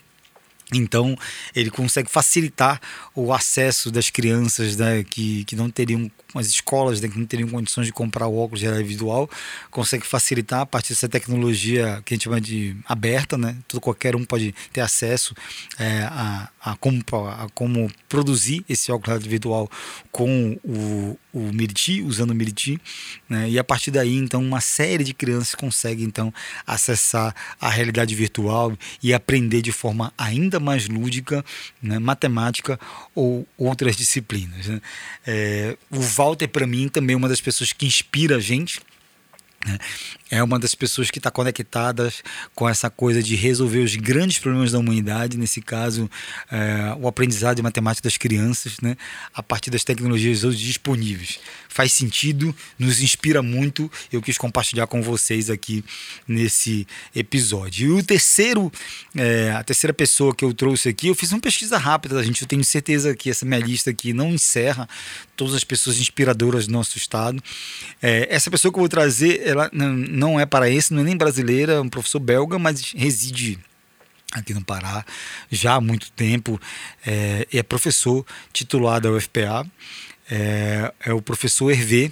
então, 0.73 1.17
ele 1.55 1.71
consegue 1.71 2.09
facilitar 2.09 2.79
o 3.15 3.33
acesso 3.33 3.89
das 3.89 4.09
crianças 4.09 4.77
né, 4.77 5.03
que, 5.03 5.43
que 5.45 5.55
não 5.55 5.69
teriam 5.69 6.11
as 6.35 6.47
escolas 6.47 7.01
né, 7.01 7.07
que 7.07 7.17
não 7.17 7.25
teriam 7.25 7.49
condições 7.49 7.87
de 7.87 7.91
comprar 7.91 8.27
o 8.27 8.37
óculos 8.37 8.59
de 8.59 8.67
realidade 8.67 8.87
visual, 8.87 9.27
consegue 9.71 10.05
facilitar 10.05 10.61
a 10.61 10.65
partir 10.65 10.89
dessa 10.89 11.09
tecnologia 11.09 12.01
que 12.05 12.13
a 12.13 12.15
gente 12.15 12.25
chama 12.25 12.39
de 12.39 12.75
aberta, 12.85 13.35
né? 13.37 13.57
Todo, 13.67 13.81
qualquer 13.81 14.15
um 14.15 14.23
pode 14.23 14.53
ter 14.71 14.81
acesso 14.81 15.33
é, 15.79 16.03
a, 16.03 16.49
a, 16.61 16.75
como, 16.75 17.01
a 17.27 17.47
como 17.53 17.89
produzir 18.07 18.63
esse 18.67 18.91
óculos 18.91 19.05
de 19.05 19.09
realidade 19.09 19.29
virtual 19.29 19.69
com 20.11 20.57
o, 20.63 21.17
o 21.33 21.39
Miriti, 21.53 22.01
usando 22.01 22.31
o 22.31 22.35
Miriti, 22.35 22.79
né? 23.29 23.49
E 23.49 23.57
a 23.57 23.63
partir 23.63 23.91
daí, 23.91 24.15
então, 24.15 24.41
uma 24.41 24.59
série 24.61 25.03
de 25.03 25.13
crianças 25.13 25.55
consegue, 25.55 26.03
então, 26.03 26.33
acessar 26.65 27.35
a 27.59 27.69
realidade 27.69 28.13
virtual 28.15 28.77
e 29.01 29.13
aprender 29.13 29.61
de 29.61 29.71
forma 29.71 30.11
ainda 30.17 30.59
mais 30.59 30.87
lúdica, 30.89 31.43
né? 31.81 31.99
matemática 31.99 32.79
ou 33.15 33.47
outras 33.57 33.95
disciplinas. 33.95 34.67
Né? 34.67 34.81
É, 35.25 35.77
o 35.89 35.99
Walter, 35.99 36.47
para 36.47 36.67
mim, 36.67 36.89
também 36.89 37.13
é 37.13 37.17
uma 37.17 37.29
das 37.29 37.41
pessoas 37.41 37.71
que 37.71 37.85
inspira 37.85 38.37
a 38.37 38.39
gente. 38.39 38.81
Né? 39.65 39.77
É 40.31 40.43
uma 40.43 40.57
das 40.57 40.73
pessoas 40.73 41.11
que 41.11 41.19
está 41.19 41.29
conectada 41.29 42.11
com 42.55 42.67
essa 42.69 42.89
coisa 42.89 43.21
de 43.21 43.35
resolver 43.35 43.79
os 43.79 43.95
grandes 43.95 44.39
problemas 44.39 44.71
da 44.71 44.79
humanidade, 44.79 45.37
nesse 45.37 45.61
caso, 45.61 46.09
é, 46.51 46.95
o 46.99 47.07
aprendizado 47.07 47.57
de 47.57 47.61
matemática 47.61 48.07
das 48.07 48.17
crianças, 48.17 48.77
né? 48.81 48.95
a 49.33 49.43
partir 49.43 49.69
das 49.69 49.83
tecnologias 49.83 50.43
hoje 50.43 50.57
disponíveis. 50.57 51.39
Faz 51.67 51.93
sentido, 51.93 52.55
nos 52.77 53.01
inspira 53.01 53.41
muito. 53.41 53.91
Eu 54.11 54.21
quis 54.21 54.37
compartilhar 54.37 54.87
com 54.87 55.01
vocês 55.01 55.49
aqui 55.49 55.83
nesse 56.27 56.87
episódio. 57.15 57.97
E 57.97 57.99
o 57.99 58.03
terceiro, 58.03 58.71
é, 59.15 59.51
a 59.51 59.63
terceira 59.63 59.93
pessoa 59.93 60.33
que 60.33 60.43
eu 60.43 60.53
trouxe 60.53 60.89
aqui, 60.89 61.07
eu 61.07 61.15
fiz 61.15 61.31
uma 61.31 61.39
pesquisa 61.39 61.77
rápida, 61.77 62.23
gente. 62.23 62.41
Eu 62.41 62.47
tenho 62.47 62.63
certeza 62.63 63.15
que 63.15 63.29
essa 63.29 63.45
minha 63.45 63.59
lista 63.59 63.89
aqui 63.89 64.13
não 64.13 64.31
encerra 64.31 64.87
todas 65.35 65.53
as 65.53 65.63
pessoas 65.63 65.99
inspiradoras 65.99 66.67
do 66.67 66.73
nosso 66.73 66.97
estado. 66.97 67.41
É, 68.01 68.27
essa 68.29 68.51
pessoa 68.51 68.71
que 68.71 68.77
eu 68.77 68.81
vou 68.81 68.89
trazer, 68.89 69.41
ela 69.49 69.69
não 69.73 70.39
é 70.39 70.45
paraense, 70.45 70.93
não 70.93 71.01
é 71.01 71.05
nem 71.05 71.17
brasileira, 71.17 71.73
é 71.73 71.79
um 71.81 71.89
professor 71.89 72.19
belga, 72.19 72.57
mas 72.57 72.91
reside 72.93 73.59
aqui 74.33 74.53
no 74.53 74.63
Pará 74.63 75.05
já 75.51 75.75
há 75.75 75.81
muito 75.81 76.11
tempo. 76.11 76.59
É, 77.05 77.47
é 77.51 77.63
professor 77.63 78.25
titular 78.53 79.01
da 79.01 79.11
UFPA, 79.11 79.65
é, 80.29 80.93
é 81.05 81.13
o 81.13 81.21
professor 81.21 81.71
Hervé. 81.71 82.11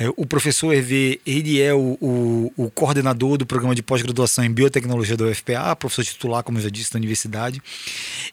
É, 0.00 0.08
o 0.16 0.24
professor 0.24 0.72
Hervé, 0.72 1.18
ele 1.26 1.60
é 1.60 1.74
o, 1.74 1.98
o, 2.00 2.52
o 2.56 2.70
coordenador 2.70 3.36
do 3.36 3.44
programa 3.44 3.74
de 3.74 3.82
pós-graduação 3.82 4.42
em 4.42 4.50
biotecnologia 4.50 5.14
da 5.14 5.26
UFPA, 5.26 5.76
professor 5.76 6.02
titular, 6.02 6.42
como 6.42 6.56
eu 6.56 6.62
já 6.62 6.70
disse, 6.70 6.90
da 6.90 6.96
universidade. 6.96 7.62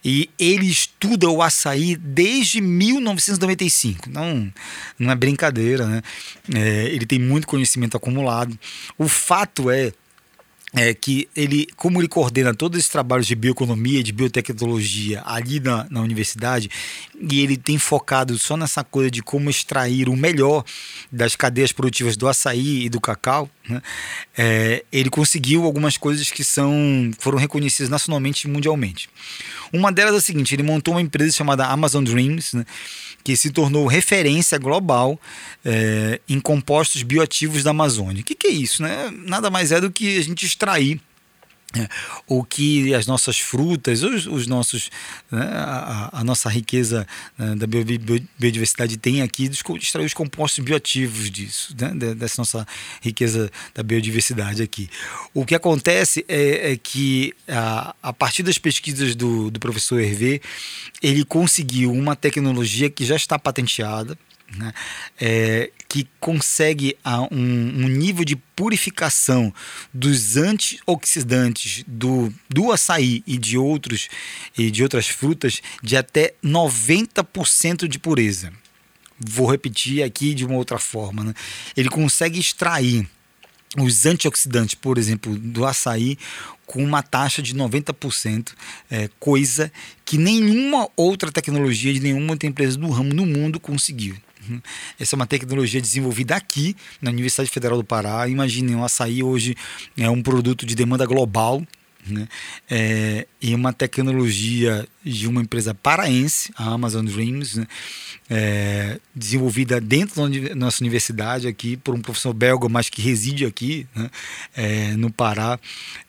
E 0.03 0.29
ele 0.39 0.65
estuda 0.65 1.29
o 1.29 1.41
açaí 1.41 1.97
desde 1.97 2.61
1995. 2.61 4.09
Não, 4.09 4.49
não 4.97 5.11
é 5.11 5.15
brincadeira, 5.15 5.85
né? 5.85 6.01
É, 6.55 6.85
ele 6.85 7.05
tem 7.05 7.19
muito 7.19 7.45
conhecimento 7.45 7.97
acumulado. 7.97 8.57
O 8.97 9.09
fato 9.09 9.69
é 9.69 9.91
é, 10.77 10.93
que 10.93 11.27
ele, 11.35 11.67
como 11.75 11.99
ele 11.99 12.07
coordena 12.07 12.53
todos 12.53 12.77
esses 12.77 12.91
trabalhos 12.91 13.25
de 13.25 13.33
bioeconomia, 13.33 14.03
de 14.03 14.11
biotecnologia 14.11 15.23
ali 15.25 15.59
na, 15.59 15.87
na 15.89 16.01
universidade, 16.01 16.69
e 17.19 17.41
ele 17.41 17.57
tem 17.57 17.79
focado 17.79 18.37
só 18.37 18.55
nessa 18.55 18.83
coisa 18.83 19.09
de 19.09 19.23
como 19.23 19.49
extrair 19.49 20.07
o 20.07 20.15
melhor 20.15 20.63
das 21.11 21.35
cadeias 21.35 21.71
produtivas 21.71 22.15
do 22.15 22.27
açaí 22.27 22.85
e 22.85 22.89
do 22.89 23.01
cacau, 23.01 23.49
né? 23.67 23.81
é, 24.37 24.83
ele 24.91 25.09
conseguiu 25.09 25.63
algumas 25.63 25.97
coisas 25.97 26.31
que 26.31 26.43
são 26.43 27.11
foram 27.19 27.37
reconhecidas 27.37 27.89
nacionalmente 27.89 28.47
e 28.47 28.51
mundialmente. 28.51 29.09
Uma 29.71 29.91
delas 29.91 30.15
é 30.15 30.17
a 30.17 30.21
seguinte: 30.21 30.55
ele 30.55 30.63
montou 30.63 30.93
uma 30.93 31.01
empresa 31.01 31.35
chamada 31.35 31.65
Amazon 31.65 32.03
Dreams, 32.03 32.55
né? 32.55 32.65
que 33.23 33.35
se 33.35 33.51
tornou 33.51 33.87
referência 33.87 34.57
global 34.57 35.19
é, 35.65 36.21
em 36.29 36.39
compostos 36.39 37.03
bioativos 37.03 37.63
da 37.63 37.71
Amazônia. 37.71 38.21
O 38.21 38.23
que, 38.23 38.33
que 38.33 38.47
é 38.47 38.51
isso? 38.51 38.81
Né? 38.81 39.11
Nada 39.25 39.49
mais 39.49 39.71
é 39.71 39.81
do 39.81 39.91
que 39.91 40.17
a 40.17 40.21
gente 40.21 40.45
extrair 40.45 41.01
o 42.25 42.43
que 42.43 42.93
as 42.93 43.05
nossas 43.05 43.39
frutas, 43.39 44.01
os, 44.01 44.25
os 44.25 44.47
nossos, 44.47 44.89
né, 45.29 45.41
a, 45.41 46.21
a, 46.21 46.23
nossa 46.23 46.49
riqueza 46.49 47.05
né, 47.37 47.55
da 47.55 47.67
biodiversidade 47.67 48.97
tem 48.97 49.21
aqui, 49.21 49.51
extrair 49.75 50.05
os 50.05 50.13
compostos 50.13 50.63
bioativos 50.63 51.29
disso, 51.29 51.75
né, 51.77 52.13
dessa 52.15 52.41
nossa 52.41 52.65
riqueza 53.01 53.51
da 53.75 53.83
biodiversidade 53.83 54.63
aqui. 54.63 54.89
O 55.33 55.45
que 55.45 55.55
acontece 55.55 56.25
é, 56.27 56.71
é 56.71 56.77
que 56.77 57.33
a, 57.47 57.93
a, 58.01 58.13
partir 58.13 58.43
das 58.43 58.57
pesquisas 58.57 59.13
do, 59.13 59.51
do 59.51 59.59
professor 59.59 59.99
Hervé, 59.99 60.39
ele 61.03 61.25
conseguiu 61.25 61.91
uma 61.91 62.15
tecnologia 62.15 62.89
que 62.89 63.05
já 63.05 63.15
está 63.15 63.37
patenteada, 63.37 64.17
né, 64.55 64.73
é, 65.19 65.69
que 65.87 66.07
consegue 66.19 66.97
um, 67.31 67.37
um, 67.37 67.87
nível 67.87 68.25
de 68.25 68.35
purificação 68.35 69.53
dos 69.93 70.35
antioxidantes 70.35 71.83
do, 71.87 72.33
do 72.49 72.71
açaí 72.71 73.23
e 73.25 73.37
de, 73.37 73.57
outros, 73.57 74.09
e 74.57 74.69
de 74.69 74.83
outras 74.83 75.07
frutas 75.07 75.61
de 75.81 75.95
até 75.95 76.33
90% 76.43 77.87
de 77.87 77.99
pureza. 77.99 78.51
Vou 79.19 79.49
repetir 79.49 80.03
aqui 80.03 80.33
de 80.33 80.45
uma 80.45 80.55
outra 80.55 80.77
forma. 80.77 81.23
Né? 81.23 81.33
Ele 81.75 81.89
consegue 81.89 82.39
extrair 82.39 83.07
os 83.77 84.05
antioxidantes, 84.05 84.75
por 84.75 84.97
exemplo, 84.97 85.37
do 85.37 85.65
açaí, 85.65 86.17
com 86.65 86.83
uma 86.83 87.01
taxa 87.01 87.41
de 87.41 87.55
90%, 87.55 88.49
é, 88.91 89.09
coisa 89.19 89.71
que 90.03 90.17
nenhuma 90.17 90.89
outra 90.95 91.31
tecnologia 91.31 91.93
de 91.93 91.99
nenhuma 91.99 92.33
outra 92.33 92.47
empresa 92.47 92.77
do 92.77 92.89
ramo 92.89 93.13
no 93.13 93.25
mundo 93.25 93.59
conseguiu. 93.59 94.15
Uhum. 94.47 94.61
Essa 94.99 95.15
é 95.15 95.17
uma 95.17 95.27
tecnologia 95.27 95.81
desenvolvida 95.81 96.35
aqui 96.35 96.75
na 97.01 97.11
Universidade 97.11 97.49
Federal 97.49 97.77
do 97.77 97.83
Pará. 97.83 98.27
Imaginem, 98.27 98.75
o 98.75 98.83
açaí 98.83 99.23
hoje 99.23 99.55
é 99.97 100.09
um 100.09 100.21
produto 100.21 100.65
de 100.65 100.75
demanda 100.75 101.05
global. 101.05 101.63
Né? 102.05 102.27
É, 102.69 103.27
e 103.41 103.53
uma 103.53 103.73
tecnologia 103.73 104.87
de 105.03 105.27
uma 105.27 105.41
empresa 105.41 105.73
paraense, 105.73 106.53
a 106.55 106.71
Amazon 106.71 107.05
Dreams, 107.05 107.59
né? 107.59 107.67
é, 108.29 108.99
desenvolvida 109.13 109.81
dentro 109.81 110.29
da 110.29 110.55
nossa 110.55 110.81
universidade 110.81 111.47
aqui 111.47 111.75
por 111.75 111.93
um 111.93 112.01
professor 112.01 112.33
belga, 112.33 112.69
mas 112.69 112.89
que 112.89 113.01
reside 113.01 113.45
aqui 113.45 113.85
né? 113.93 114.09
é, 114.55 114.91
no 114.93 115.11
Pará, 115.11 115.59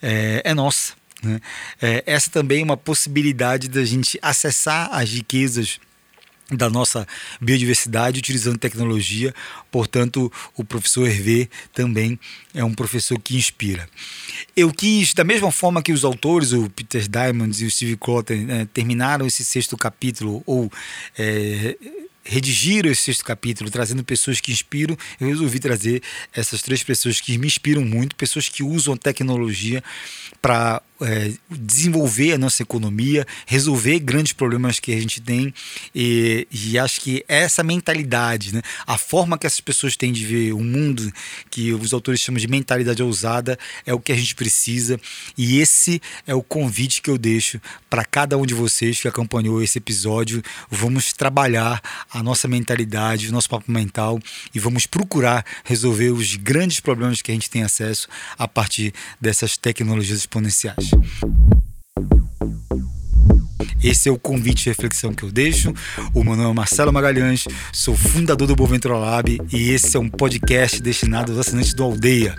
é, 0.01 0.43
é 0.45 0.55
nossa. 0.55 0.93
Né? 1.23 1.41
É, 1.83 2.05
essa 2.07 2.31
também 2.31 2.61
é 2.61 2.65
uma 2.65 2.77
possibilidade 2.77 3.69
da 3.69 3.85
gente 3.85 4.19
acessar 4.23 4.89
as 4.93 5.11
riquezas 5.11 5.81
da 6.51 6.71
nossa 6.71 7.07
biodiversidade 7.41 8.19
utilizando 8.19 8.59
tecnologia. 8.59 9.35
Portanto, 9.71 10.33
o 10.57 10.65
professor 10.65 11.07
Hervé 11.07 11.49
também 11.73 12.19
é 12.55 12.65
um 12.65 12.73
professor 12.73 13.19
que 13.21 13.37
inspira. 13.37 13.89
Eu 14.57 14.73
quis, 14.73 15.13
da 15.13 15.25
mesma 15.25 15.53
forma 15.53 15.83
que 15.83 15.93
os 15.93 16.05
autores, 16.05 16.53
o 16.53 16.71
Peter 16.71 17.07
Diamond 17.07 17.63
e 17.63 17.67
o 17.67 17.71
Steve 17.71 17.97
Clotten, 17.97 18.45
né, 18.45 18.69
terminaram 18.73 19.27
esse 19.27 19.45
sexto 19.45 19.77
capítulo 19.77 20.43
ou 20.47 20.73
é, 21.19 21.77
redigiram 22.29 22.91
esse 22.91 23.03
sexto 23.03 23.25
capítulo, 23.25 23.71
trazendo 23.71 24.05
pessoas 24.05 24.41
que 24.41 24.53
inspiram, 24.53 24.97
eu 25.19 25.29
resolvi 25.29 25.59
trazer 25.59 26.03
essas 26.33 26.61
três 26.61 26.83
pessoas 26.83 27.21
que 27.21 27.39
me 27.39 27.47
inspiram 27.47 27.83
muito, 27.83 28.15
pessoas 28.17 28.49
que 28.49 28.63
usam 28.63 28.97
tecnologia 28.97 29.83
para 30.41 30.83
é, 31.01 31.33
desenvolver 31.51 32.33
a 32.33 32.39
nossa 32.39 32.63
economia, 32.63 33.27
resolver 33.47 33.99
grandes 34.01 34.33
problemas 34.33 34.81
que 34.81 34.93
a 34.93 35.01
gente 35.01 35.21
tem. 35.21 35.53
E, 35.95 36.47
e, 36.51 36.79
acho 36.79 37.01
que 37.01 37.25
essa 37.29 37.63
mentalidade, 37.63 38.55
né, 38.55 38.63
a 38.87 38.99
forma 38.99 39.39
que 39.39 39.47
essas 39.47 39.61
pessoas 39.61 39.97
têm 39.97 40.13
de 40.13 40.25
ver 40.25 40.53
o 40.53 40.61
mundo, 40.61 41.13
que 41.51 41.73
os 41.73 41.93
autores 41.93 42.21
chamam 42.21 42.41
de 42.41 42.49
mentalidade 42.49 43.03
ousada, 43.03 43.59
é 43.87 43.95
o 43.95 44.01
que 44.01 44.13
a 44.13 44.17
gente 44.17 44.35
precisa. 44.35 45.01
E 45.37 45.61
esse 45.61 46.01
é 46.27 46.35
o 46.35 46.43
convite 46.43 47.01
que 47.01 47.11
eu 47.11 47.19
deixo 47.19 47.61
para 47.89 48.05
cada 48.05 48.37
um 48.37 48.45
de 48.45 48.55
vocês 48.55 49.01
que 49.01 49.09
acompanhou 49.09 49.63
esse 49.63 49.79
episódio. 49.79 50.43
Vamos 50.71 51.13
trabalhar 51.13 51.81
a 52.13 52.23
nossa 52.23 52.49
mentalidade, 52.49 53.29
o 53.29 53.33
nosso 53.33 53.49
papo 53.49 53.71
mental 53.71 54.19
e 54.55 54.59
vamos 54.59 54.87
procurar 54.87 55.45
resolver 55.65 56.11
os 56.11 56.37
grandes 56.37 56.81
problemas 56.81 57.23
que 57.23 57.31
a 57.31 57.35
gente 57.35 57.51
tem 57.51 57.63
acesso 57.63 58.09
a 58.39 58.49
partir 58.49 58.93
dessas 59.21 59.57
tecnologias 59.57 60.19
exponenciais. 60.19 60.88
Esse 63.83 64.09
é 64.09 64.13
o 64.13 64.19
convite 64.19 64.65
de 64.65 64.69
reflexão 64.71 65.15
que 65.15 65.23
eu 65.23 65.31
deixo. 65.31 65.73
O 66.13 66.25
meu 66.25 66.37
nome 66.37 66.51
é 66.51 66.55
Marcelo 66.55 66.93
Magalhães, 66.93 67.45
sou 67.73 67.97
fundador 67.97 68.47
do 68.47 68.57
Boventura 68.57 68.97
Lab 68.97 69.41
e 69.53 69.71
esse 69.71 69.97
é 69.97 70.01
um 70.01 70.09
podcast 70.09 70.83
destinado 70.83 71.33
aos 71.33 71.41
assinantes 71.41 71.75
do 71.75 71.85
Aldeia, 71.85 72.35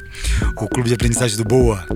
o 0.58 0.68
clube 0.68 0.90
de 0.90 0.96
aprendizagem 0.96 1.38
do 1.38 1.46
Boa. 1.46 1.88